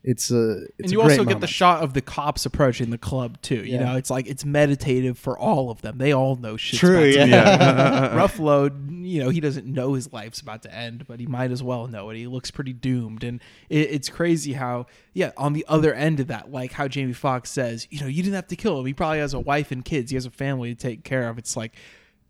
it's 0.07 0.31
a 0.31 0.61
it's 0.79 0.85
and 0.85 0.93
you 0.93 1.01
a 1.01 1.05
great 1.05 1.19
also 1.19 1.29
get 1.29 1.41
the 1.41 1.49
shot 1.49 1.83
of 1.83 1.93
the 1.93 2.01
cops 2.01 2.47
approaching 2.47 2.91
the 2.91 2.97
club 2.97 3.43
too. 3.43 3.57
You 3.57 3.75
Yeah. 3.75 3.85
know, 3.85 3.97
it's 3.97 4.09
like 4.09 4.29
it's 4.29 4.45
meditative 4.45 5.19
for 5.19 5.37
all 5.37 5.69
of 5.69 5.83
them. 5.83 5.99
They 5.99 6.13
all 6.13 6.37
know 6.37 6.57
shit's 6.57 6.79
True, 6.79 6.99
about 7.11 7.13
to 7.13 7.29
yeah. 7.29 8.09
end. 8.13 8.21
Ruffalo, 8.21 9.05
you 9.05 9.23
know, 9.25 9.31
he 9.31 9.41
doesn't 9.41 9.67
know 9.67 9.95
his 9.95 10.13
life's 10.13 10.41
about 10.41 10.63
to 10.63 10.73
end, 10.73 11.07
but 11.09 11.19
he 11.19 11.27
might 11.27 11.51
as 11.51 11.61
well 11.61 11.89
know 11.89 12.09
it. 12.11 12.17
He 12.17 12.29
looks 12.29 12.53
pretty 12.53 12.73
doomed, 12.73 13.25
and 13.25 13.41
it, 13.69 13.91
it's 13.91 14.09
crazy 14.09 14.53
how, 14.53 14.87
yeah, 15.13 15.33
on 15.37 15.55
the 15.55 15.65
other 15.69 15.93
end 15.93 16.21
of 16.21 16.29
that, 16.29 16.53
like 16.53 16.71
how 16.71 16.87
Jamie 16.87 17.13
Foxx 17.13 17.51
says, 17.51 17.89
you 17.91 17.99
know, 18.01 18.07
you 18.07 18.23
didn't 18.23 18.37
have 18.37 18.47
to 18.47 18.57
kill 18.57 18.79
him. 18.79 18.87
He 18.87 18.95
probably 18.95 19.19
has 19.19 19.35
a 19.35 19.41
wife 19.41 19.73
and 19.73 19.85
kids. 19.85 20.13
He 20.13 20.15
has 20.15 20.25
a 20.25 20.31
family 20.31 20.73
to 20.73 20.81
take 20.81 21.03
care 21.03 21.29
of. 21.29 21.37
It's 21.37 21.57
like 21.57 21.75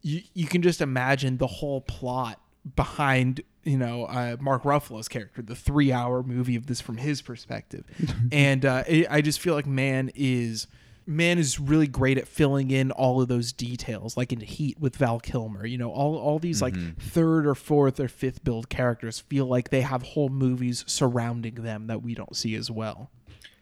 you 0.00 0.22
you 0.32 0.46
can 0.46 0.62
just 0.62 0.80
imagine 0.80 1.36
the 1.36 1.46
whole 1.46 1.82
plot 1.82 2.40
behind 2.74 3.42
you 3.66 3.76
know 3.76 4.04
uh, 4.04 4.36
Mark 4.40 4.62
Ruffalo's 4.62 5.08
character, 5.08 5.42
the 5.42 5.54
three-hour 5.54 6.22
movie 6.22 6.56
of 6.56 6.66
this 6.66 6.80
from 6.80 6.96
his 6.96 7.20
perspective, 7.20 7.84
and 8.32 8.64
uh, 8.64 8.84
it, 8.86 9.06
I 9.10 9.20
just 9.20 9.40
feel 9.40 9.54
like 9.54 9.66
Mann 9.66 10.10
is 10.14 10.66
Mann 11.08 11.38
is 11.38 11.60
really 11.60 11.86
great 11.86 12.18
at 12.18 12.26
filling 12.26 12.70
in 12.70 12.90
all 12.90 13.20
of 13.22 13.28
those 13.28 13.52
details, 13.52 14.16
like 14.16 14.32
in 14.32 14.40
Heat 14.40 14.80
with 14.80 14.96
Val 14.96 15.20
Kilmer. 15.20 15.66
You 15.66 15.78
know, 15.78 15.90
all 15.90 16.16
all 16.16 16.38
these 16.38 16.62
like 16.62 16.74
third 16.98 17.46
or 17.46 17.54
fourth 17.54 18.00
or 18.00 18.08
fifth 18.08 18.42
build 18.42 18.68
characters 18.68 19.20
feel 19.20 19.46
like 19.46 19.68
they 19.70 19.82
have 19.82 20.02
whole 20.02 20.28
movies 20.30 20.82
surrounding 20.86 21.56
them 21.56 21.86
that 21.88 22.02
we 22.02 22.14
don't 22.14 22.34
see 22.36 22.54
as 22.54 22.70
well. 22.70 23.10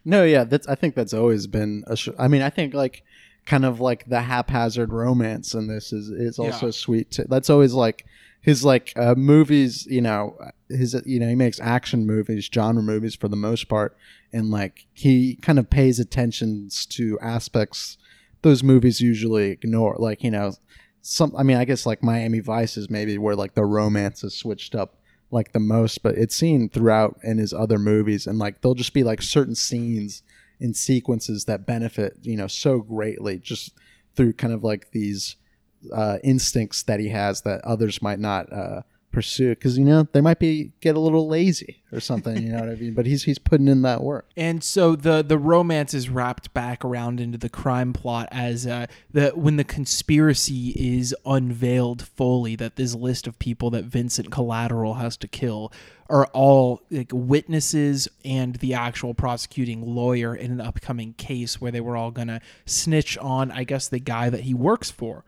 No, 0.06 0.22
yeah, 0.24 0.44
that's. 0.44 0.68
I 0.68 0.74
think 0.74 0.94
that's 0.94 1.14
always 1.14 1.46
been. 1.46 1.82
A 1.86 1.96
sh- 1.96 2.08
I 2.18 2.28
mean, 2.28 2.42
I 2.42 2.50
think 2.50 2.74
like 2.74 3.02
kind 3.46 3.64
of 3.66 3.78
like 3.80 4.06
the 4.08 4.22
haphazard 4.22 4.90
romance 4.92 5.52
in 5.54 5.66
this 5.66 5.92
is 5.92 6.08
is 6.10 6.38
also 6.38 6.66
Yeah. 6.66 6.72
sweet. 6.72 7.10
Too. 7.10 7.24
That's 7.28 7.50
always 7.50 7.74
like 7.74 8.06
his 8.44 8.64
like 8.64 8.92
uh, 8.94 9.14
movies. 9.16 9.86
You 9.86 10.02
know, 10.02 10.38
his 10.68 10.94
you 11.04 11.18
know 11.18 11.28
he 11.28 11.34
makes 11.34 11.58
action 11.58 12.06
movies, 12.06 12.48
genre 12.52 12.82
movies 12.82 13.16
for 13.16 13.28
the 13.28 13.36
most 13.36 13.68
part, 13.68 13.96
and 14.32 14.50
like 14.50 14.86
he 14.92 15.36
kind 15.36 15.58
of 15.58 15.70
pays 15.70 15.98
attentions 15.98 16.86
to 16.86 17.18
aspects 17.20 17.96
those 18.42 18.62
movies 18.62 19.00
usually 19.00 19.50
ignore. 19.50 19.96
Like 19.98 20.22
you 20.22 20.30
know, 20.30 20.52
some. 21.00 21.34
I 21.36 21.42
mean, 21.42 21.56
I 21.56 21.64
guess 21.64 21.86
like 21.86 22.02
Miami 22.02 22.40
Vice 22.40 22.76
is 22.76 22.90
maybe 22.90 23.18
where 23.18 23.34
like 23.34 23.54
the 23.54 23.64
romance 23.64 24.22
is 24.22 24.36
switched 24.38 24.74
up 24.74 24.98
like 25.30 25.52
the 25.52 25.60
most, 25.60 26.02
but 26.02 26.16
it's 26.16 26.36
seen 26.36 26.68
throughout 26.68 27.18
in 27.24 27.38
his 27.38 27.52
other 27.54 27.78
movies, 27.78 28.26
and 28.26 28.38
like 28.38 28.60
there'll 28.60 28.74
just 28.74 28.94
be 28.94 29.02
like 29.02 29.22
certain 29.22 29.54
scenes 29.54 30.22
and 30.60 30.76
sequences 30.76 31.46
that 31.46 31.66
benefit 31.66 32.16
you 32.22 32.36
know 32.36 32.46
so 32.46 32.78
greatly 32.78 33.38
just 33.38 33.72
through 34.14 34.32
kind 34.32 34.52
of 34.52 34.62
like 34.62 34.92
these 34.92 35.36
uh, 35.92 36.18
instincts 36.22 36.82
that 36.84 37.00
he 37.00 37.08
has 37.08 37.42
that 37.42 37.60
others 37.62 38.00
might 38.02 38.18
not 38.18 38.52
uh, 38.52 38.82
pursue 39.14 39.50
because 39.50 39.78
you 39.78 39.84
know 39.84 40.06
they 40.12 40.20
might 40.20 40.38
be 40.38 40.72
get 40.80 40.96
a 40.96 41.00
little 41.00 41.26
lazy 41.26 41.82
or 41.92 42.00
something. 42.00 42.42
You 42.42 42.52
know 42.52 42.60
what 42.60 42.68
I 42.68 42.74
mean? 42.74 42.92
But 42.92 43.06
he's 43.06 43.22
he's 43.22 43.38
putting 43.38 43.68
in 43.68 43.82
that 43.82 44.02
work. 44.02 44.28
And 44.36 44.62
so 44.62 44.96
the 44.96 45.22
the 45.22 45.38
romance 45.38 45.94
is 45.94 46.10
wrapped 46.10 46.52
back 46.52 46.84
around 46.84 47.20
into 47.20 47.38
the 47.38 47.48
crime 47.48 47.92
plot 47.94 48.28
as 48.30 48.66
uh, 48.66 48.86
the 49.12 49.30
when 49.30 49.56
the 49.56 49.64
conspiracy 49.64 50.70
is 50.76 51.14
unveiled 51.24 52.02
fully 52.02 52.56
that 52.56 52.76
this 52.76 52.94
list 52.94 53.26
of 53.26 53.38
people 53.38 53.70
that 53.70 53.84
Vincent 53.84 54.30
Collateral 54.30 54.94
has 54.94 55.16
to 55.18 55.28
kill 55.28 55.72
are 56.10 56.26
all 56.26 56.82
like 56.90 57.10
witnesses 57.14 58.08
and 58.24 58.56
the 58.56 58.74
actual 58.74 59.14
prosecuting 59.14 59.86
lawyer 59.86 60.34
in 60.34 60.50
an 60.50 60.60
upcoming 60.60 61.14
case 61.14 61.60
where 61.60 61.70
they 61.70 61.80
were 61.80 61.96
all 61.96 62.10
gonna 62.10 62.40
snitch 62.66 63.16
on 63.18 63.50
I 63.50 63.64
guess 63.64 63.88
the 63.88 64.00
guy 64.00 64.28
that 64.28 64.40
he 64.40 64.52
works 64.52 64.90
for 64.90 65.24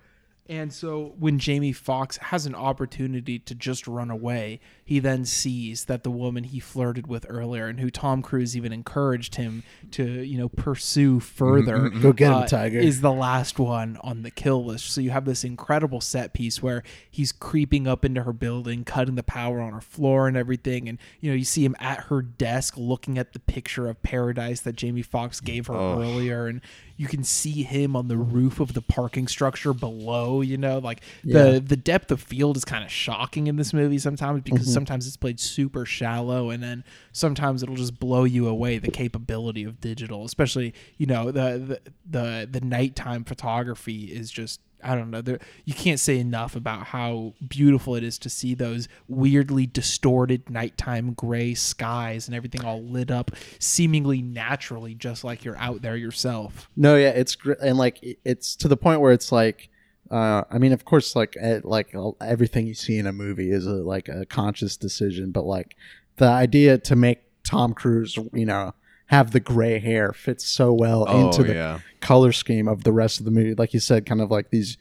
And 0.49 0.73
so 0.73 1.15
when 1.19 1.39
Jamie 1.39 1.73
Foxx 1.73 2.17
has 2.19 2.47
an 2.47 2.55
opportunity 2.55 3.39
to 3.41 3.55
just 3.55 3.89
run 3.89 4.11
away, 4.11 4.61
he 4.85 5.01
then 5.01 5.25
sees 5.25 5.87
that 5.87 6.05
the 6.05 6.11
woman 6.11 6.45
he 6.45 6.61
flirted 6.61 7.09
with 7.09 7.27
earlier 7.29 7.67
and 7.67 7.81
who 7.81 7.91
Tom 7.91 8.23
Cruise 8.23 8.57
even 8.57 8.73
encouraged 8.73 9.35
him 9.35 9.65
to, 9.91 10.05
you 10.05 10.39
know, 10.39 10.49
pursue 10.49 11.19
further. 11.19 11.89
Go 11.89 12.13
get 12.13 12.31
him, 12.31 12.39
uh, 12.39 12.47
Tiger. 12.47 12.79
Is 12.79 13.01
the 13.01 13.13
last 13.13 13.59
one 13.59 13.99
on 14.03 14.23
the 14.23 14.31
kill 14.31 14.65
list. 14.65 14.91
So 14.91 15.01
you 15.01 15.11
have 15.11 15.25
this 15.25 15.43
incredible 15.43 16.01
set 16.01 16.33
piece 16.33 16.63
where 16.63 16.85
he's 17.11 17.33
creeping 17.33 17.89
up 17.89 18.05
into 18.05 18.23
her 18.23 18.33
building, 18.33 18.85
cutting 18.85 19.17
the 19.17 19.25
power 19.25 19.61
on 19.61 19.73
her 19.73 19.81
floor 19.81 20.29
and 20.29 20.37
everything. 20.37 20.89
And, 20.89 20.99
you 21.21 21.31
know, 21.31 21.37
you 21.37 21.45
see 21.45 21.65
him 21.65 21.75
at 21.81 22.05
her 22.05 22.23
desk 22.23 22.75
looking 22.77 23.19
at 23.19 23.33
the 23.33 23.41
picture 23.41 23.89
of 23.89 24.01
paradise 24.03 24.61
that 24.61 24.77
Jamie 24.77 25.03
Foxx 25.03 25.41
gave 25.41 25.67
her 25.67 25.75
earlier. 25.75 26.47
And 26.47 26.61
you 26.97 27.07
can 27.07 27.25
see 27.25 27.63
him 27.63 27.95
on 27.95 28.09
the 28.09 28.17
roof 28.17 28.61
of 28.61 28.73
the 28.75 28.83
parking 28.83 29.29
structure 29.29 29.73
below, 29.73 30.41
you 30.41 30.57
know, 30.57 30.79
like 30.79 31.01
Yeah. 31.23 31.43
the 31.43 31.61
the 31.61 31.77
depth 31.77 32.11
of 32.11 32.21
field 32.21 32.57
is 32.57 32.65
kind 32.65 32.85
of 32.85 32.91
shocking 32.91 33.47
in 33.47 33.57
this 33.57 33.73
movie 33.73 33.99
sometimes 33.99 34.43
because 34.43 34.63
mm-hmm. 34.63 34.73
sometimes 34.73 35.07
it's 35.07 35.17
played 35.17 35.39
super 35.41 35.85
shallow 35.85 36.51
and 36.51 36.63
then 36.63 36.85
sometimes 37.13 37.63
it'll 37.63 37.77
just 37.77 37.99
blow 37.99 38.25
you 38.25 38.49
away 38.49 38.79
the 38.79 38.91
capability 38.91 39.65
of 39.65 39.81
digital, 39.81 40.25
especially, 40.25 40.75
you 40.97 41.07
know, 41.07 41.31
the 41.31 41.59
the 41.59 41.81
the, 42.09 42.49
the 42.51 42.61
nighttime 42.61 43.25
photography 43.25 44.05
is 44.05 44.31
just 44.31 44.61
I 44.83 44.95
don't 44.95 45.11
know. 45.11 45.21
There, 45.21 45.39
you 45.65 45.75
can't 45.75 46.01
say 46.01 46.19
enough 46.19 46.55
about 46.57 46.87
how 46.87 47.35
beautiful 47.47 47.95
it 47.95 48.05
is 48.05 48.19
to 48.21 48.31
see 48.31 48.55
those 48.55 48.89
weirdly 49.09 49.67
distorted 49.67 50.49
nighttime 50.51 51.15
gray 51.15 51.55
skies 51.55 52.29
and 52.29 52.35
everything 52.35 52.65
all 52.65 52.83
lit 52.83 53.11
up, 53.11 53.31
seemingly 53.59 54.23
naturally, 54.23 54.95
just 54.95 55.25
like 55.25 55.45
you're 55.45 55.59
out 55.59 55.83
there 55.83 55.97
yourself. 55.97 56.69
No, 56.77 56.97
yeah, 56.97 57.11
it's 57.11 57.35
great, 57.35 57.59
and 57.61 57.79
like 57.79 57.99
it's 58.25 58.57
to 58.57 58.69
the 58.69 58.77
point 58.77 59.01
where 59.01 59.13
it's 59.13 59.33
like, 59.33 59.69
uh, 60.11 60.45
I 60.51 60.59
mean, 60.59 60.73
of 60.73 60.85
course, 60.85 61.17
like 61.17 61.37
eh, 61.41 61.61
like 61.65 61.95
everything 62.21 62.67
you 62.67 62.75
see 62.75 62.99
in 62.99 63.07
a 63.07 63.13
movie 63.13 63.51
is 63.51 63.67
a, 63.67 63.75
like 63.75 64.09
a 64.09 64.27
conscious 64.27 64.77
decision, 64.77 65.33
but 65.33 65.45
like 65.45 65.77
the 66.17 66.29
idea 66.29 66.79
to 66.79 66.97
make 66.97 67.23
Tom 67.45 67.75
Cruise, 67.75 68.19
you 68.33 68.47
know, 68.47 68.75
have 69.07 69.31
the 69.33 69.41
gray 69.41 69.79
hair 69.79 70.13
fits 70.13 70.45
so 70.47 70.73
well 70.73 71.05
Oh, 71.09 71.27
into 71.27 71.43
the 71.45 71.55
yeah. 71.55 71.79
color 72.01 72.33
scheme 72.33 72.67
of 72.69 72.85
the 72.85 72.93
rest 72.93 73.19
of 73.21 73.25
the 73.25 73.31
movie. 73.31 73.55
Like 73.55 73.73
you 73.75 73.81
said, 73.81 74.05
kind 74.07 74.21
of 74.21 74.31
like 74.31 74.51
these 74.51 74.77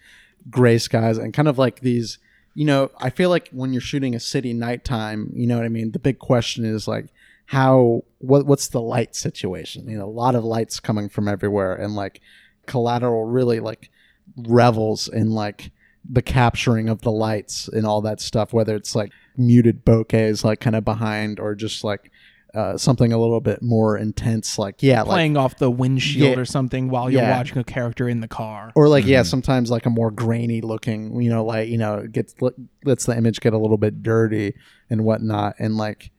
gray 0.49 0.77
skies 0.77 1.17
and 1.17 1.33
kind 1.33 1.47
of 1.47 1.57
like 1.57 1.81
these. 1.81 2.17
You 2.57 2.65
know, 2.65 2.89
I 2.99 3.09
feel 3.09 3.29
like 3.29 3.49
when 3.51 3.73
you're 3.73 3.81
shooting 3.81 4.15
a 4.15 4.19
city 4.19 4.53
nighttime, 4.53 5.29
you 5.35 5.45
know 5.45 5.57
what 5.57 5.65
I 5.65 5.69
mean. 5.69 5.91
The 5.91 5.99
big 5.99 6.19
question 6.19 6.63
is 6.65 6.87
like 6.87 7.07
how 7.47 8.03
what 8.19 8.45
what's 8.47 8.69
the 8.69 8.81
light 8.81 9.15
situation? 9.15 9.87
You 9.89 9.97
know, 9.99 10.05
a 10.05 10.09
lot 10.09 10.35
of 10.35 10.43
lights 10.43 10.79
coming 10.79 11.09
from 11.09 11.27
everywhere, 11.27 11.75
and 11.75 11.95
like 11.95 12.21
collateral 12.65 13.25
really 13.25 13.59
like 13.59 13.91
revels 14.37 15.07
in 15.07 15.31
like 15.31 15.71
the 16.09 16.21
capturing 16.21 16.87
of 16.89 17.01
the 17.01 17.11
lights 17.11 17.67
and 17.67 17.85
all 17.85 18.01
that 18.01 18.19
stuff. 18.21 18.53
Whether 18.53 18.75
it's 18.75 18.95
like 18.95 19.11
muted 19.37 19.85
bokehs 19.85 20.43
like 20.43 20.59
kind 20.59 20.75
of 20.75 20.85
behind, 20.85 21.39
or 21.39 21.55
just 21.55 21.83
like 21.83 22.11
uh, 22.55 22.77
something 22.77 23.11
a 23.11 23.17
little 23.19 23.41
bit 23.41 23.61
more 23.61 23.97
intense, 23.97 24.57
like 24.57 24.81
yeah, 24.81 25.01
like 25.01 25.09
Playing 25.09 25.37
off 25.37 25.57
the 25.57 25.69
windshield 25.69 26.31
Yeah. 26.35 26.39
or 26.39 26.45
something 26.45 26.89
while 26.89 27.09
you're 27.09 27.21
Yeah. 27.21 27.37
watching 27.37 27.57
a 27.57 27.63
character 27.63 28.07
in 28.07 28.21
the 28.21 28.27
car. 28.27 28.71
or 28.75 28.87
like 28.87 29.05
yeah 29.05 29.23
sometimes 29.23 29.69
like 29.69 29.85
a 29.85 29.89
more 29.89 30.09
grainy 30.11 30.61
looking 30.61 31.21
you 31.21 31.29
know 31.29 31.43
like 31.45 31.67
you 31.69 31.77
know 31.77 31.95
it 31.99 32.11
gets 32.11 32.33
lets 32.83 33.05
the 33.05 33.17
image 33.17 33.39
get 33.41 33.53
a 33.53 33.57
little 33.57 33.77
bit 33.77 34.01
dirty 34.03 34.53
and 34.89 35.03
whatnot 35.03 35.55
and 35.59 35.75
like 35.77 36.11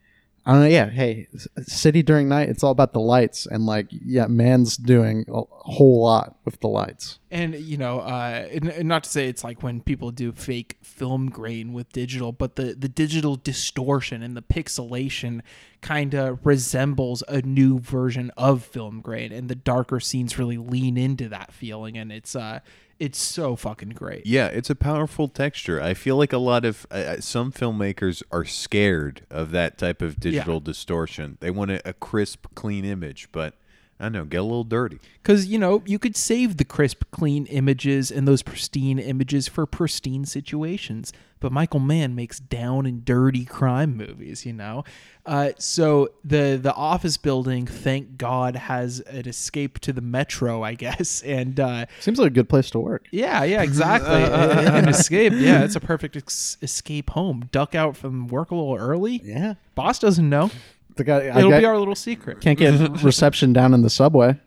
i 0.47 0.53
don't 0.53 0.63
know 0.63 0.67
yeah 0.67 0.89
hey 0.89 1.27
city 1.63 2.03
during 2.03 2.29
night 2.29 2.49
it's 2.49 2.63
all 2.63 2.71
about 2.71 2.93
the 2.93 3.01
lights 3.01 3.47
and 3.47 3.67
like 3.67 3.89
yeah 3.91 4.27
Mann's 4.27 4.77
doing 4.77 5.25
a 5.29 5.43
whole 5.67 6.03
lot 6.03 6.37
with 6.45 6.61
the 6.61 6.69
lights. 6.69 7.19
And 7.31 7.55
you 7.55 7.77
know, 7.77 8.01
uh, 8.01 8.47
not 8.83 9.05
to 9.05 9.11
say 9.11 9.29
it's 9.29 9.43
like 9.43 9.63
when 9.63 9.81
people 9.81 10.11
do 10.11 10.33
fake 10.33 10.79
film 10.83 11.29
grain 11.29 11.73
with 11.73 11.91
digital, 11.93 12.33
but 12.33 12.57
the 12.57 12.75
the 12.75 12.89
digital 12.89 13.37
distortion 13.37 14.23
and 14.23 14.37
the 14.37 14.43
pixelation 14.43 15.43
kind 15.81 16.15
of 16.15 16.45
resembles 16.47 17.23
a 17.29 17.43
new 17.43 17.79
version 17.79 18.31
of 18.37 18.65
film 18.65 19.01
grain, 19.01 19.33
and 19.33 19.49
the 19.49 19.55
darker 19.55 20.01
scenes 20.01 20.39
really 20.39 20.57
lean 20.57 20.97
into 20.97 21.29
that 21.29 21.53
feeling, 21.53 21.99
and 21.99 22.13
it's 22.13 22.37
uh, 22.37 22.61
it's 22.99 23.19
so 23.19 23.57
fucking 23.57 23.91
great. 23.91 24.27
Yeah, 24.27 24.47
it's 24.47 24.71
a 24.71 24.75
powerful 24.75 25.29
texture. 25.29 25.81
I 25.81 25.95
feel 25.95 26.17
like 26.17 26.33
a 26.33 26.39
lot 26.39 26.65
of 26.65 26.87
uh, 26.91 27.21
some 27.21 27.53
filmmakers 27.53 28.23
are 28.31 28.45
scared 28.45 29.27
of 29.31 29.51
that 29.51 29.79
type 29.79 30.03
of 30.03 30.19
digital 30.19 30.61
distortion. 30.61 31.37
They 31.41 31.51
want 31.51 31.71
a, 31.71 31.89
a 31.89 31.93
crisp, 31.93 32.47
clean 32.55 32.85
image, 32.85 33.29
but 33.33 33.55
I 33.99 34.05
don't 34.05 34.13
know, 34.13 34.25
get 34.25 34.41
a 34.41 34.43
little 34.43 34.65
dirty. 34.65 34.99
Because, 35.23 35.47
you 35.47 35.59
know, 35.59 35.83
you 35.87 35.99
could 35.99 36.17
save 36.17 36.59
the 36.59 36.65
crisp, 36.65 37.05
clean 37.11 37.47
images 37.47 38.11
and 38.11 38.27
those 38.29 38.43
pristine 38.43 38.99
images 38.99 39.49
for 39.49 39.67
pristine 39.67 40.25
situations. 40.25 41.13
But 41.39 41.53
Michael 41.53 41.81
Mann 41.81 42.15
makes 42.15 42.41
down 42.41 42.87
and 42.87 43.05
dirty 43.05 43.45
crime 43.45 43.95
movies, 43.97 44.47
you 44.47 44.53
know? 44.55 44.85
Uh, 45.27 45.51
so 45.59 46.09
the 46.25 46.59
the 46.61 46.73
office 46.75 47.17
building, 47.19 47.67
thank 47.67 48.17
God, 48.17 48.57
has 48.57 49.01
an 49.01 49.29
escape 49.29 49.79
to 49.81 49.93
the 49.93 50.01
metro, 50.01 50.63
I 50.63 50.75
guess. 50.75 51.23
And 51.37 51.59
uh, 51.61 51.87
seems 52.01 52.19
like 52.19 52.29
a 52.29 52.35
good 52.35 52.49
place 52.49 52.71
to 52.71 52.79
work 52.79 53.07
yeah, 53.11 53.45
yeah, 53.45 53.63
exactly. 53.63 54.23
an 54.23 54.89
escape. 54.89 55.33
Yeah, 55.37 55.63
it's 55.65 55.77
a 55.77 55.81
perfect 55.81 56.17
ex- 56.17 56.57
escape 56.63 57.11
home. 57.11 57.49
Duck 57.53 57.75
out 57.75 57.97
from 57.97 58.29
work 58.29 58.51
a 58.51 58.55
little 58.55 58.77
early. 58.77 59.21
yeah 59.25 59.55
Boss 59.75 59.99
doesn't 59.99 60.29
know. 60.29 60.51
the 60.97 61.05
guy 61.05 61.25
It'll 61.39 61.51
got- 61.51 61.59
be 61.59 61.65
our 61.67 61.79
little 61.79 61.95
secret. 61.95 62.41
can't 62.41 62.59
get 62.59 63.03
reception 63.03 63.53
down 63.53 63.75
in 63.75 63.83
the 63.83 63.91
subway 63.91 64.41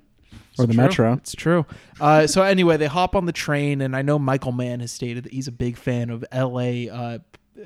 or 0.60 0.68
the 0.68 0.74
True. 0.74 0.84
metro 0.84 1.14
It's 1.14 1.34
true. 1.34 1.66
Uh, 2.00 2.28
so 2.28 2.44
anyway, 2.44 2.78
they 2.78 2.88
hop 2.88 3.16
on 3.16 3.26
the 3.26 3.32
train, 3.32 3.82
and 3.82 3.96
I 3.96 4.02
know 4.02 4.20
Michael 4.20 4.52
Mann 4.52 4.80
has 4.82 4.92
stated 4.92 5.24
that 5.26 5.34
he's 5.34 5.48
a 5.48 5.52
big 5.52 5.78
fan 5.78 6.10
of 6.10 6.24
L.A. 6.32 6.90
Uh, 6.90 7.20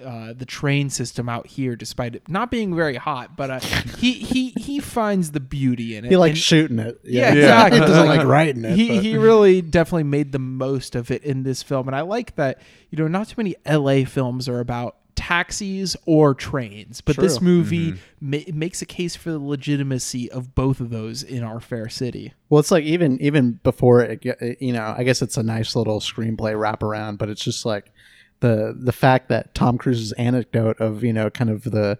uh, 0.03 0.33
the 0.33 0.45
train 0.45 0.89
system 0.89 1.29
out 1.29 1.45
here, 1.45 1.75
despite 1.75 2.15
it 2.15 2.27
not 2.27 2.49
being 2.49 2.75
very 2.75 2.95
hot, 2.95 3.35
but 3.37 3.51
uh, 3.51 3.59
he 3.99 4.13
he 4.13 4.49
he 4.57 4.79
finds 4.79 5.31
the 5.31 5.39
beauty 5.39 5.95
in 5.95 6.03
it. 6.03 6.09
he 6.09 6.17
likes 6.17 6.31
And- 6.31 6.37
shooting 6.39 6.79
it 6.79 6.99
yeah, 7.03 7.31
exactly. 7.31 7.79
he 7.79 7.85
doesn't 7.85 8.07
like 8.07 8.25
writing 8.27 8.65
it 8.65 8.75
He 8.75 8.87
but- 8.87 9.03
he 9.03 9.17
really 9.17 9.61
definitely 9.61 10.05
made 10.05 10.31
the 10.31 10.39
most 10.39 10.95
of 10.95 11.11
it 11.11 11.23
in 11.23 11.43
this 11.43 11.61
film, 11.61 11.87
and 11.87 11.95
I 11.95 12.01
like 12.01 12.35
that. 12.37 12.59
You 12.89 12.97
know, 12.97 13.07
not 13.07 13.27
too 13.27 13.35
many 13.37 13.55
L.A. 13.65 14.03
films 14.03 14.49
are 14.49 14.59
about 14.59 14.95
taxis 15.15 15.95
or 16.05 16.33
trains, 16.33 17.01
but 17.01 17.17
this 17.17 17.37
True. 17.37 17.47
movie 17.47 17.91
mm-hmm. 17.93 18.31
ma- 18.31 18.53
makes 18.53 18.81
a 18.81 18.85
case 18.85 19.15
for 19.15 19.31
the 19.31 19.39
legitimacy 19.39 20.31
of 20.31 20.55
both 20.55 20.79
of 20.79 20.89
those 20.89 21.23
in 21.23 21.43
our 21.43 21.59
fair 21.59 21.89
city. 21.89 22.33
Well, 22.49 22.59
it's 22.59 22.71
like 22.71 22.83
even 22.83 23.21
even 23.21 23.59
before 23.63 24.01
it, 24.01 24.25
you 24.59 24.73
know, 24.73 24.93
I 24.97 25.03
guess 25.03 25.21
it's 25.21 25.37
a 25.37 25.43
nice 25.43 25.75
little 25.75 25.99
screenplay 25.99 26.55
wraparound, 26.55 27.17
but 27.17 27.29
it's 27.29 27.43
just 27.43 27.65
like 27.65 27.91
the 28.39 28.75
the 28.77 28.91
fact 28.91 29.29
that 29.29 29.53
Tom 29.53 29.77
Cruise's 29.77 30.11
anecdote 30.13 30.79
of 30.79 31.03
you 31.03 31.13
know 31.13 31.29
kind 31.29 31.49
of 31.49 31.63
the 31.63 31.97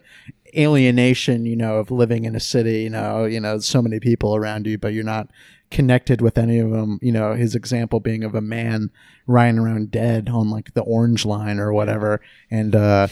alienation, 0.56 1.46
you 1.46 1.56
know, 1.56 1.78
of 1.78 1.92
living 1.92 2.26
in 2.26 2.36
a 2.36 2.40
city, 2.40 2.82
you 2.82 2.90
know, 2.90 3.26
you 3.26 3.40
know, 3.40 3.58
so 3.60 3.82
many 3.82 4.00
people 4.00 4.36
around 4.36 4.68
you, 4.68 4.78
but 4.78 4.94
you're 4.94 5.04
not 5.04 5.30
connected 5.74 6.22
with 6.22 6.38
any 6.38 6.60
of 6.60 6.70
them. 6.72 7.00
You 7.02 7.12
know, 7.12 7.34
his 7.34 7.56
example 7.56 8.00
being 8.00 8.24
of 8.24 8.34
a 8.36 8.42
man 8.42 8.90
riding 9.28 9.60
around 9.60 9.92
dead 9.92 10.30
on 10.30 10.50
like 10.50 10.74
the 10.74 10.82
orange 10.84 11.26
line 11.26 11.60
or 11.60 11.74
whatever, 11.74 12.22
and 12.50 12.74
uh, 12.76 13.08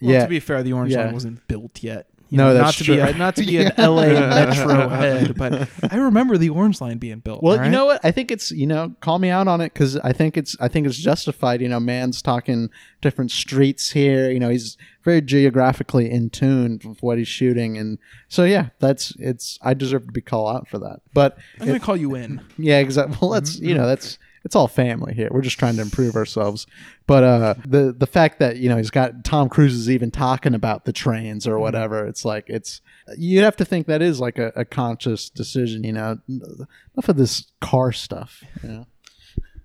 Well, 0.00 0.12
yeah, 0.12 0.22
to 0.22 0.28
be 0.28 0.38
fair, 0.40 0.62
the 0.62 0.72
Orange 0.72 0.92
Yeah. 0.92 1.04
Line 1.06 1.14
wasn't 1.14 1.48
built 1.48 1.82
yet. 1.82 2.06
You 2.32 2.38
No, 2.38 2.46
know, 2.46 2.54
that's 2.54 2.64
not 2.64 2.74
to 2.76 2.84
true. 2.84 2.94
be 2.94 3.00
a, 3.02 3.12
not 3.12 3.36
to 3.36 3.44
be 3.44 3.58
an 3.58 3.72
LA 3.78 4.06
Metro 4.06 4.88
head, 4.88 5.36
but 5.36 5.68
I 5.90 5.96
remember 5.96 6.38
the 6.38 6.48
Orange 6.48 6.80
Line 6.80 6.96
being 6.96 7.18
built. 7.18 7.42
Well, 7.42 7.58
all 7.58 7.64
you 7.66 7.70
know 7.70 7.84
what? 7.84 8.00
I 8.02 8.10
think 8.10 8.30
it's 8.30 8.50
you 8.50 8.66
know, 8.66 8.94
call 9.00 9.18
me 9.18 9.28
out 9.28 9.48
on 9.48 9.60
it 9.60 9.74
because 9.74 9.98
I 9.98 10.14
think 10.14 10.38
it's 10.38 10.56
I 10.58 10.68
think 10.68 10.86
it's 10.86 10.96
justified. 10.96 11.60
You 11.60 11.68
know, 11.68 11.78
Mann's 11.78 12.22
talking 12.22 12.70
different 13.02 13.32
streets 13.32 13.90
here. 13.90 14.30
You 14.30 14.40
know, 14.40 14.48
he's 14.48 14.78
very 15.04 15.20
geographically 15.20 16.10
in 16.10 16.30
tune 16.30 16.80
with 16.82 17.02
what 17.02 17.18
he's 17.18 17.28
shooting, 17.28 17.76
and 17.76 17.98
so 18.28 18.44
yeah, 18.44 18.70
that's 18.78 19.12
it's. 19.18 19.58
I 19.60 19.74
deserve 19.74 20.06
to 20.06 20.12
be 20.12 20.22
called 20.22 20.56
out 20.56 20.68
for 20.68 20.78
that. 20.78 21.00
But 21.12 21.36
I'm 21.60 21.66
gonna 21.66 21.80
call 21.80 21.98
you 21.98 22.14
in. 22.14 22.40
yeah, 22.56 22.78
exactly. 22.78 23.18
Well, 23.20 23.30
let's 23.30 23.56
mm-hmm. 23.56 23.68
you 23.68 23.74
know 23.74 23.86
that's 23.86 24.18
it's 24.44 24.56
all 24.56 24.68
family 24.68 25.14
here. 25.14 25.28
We're 25.30 25.42
just 25.42 25.58
trying 25.58 25.76
to 25.76 25.82
improve 25.82 26.16
ourselves. 26.16 26.66
But 27.06 27.24
uh, 27.24 27.54
the 27.66 27.94
the 27.96 28.06
fact 28.06 28.38
that 28.38 28.56
you 28.56 28.68
know 28.68 28.76
he's 28.76 28.90
got 28.90 29.24
Tom 29.24 29.48
Cruise 29.48 29.74
is 29.74 29.90
even 29.90 30.10
talking 30.10 30.54
about 30.54 30.84
the 30.84 30.92
trains 30.92 31.46
or 31.46 31.58
whatever. 31.58 32.06
It's 32.06 32.24
like 32.24 32.48
it's 32.48 32.80
you'd 33.16 33.44
have 33.44 33.56
to 33.56 33.64
think 33.64 33.86
that 33.86 34.02
is 34.02 34.20
like 34.20 34.38
a, 34.38 34.52
a 34.56 34.64
conscious 34.64 35.28
decision. 35.30 35.84
You 35.84 35.92
know, 35.92 36.18
enough 36.28 37.08
of 37.08 37.16
this 37.16 37.50
car 37.60 37.92
stuff. 37.92 38.42
You 38.62 38.68
know? 38.68 38.86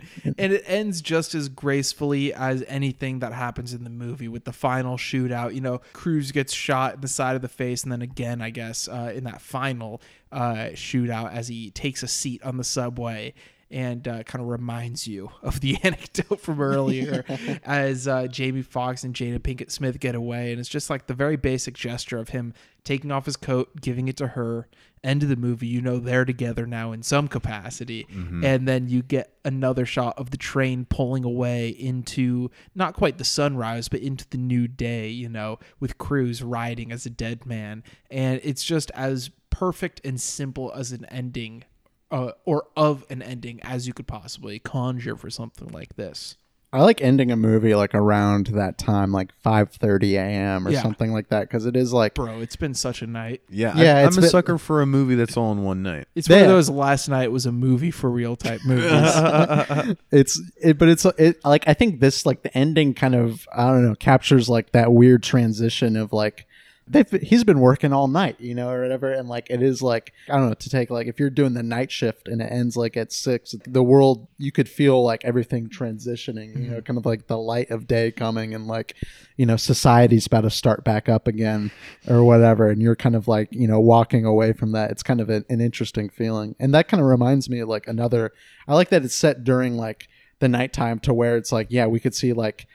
and 0.24 0.54
it 0.54 0.64
ends 0.66 1.02
just 1.02 1.36
as 1.36 1.50
gracefully 1.50 2.34
as 2.34 2.64
anything 2.68 3.20
that 3.20 3.34
happens 3.34 3.74
in 3.74 3.84
the 3.84 3.90
movie 3.90 4.28
with 4.28 4.46
the 4.46 4.54
final 4.54 4.98
shootout. 4.98 5.54
You 5.54 5.62
know, 5.62 5.82
Cruise 5.94 6.32
gets 6.32 6.54
shot 6.54 6.96
in 6.96 7.02
the 7.02 7.08
side 7.08 7.36
of 7.36 7.42
the 7.42 7.48
face, 7.48 7.84
and 7.84 7.92
then 7.92 8.02
again, 8.02 8.42
I 8.42 8.50
guess, 8.50 8.88
uh, 8.88 9.12
in 9.16 9.24
that 9.26 9.42
final 9.42 10.02
uh, 10.32 10.70
shootout 10.74 11.34
as 11.34 11.48
he 11.48 11.72
takes 11.72 12.04
a 12.04 12.08
seat 12.08 12.44
on 12.44 12.58
the 12.58 12.64
subway. 12.64 13.34
And 13.70 14.08
uh, 14.08 14.24
kind 14.24 14.42
of 14.42 14.48
reminds 14.48 15.08
you 15.08 15.30
of 15.42 15.60
the 15.60 15.78
anecdote 15.84 16.40
from 16.40 16.62
earlier 16.62 17.26
as 17.64 18.08
uh, 18.08 18.28
Jamie 18.28 18.62
Foxx 18.62 19.04
and 19.04 19.14
Jada 19.14 19.40
Pinkett 19.40 19.72
Smith 19.72 20.00
get 20.00 20.16
away. 20.16 20.52
And 20.52 20.60
it's 20.60 20.70
just 20.70 20.90
like 20.90 21.08
the 21.08 21.14
very 21.14 21.36
basic 21.36 21.76
gesture 21.76 22.18
of 22.18 22.30
him 22.30 22.54
taking 22.86 23.12
off 23.12 23.26
his 23.26 23.36
coat, 23.36 23.82
giving 23.82 24.08
it 24.08 24.16
to 24.18 24.28
her. 24.28 24.68
End 25.04 25.22
of 25.22 25.30
the 25.30 25.36
movie, 25.36 25.68
you 25.68 25.80
know 25.82 26.00
they're 26.00 26.26
together 26.26 26.66
now 26.66 26.92
in 26.92 27.04
some 27.04 27.28
capacity. 27.28 28.08
And 28.44 28.68
then 28.68 28.90
you 28.90 29.04
get 29.04 29.34
another 29.46 29.86
shot 29.86 30.18
of 30.18 30.32
the 30.32 30.38
train 30.38 30.86
pulling 30.86 31.24
away 31.24 31.70
into 31.70 32.50
not 32.74 32.94
quite 32.96 33.18
the 33.18 33.24
sunrise, 33.24 33.90
but 33.90 34.00
into 34.00 34.28
the 34.30 34.38
new 34.38 34.68
day, 34.68 35.10
you 35.10 35.30
know, 35.30 35.60
with 35.80 35.98
Cruise 35.98 36.42
riding 36.42 36.92
as 36.92 37.06
a 37.06 37.10
dead 37.10 37.46
man. 37.46 37.84
And 38.10 38.42
it's 38.44 38.64
just 38.64 38.90
as 38.92 39.30
perfect 39.50 40.02
and 40.04 40.20
simple 40.20 40.72
as 40.74 40.92
an 40.92 41.06
ending 41.06 41.64
uh, 42.12 42.32
or 42.46 42.66
of 42.76 43.06
an 43.10 43.22
ending 43.22 43.60
as 43.64 43.88
you 43.88 43.94
could 43.94 44.08
possibly 44.08 44.60
conjure 44.60 45.16
for 45.16 45.30
something 45.30 45.68
like 45.70 45.96
this. 45.96 46.38
I 46.74 46.82
like 46.84 47.00
ending 47.02 47.32
a 47.32 47.38
movie 47.38 47.74
like 47.76 47.96
around 47.96 48.48
that 48.48 48.78
time, 48.78 49.14
like 49.14 49.32
5:30 49.44 50.16
a.m. 50.16 50.68
or 50.68 50.72
Yeah. 50.72 50.82
something 50.82 51.14
like 51.14 51.30
that, 51.30 51.42
because 51.44 51.66
it 51.66 51.78
is 51.78 51.94
like 51.94 52.14
Bro, 52.16 52.42
it's 52.42 52.58
been 52.58 52.74
such 52.74 53.02
a 53.02 53.08
night. 53.08 53.42
Yeah, 53.50 53.74
Yeah, 53.78 53.98
I, 54.00 54.04
it's 54.06 54.18
I'm 54.18 54.20
a 54.20 54.22
been- 54.24 54.30
sucker 54.30 54.58
for 54.58 54.82
a 54.82 54.86
movie 54.86 55.16
that's 55.16 55.38
all 55.38 55.54
in 55.54 55.64
one 55.64 55.82
night. 55.82 56.08
It's 56.14 56.28
one 56.28 56.40
of 56.40 56.44
Yeah. 56.46 56.48
those 56.52 56.70
last 56.70 57.08
night 57.08 57.32
was 57.32 57.46
a 57.46 57.54
movie 57.54 57.90
for 57.90 58.10
real 58.12 58.36
type 58.36 58.60
movies. 58.66 58.84
it's 60.12 60.42
it, 60.62 60.78
but 60.78 60.90
it's 60.90 61.06
it 61.18 61.44
like 61.46 61.64
I 61.68 61.74
think 61.74 62.02
this 62.02 62.26
like 62.26 62.44
the 62.44 62.56
ending 62.56 62.94
kind 62.94 63.16
of 63.16 63.48
I 63.56 63.68
don't 63.68 63.86
know 63.86 63.96
captures 63.96 64.50
like 64.50 64.74
that 64.74 64.92
weird 64.92 65.24
transition 65.24 65.96
of 65.96 66.12
like 66.12 66.47
they've 66.90 67.10
he's 67.22 67.44
been 67.44 67.60
working 67.60 67.94
all 67.94 68.08
night, 68.08 68.40
you 68.40 68.56
know, 68.56 68.70
or 68.70 68.82
whatever, 68.82 69.12
and 69.12 69.28
like 69.28 69.48
it 69.50 69.62
is 69.62 69.82
like 69.82 70.14
I 70.30 70.38
don't 70.38 70.50
know 70.50 70.54
to 70.54 70.70
take 70.70 70.90
like 70.90 71.08
if 71.08 71.20
you're 71.20 71.30
doing 71.30 71.54
the 71.54 71.64
night 71.64 71.92
shift 71.92 72.28
and 72.28 72.42
it 72.42 72.52
ends 72.52 72.78
like 72.78 72.96
at 72.96 73.12
six, 73.12 73.56
the 73.66 73.84
world 73.84 74.28
you 74.38 74.52
could 74.52 74.70
feel 74.70 75.04
like 75.04 75.24
everything 75.26 75.70
transitioning, 75.70 76.56
you 76.56 76.70
know, 76.70 76.78
mm-hmm. 76.78 76.86
kind 76.86 76.98
of 76.98 77.06
like 77.06 77.28
the 77.28 77.38
light 77.38 77.70
of 77.70 77.88
day 77.88 78.12
coming 78.12 78.54
and 78.54 78.68
like 78.68 78.96
you 79.36 79.46
know 79.46 79.58
society's 79.58 80.28
about 80.28 80.42
to 80.42 80.50
start 80.50 80.84
back 80.84 81.10
up 81.10 81.28
again 81.28 81.72
or 82.08 82.24
whatever, 82.24 82.70
and 82.70 82.82
you're 82.82 82.96
kind 82.96 83.16
of 83.16 83.28
like 83.28 83.50
you 83.52 83.68
know 83.68 83.80
walking 83.80 84.26
away 84.26 84.54
from 84.54 84.72
that. 84.72 84.92
It's 84.92 85.04
kind 85.04 85.22
of 85.22 85.30
an, 85.30 85.46
an 85.50 85.62
interesting 85.62 86.10
feeling, 86.10 86.56
and 86.60 86.74
that 86.74 86.88
kind 86.88 87.02
of 87.02 87.08
reminds 87.08 87.50
me 87.50 87.60
of 87.60 87.70
like 87.70 87.88
another. 87.88 88.32
I 88.68 88.76
like 88.76 88.90
that 88.90 89.04
it's 89.04 89.16
set 89.16 89.44
during 89.44 89.78
like 89.78 90.08
the 90.40 90.48
nighttime 90.48 91.00
to 91.00 91.14
where 91.14 91.36
it's 91.36 91.52
like 91.52 91.68
yeah 91.70 91.88
we 91.88 92.00
could 92.00 92.14
see 92.14 92.32
like 92.32 92.68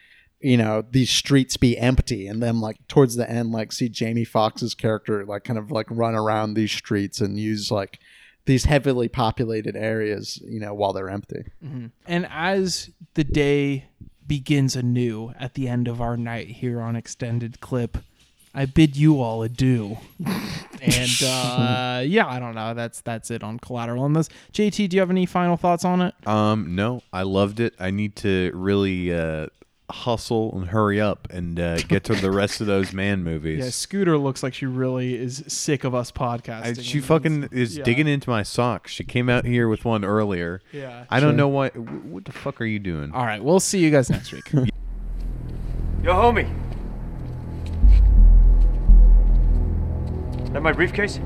you 0.43 0.57
know 0.57 0.83
these 0.91 1.11
streets 1.11 1.57
be 1.57 1.79
empty 1.79 2.27
and 2.27 2.43
then 2.43 2.61
like 2.61 2.77
towards 2.89 3.17
the 3.17 3.29
end 3.29 3.53
like 3.53 3.73
see 3.73 3.89
Jamie 3.89 4.25
Foxx's 4.25 4.75
character 4.75 5.25
like 5.25 5.45
kind 5.45 5.59
of 5.59 5.71
like 5.71 5.87
run 5.91 6.15
around 6.15 6.55
these 6.55 6.73
streets 6.73 7.21
and 7.21 7.39
use 7.39 7.71
like 7.71 7.99
these 8.45 8.65
heavily 8.65 9.09
populated 9.09 9.77
areas 9.77 10.43
you 10.45 10.61
know 10.61 10.75
while 10.75 10.93
they're 10.93 11.09
empty 11.11 11.45
and 12.07 12.27
as 12.31 12.91
the 13.15 13.25
day 13.25 13.85
begins 14.27 14.77
anew 14.77 15.31
at 15.39 15.53
the 15.53 15.69
end 15.69 15.89
of 15.89 16.01
our 16.01 16.17
night 16.17 16.49
here 16.49 16.81
on 16.81 16.97
Extended 16.97 17.61
Clip, 17.61 17.99
I 18.55 18.65
bid 18.65 18.97
you 18.97 19.21
all 19.21 19.43
adieu. 19.43 19.99
and 20.81 21.23
uh, 21.23 22.03
yeah, 22.05 22.27
I 22.27 22.39
don't 22.39 22.55
know. 22.55 22.73
That's 22.73 23.01
that's 23.03 23.31
it 23.31 23.43
on 23.43 23.59
collateral 23.59 24.05
on 24.05 24.13
this. 24.15 24.29
JT, 24.53 24.89
do 24.89 24.97
you 24.97 25.01
have 25.01 25.11
any 25.11 25.27
final 25.27 25.57
thoughts 25.57 25.85
on 25.85 26.01
it? 26.01 26.15
Um, 26.27 26.75
no, 26.75 27.03
I 27.13 27.23
loved 27.23 27.61
it. 27.61 27.75
I 27.79 27.91
need 27.91 28.17
to 28.17 28.51
really 28.55 29.13
uh, 29.13 29.49
hustle 29.93 30.53
and 30.57 30.69
hurry 30.69 31.01
up 31.01 31.29
and 31.31 31.59
uh, 31.61 31.77
get 31.83 32.05
to 32.05 32.15
the 32.15 32.31
rest 32.31 32.61
of 32.61 32.67
those 32.67 32.93
Mann 32.93 33.23
movies. 33.25 33.65
Yeah, 33.65 33.71
Scooter 33.71 34.19
looks 34.19 34.43
like 34.43 34.55
she 34.55 34.67
really 34.67 35.15
is 35.17 35.45
sick 35.47 35.85
of 35.85 35.95
us 35.95 36.11
podcasting. 36.11 36.79
I, 36.79 36.83
she 36.83 37.01
fucking 37.01 37.45
it's- 37.45 37.59
is 37.59 37.77
yeah. 37.79 37.85
digging 37.85 38.09
into 38.09 38.29
my 38.31 38.43
socks. 38.43 38.91
She 38.91 39.05
came 39.05 39.29
out 39.29 39.45
here 39.45 39.69
with 39.69 39.85
one 39.85 40.05
earlier. 40.05 40.61
Yeah. 40.73 41.05
I 41.11 41.21
don't 41.21 41.37
know 41.37 41.49
what. 41.49 41.77
What 41.77 42.25
the 42.25 42.33
fuck 42.33 42.61
are 42.61 42.65
you 42.65 42.79
doing? 42.79 43.13
All 43.13 43.25
right, 43.25 43.43
we'll 43.43 43.61
see 43.61 43.79
you 43.79 43.91
guys 43.91 44.11
next 44.11 44.33
week. 44.33 44.51
Yo, 44.53 46.13
homie. 46.13 46.49
That 50.53 50.63
my 50.63 50.73
briefcase? 50.73 51.19